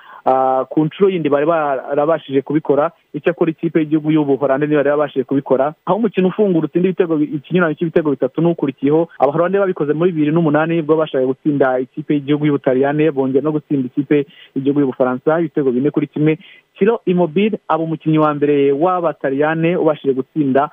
ku 0.69 0.85
nshuro 0.85 1.09
yindi 1.09 1.29
bari 1.29 1.45
barabashije 1.45 2.41
kubikora 2.41 2.91
icyakora 3.13 3.51
ikipe 3.51 3.79
y'igihugu 3.79 4.11
y'ubuhorande 4.11 4.67
niba 4.67 4.81
yarabashije 4.83 5.23
kubikora. 5.23 5.73
Aho 5.85 5.97
umukino 5.97 6.27
ufungura 6.27 6.65
utsinda 6.65 6.87
ibitego 6.89 7.19
ikinyuranyo 7.21 7.75
cy'ibitego 7.75 8.09
bitatu 8.11 8.41
n'ukurikiyeho 8.41 9.07
abahorande 9.19 9.59
babikoze 9.59 9.93
muri 9.93 10.11
bibiri 10.11 10.31
n'umunani 10.31 10.81
bwo 10.81 10.95
bashaka 10.99 11.25
gutsinda 11.25 11.79
ikipe 11.79 12.13
y'igihugu 12.13 12.45
y'ubutaliyane 12.45 13.11
bongera 13.11 13.43
no 13.43 13.51
gutsinda 13.55 13.87
ikipe 13.87 14.25
y'igihugu 14.55 14.79
y'ubufaransa 14.83 15.39
ibitego 15.39 15.71
bine 15.71 15.91
kuri 15.91 16.07
kimwe 16.07 16.37
kiro 16.77 17.01
imobile 17.05 17.59
aba 17.67 17.83
umukinnyi 17.83 18.17
wa 18.19 18.33
mbere 18.33 18.71
w'abataliyane 18.71 19.75
ubashije 19.77 20.13
gutsinda 20.13 20.69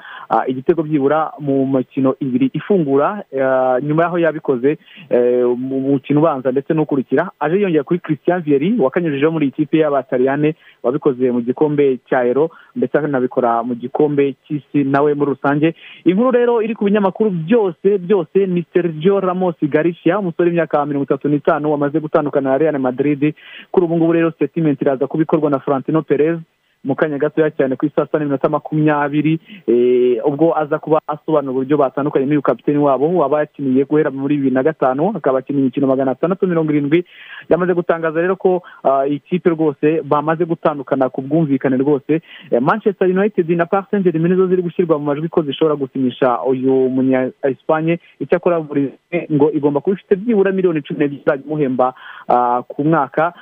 igitego 0.47 0.83
byibura 0.83 1.33
mu 1.39 1.67
mikino 1.67 2.15
ibiri 2.21 2.51
ifungura 2.53 3.25
nyuma 3.83 4.03
y'aho 4.03 4.19
yabikoze 4.19 4.79
mu 5.57 5.81
mukino 5.81 6.21
ubanza 6.21 6.51
ndetse 6.53 6.75
n'ukurikira 6.75 7.31
aje 7.41 7.61
yongera 7.61 7.85
kuri 7.85 8.01
christian 8.01 8.43
vieri 8.43 8.75
wakanyujijeho 8.79 9.33
muri 9.33 9.47
iyi 9.47 9.53
kipe 9.53 9.79
y'abataliyane 9.79 10.55
wabikoze 10.83 11.31
mu 11.31 11.41
gikombe 11.41 11.99
cya 12.09 12.25
ero 12.27 12.51
ndetse 12.77 12.99
akanabikora 12.99 13.63
mu 13.63 13.75
gikombe 13.75 14.35
cy'isi 14.47 14.85
nawe 14.85 15.15
muri 15.15 15.31
rusange. 15.31 15.75
Inkuru 16.05 16.31
rero 16.31 16.63
iri 16.63 16.75
ku 16.75 16.85
binyamakuru 16.85 17.31
byose 17.31 17.99
byose 17.99 18.47
ni 18.47 18.65
sergio 18.73 19.21
ramos 19.21 19.55
garishia 19.63 20.19
umusore 20.19 20.49
w'imyaka 20.51 20.87
mirongo 20.87 21.05
itatu 21.05 21.29
n'itanu 21.29 21.71
wamaze 21.71 22.01
gutandukana 22.01 22.51
na 22.51 22.59
real 22.59 22.79
madrid. 22.79 23.35
Kuri 23.71 23.85
ubu 23.87 23.97
ngubu 23.97 24.13
rero 24.13 24.31
statement 24.31 24.81
iraza 24.83 25.07
kubikorwa 25.07 25.51
na 25.51 25.61
Florentino 25.93 26.03
Perez 26.05 26.41
mu 26.85 26.95
kanya 26.95 27.19
gatoya 27.19 27.51
cyane 27.51 27.77
ku 27.77 27.87
isaa 27.87 28.07
sita 28.07 28.19
n'iminota 28.19 28.49
makumyabiri 28.49 29.39
ubwo 30.27 30.51
aza 30.59 30.79
kuba 30.79 30.99
asobanura 31.07 31.53
uburyo 31.53 31.77
batandukanye 31.79 32.27
n'uyu 32.27 32.43
kapiteni 32.43 32.79
wabo 32.79 33.07
waba 33.15 33.41
yakiniye 33.41 33.85
guhera 33.85 34.11
muri 34.11 34.37
bibiri 34.37 34.55
na 34.55 34.63
gatanu 34.63 35.13
akaba 35.17 35.39
akina 35.39 35.59
imikino 35.61 35.87
magana 35.87 36.11
atandatu 36.11 36.47
mirongo 36.47 36.73
irindwi. 36.73 37.05
Yamaze 37.49 37.75
gutangaza 37.75 38.21
rero 38.21 38.37
ko 38.37 38.63
ikipe 39.09 39.51
rwose 39.51 40.03
bamaze 40.03 40.45
gutandukana 40.45 41.09
ku 41.09 41.23
bwumvikane 41.23 41.77
rwose 41.77 42.21
manchester 42.61 43.09
united 43.09 43.51
na 43.51 43.67
paris 43.67 43.87
saint 43.91 44.05
germain 44.05 44.33
nizo 44.33 44.47
ziri 44.47 44.63
gushyirwa 44.63 44.99
mu 44.99 45.05
majwi 45.05 45.29
ko 45.29 45.43
zishobora 45.43 45.77
gusinyisha 45.77 46.43
uyu 46.43 46.73
munya 46.91 47.31
esipanye 47.43 47.99
icyakora 48.21 48.61
buri 48.61 48.91
ngo 49.33 49.51
igomba 49.53 49.81
kuba 49.81 49.95
ifite 49.97 50.17
byibura 50.17 50.53
miliyoni 50.53 50.83
cumi 50.83 50.99
n'ebyiri 50.99 51.23
izajya 51.23 51.45
imuhemba 51.47 51.95
ku 52.69 52.85
mwaka. 52.85 53.33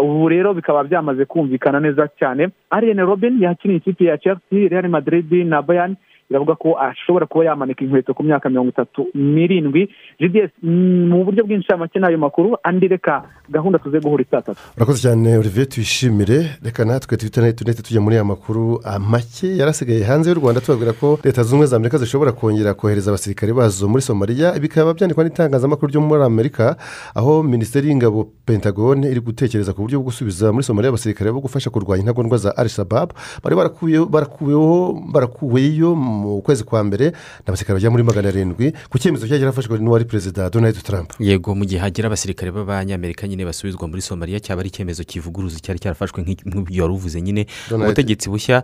Ubu 0.00 0.28
rero 0.28 0.54
bikaba 0.54 0.84
byamaze 0.84 1.24
kumvikana 1.24 1.80
neza 1.80 2.08
cyane. 2.18 2.48
Ariyene 2.78 3.02
robin 3.02 3.40
yakiniye 3.42 3.78
ikipe 3.78 4.04
ya 4.04 4.18
chelsea 4.18 4.68
real 4.68 4.88
madrid 4.88 5.32
na 5.46 5.62
bayani 5.62 5.96
biravuga 6.30 6.54
ko 6.54 6.76
ashobora 6.78 7.26
kuba 7.26 7.44
yamanika 7.44 7.84
inkweto 7.84 8.14
ku 8.14 8.22
myaka 8.22 8.48
mirongo 8.48 8.68
itatu 8.70 9.06
n'irindwi. 9.14 9.88
Gds 10.20 10.50
mu 10.62 11.24
buryo 11.24 11.44
bw'inshamake 11.44 11.98
n'ayo 11.98 12.18
makuru 12.18 12.56
andi 12.62 12.88
reka 12.88 13.22
gahunda 13.50 13.78
tuze 13.78 14.00
guhura 14.00 14.22
isaa 14.24 14.42
tatu. 14.42 14.60
Urakoze 14.76 15.00
cyane 15.08 15.38
olivier 15.38 15.68
tuyishimire 15.68 16.58
reka 16.64 16.84
natwe 16.84 17.16
tunahita 17.16 17.82
tujya 17.82 18.00
muri 18.00 18.16
aya 18.16 18.24
makuru. 18.24 18.80
Make 19.10 19.56
yarasigaye 19.56 20.04
hanze 20.04 20.30
y'u 20.30 20.40
rwanda 20.40 20.60
tubabwira 20.60 20.92
ko 20.92 21.18
leta 21.24 21.42
zunze 21.42 21.48
ubumwe 21.58 21.66
za 21.66 21.76
amerika 21.76 21.98
zishobora 21.98 22.32
kongera 22.32 22.74
kohereza 22.74 23.10
abasirikare 23.10 23.52
bazo 23.52 23.88
muri 23.88 24.02
somaliya 24.02 24.52
bikaba 24.60 24.94
byandikwa 24.94 25.24
n'itangazamakuru 25.24 25.88
ryo 25.90 26.00
muri 26.00 26.22
amerika 26.22 26.76
aho 27.14 27.42
minisiteri 27.42 27.88
y'ingabo 27.88 28.28
pentagone 28.46 29.08
iri 29.10 29.20
gutekereza 29.20 29.72
ku 29.72 29.82
buryo 29.82 29.98
bwo 29.98 30.04
gusubiza 30.12 30.52
muri 30.52 30.64
somaliya 30.64 30.88
abasirikare 30.92 31.32
bo 31.32 31.40
gufasha 31.40 31.70
kurwanya 31.70 32.02
intagondwa 32.04 32.38
za 32.38 32.56
arishababu 32.56 33.14
bari 33.42 33.56
barakuweho 33.56 34.92
barakuweyo 35.12 35.96
mu 36.18 36.42
kwezi 36.42 36.64
kwa 36.64 36.82
mbere 36.84 37.12
n'abasirikare 37.46 37.74
bagera 37.78 37.90
muri 37.94 38.02
magana 38.02 38.28
arindwi 38.28 38.72
ku 38.90 38.98
cyemezo 38.98 39.26
cyari 39.30 39.40
cyarafashwe 39.40 39.78
n'uwari 39.78 40.04
perezida 40.04 40.50
donald 40.50 40.76
trump. 40.82 41.14
Yego 41.22 41.54
mu 41.54 41.64
gihe 41.64 41.80
hagira 41.80 42.06
abasirikare 42.10 42.50
b'abanyamerika 42.50 43.28
nyine 43.28 43.44
basubizwa 43.46 43.86
muri 43.88 44.02
somaliya 44.02 44.40
cyaba 44.40 44.60
ari 44.60 44.68
icyemezo 44.74 45.04
kivuguruza 45.06 45.58
cyari 45.62 45.78
cyarafashwe 45.78 46.22
nk'ibyo 46.26 46.82
wari 46.82 46.94
uvuze 46.94 47.20
nyine 47.22 47.46
ubutegetsi 47.70 48.26
bushya 48.28 48.62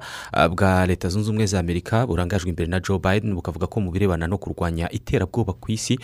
bwa 0.50 0.86
leta 0.86 1.09
zunze 1.09 1.30
ubumwe 1.30 1.46
za 1.46 1.59
amerika 1.62 2.07
burangajwe 2.07 2.48
imbere 2.50 2.68
na 2.70 2.80
joe 2.80 2.98
biden 2.98 3.34
bukavuga 3.34 3.66
ko 3.66 3.80
mu 3.80 3.90
birebana 3.94 4.26
no 4.26 4.38
kurwanya 4.38 4.90
iterabwoba 4.90 5.52
ku 5.52 5.70
isi 5.72 5.98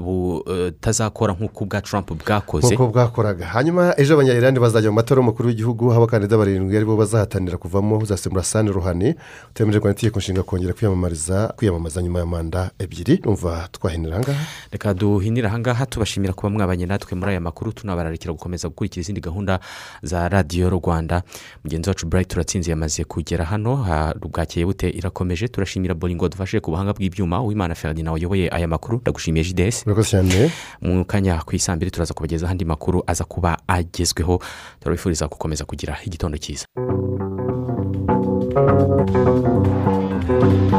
butazakora 0.00 1.32
nk'uko 1.34 1.64
ubwa 1.64 1.80
trump 1.82 2.12
bwakoze. 2.24 2.74
Nk'uko 2.74 2.86
bwakoraga. 2.92 3.46
Hanyuma 3.46 3.94
ejo 3.96 4.14
abanyayirani 4.14 4.58
bazajya 4.58 4.90
mu 4.90 4.96
matora 4.96 5.20
y'umukuru 5.20 5.48
w'igihugu 5.48 5.90
aho 5.90 5.98
abakandida 6.02 6.38
barindwi 6.38 6.76
ari 6.76 6.84
bo 6.86 6.96
bazahatanira 6.96 7.56
kuvamo 7.58 7.98
uzasemura 7.98 8.42
sani 8.42 8.70
ruhani 8.72 9.14
utemerewe 9.50 9.90
n'itegeko 9.90 10.18
nshinga 10.18 10.42
kongera 10.42 10.72
kwiyamamariza 10.86 11.52
kwiyamamaza 11.56 12.02
nyuma 12.02 12.18
ya 12.18 12.26
manda 12.26 12.70
ebyiri 12.78 13.20
numva 13.24 13.68
twahinira 13.72 14.12
ahangaha 14.16 14.44
reka 14.72 14.94
duhinire 14.94 15.46
ahangaha 15.48 15.86
tubashimira 15.86 16.32
kuba 16.32 16.50
mwabanye 16.50 16.86
natwe 16.86 17.14
muri 17.18 17.30
aya 17.30 17.40
makuru 17.40 17.72
tunabararikira 17.72 18.32
gukomeza 18.32 18.68
gukurikira 18.68 19.00
izindi 19.00 19.20
gahunda 19.20 19.60
za 20.02 20.28
radiyo 20.28 20.70
rwanda. 20.70 21.22
Mugenzi 21.64 21.88
wacu 21.88 22.06
burayiti 22.06 22.28
turatsinze 22.30 22.70
yamaze 22.70 23.04
kugera 23.04 23.44
hano 23.44 23.76
bwakeye 24.20 24.66
bute? 24.66 24.88
Irakomeje? 24.90 25.48
Turashimira 25.48 25.94
boringo 25.94 26.28
dufashe 26.28 26.60
ku 26.60 26.70
buhanga 26.70 26.92
bw'ibyuma 26.94 27.40
uwimana 27.42 27.74
feridina 27.74 28.12
wayoboye 28.12 28.48
aya 28.54 28.68
makuru. 28.68 28.98
Ndagushimiye 29.02 29.44
jidesi 29.44 29.84
mu 30.80 31.04
kanya 31.04 31.42
ku 31.42 31.56
isambiri 31.56 31.90
turaza 31.90 32.14
kubagezaho 32.14 32.50
andi 32.52 32.64
makuru 32.64 33.02
aza 33.06 33.24
kuba 33.24 33.58
agezweho. 33.66 34.38
Turabifuriza 34.80 35.26
gukomeza 35.28 35.64
kugira 35.64 35.98
igitondo 36.06 36.38
cyiza. 36.38 36.66
Thank 40.38 40.76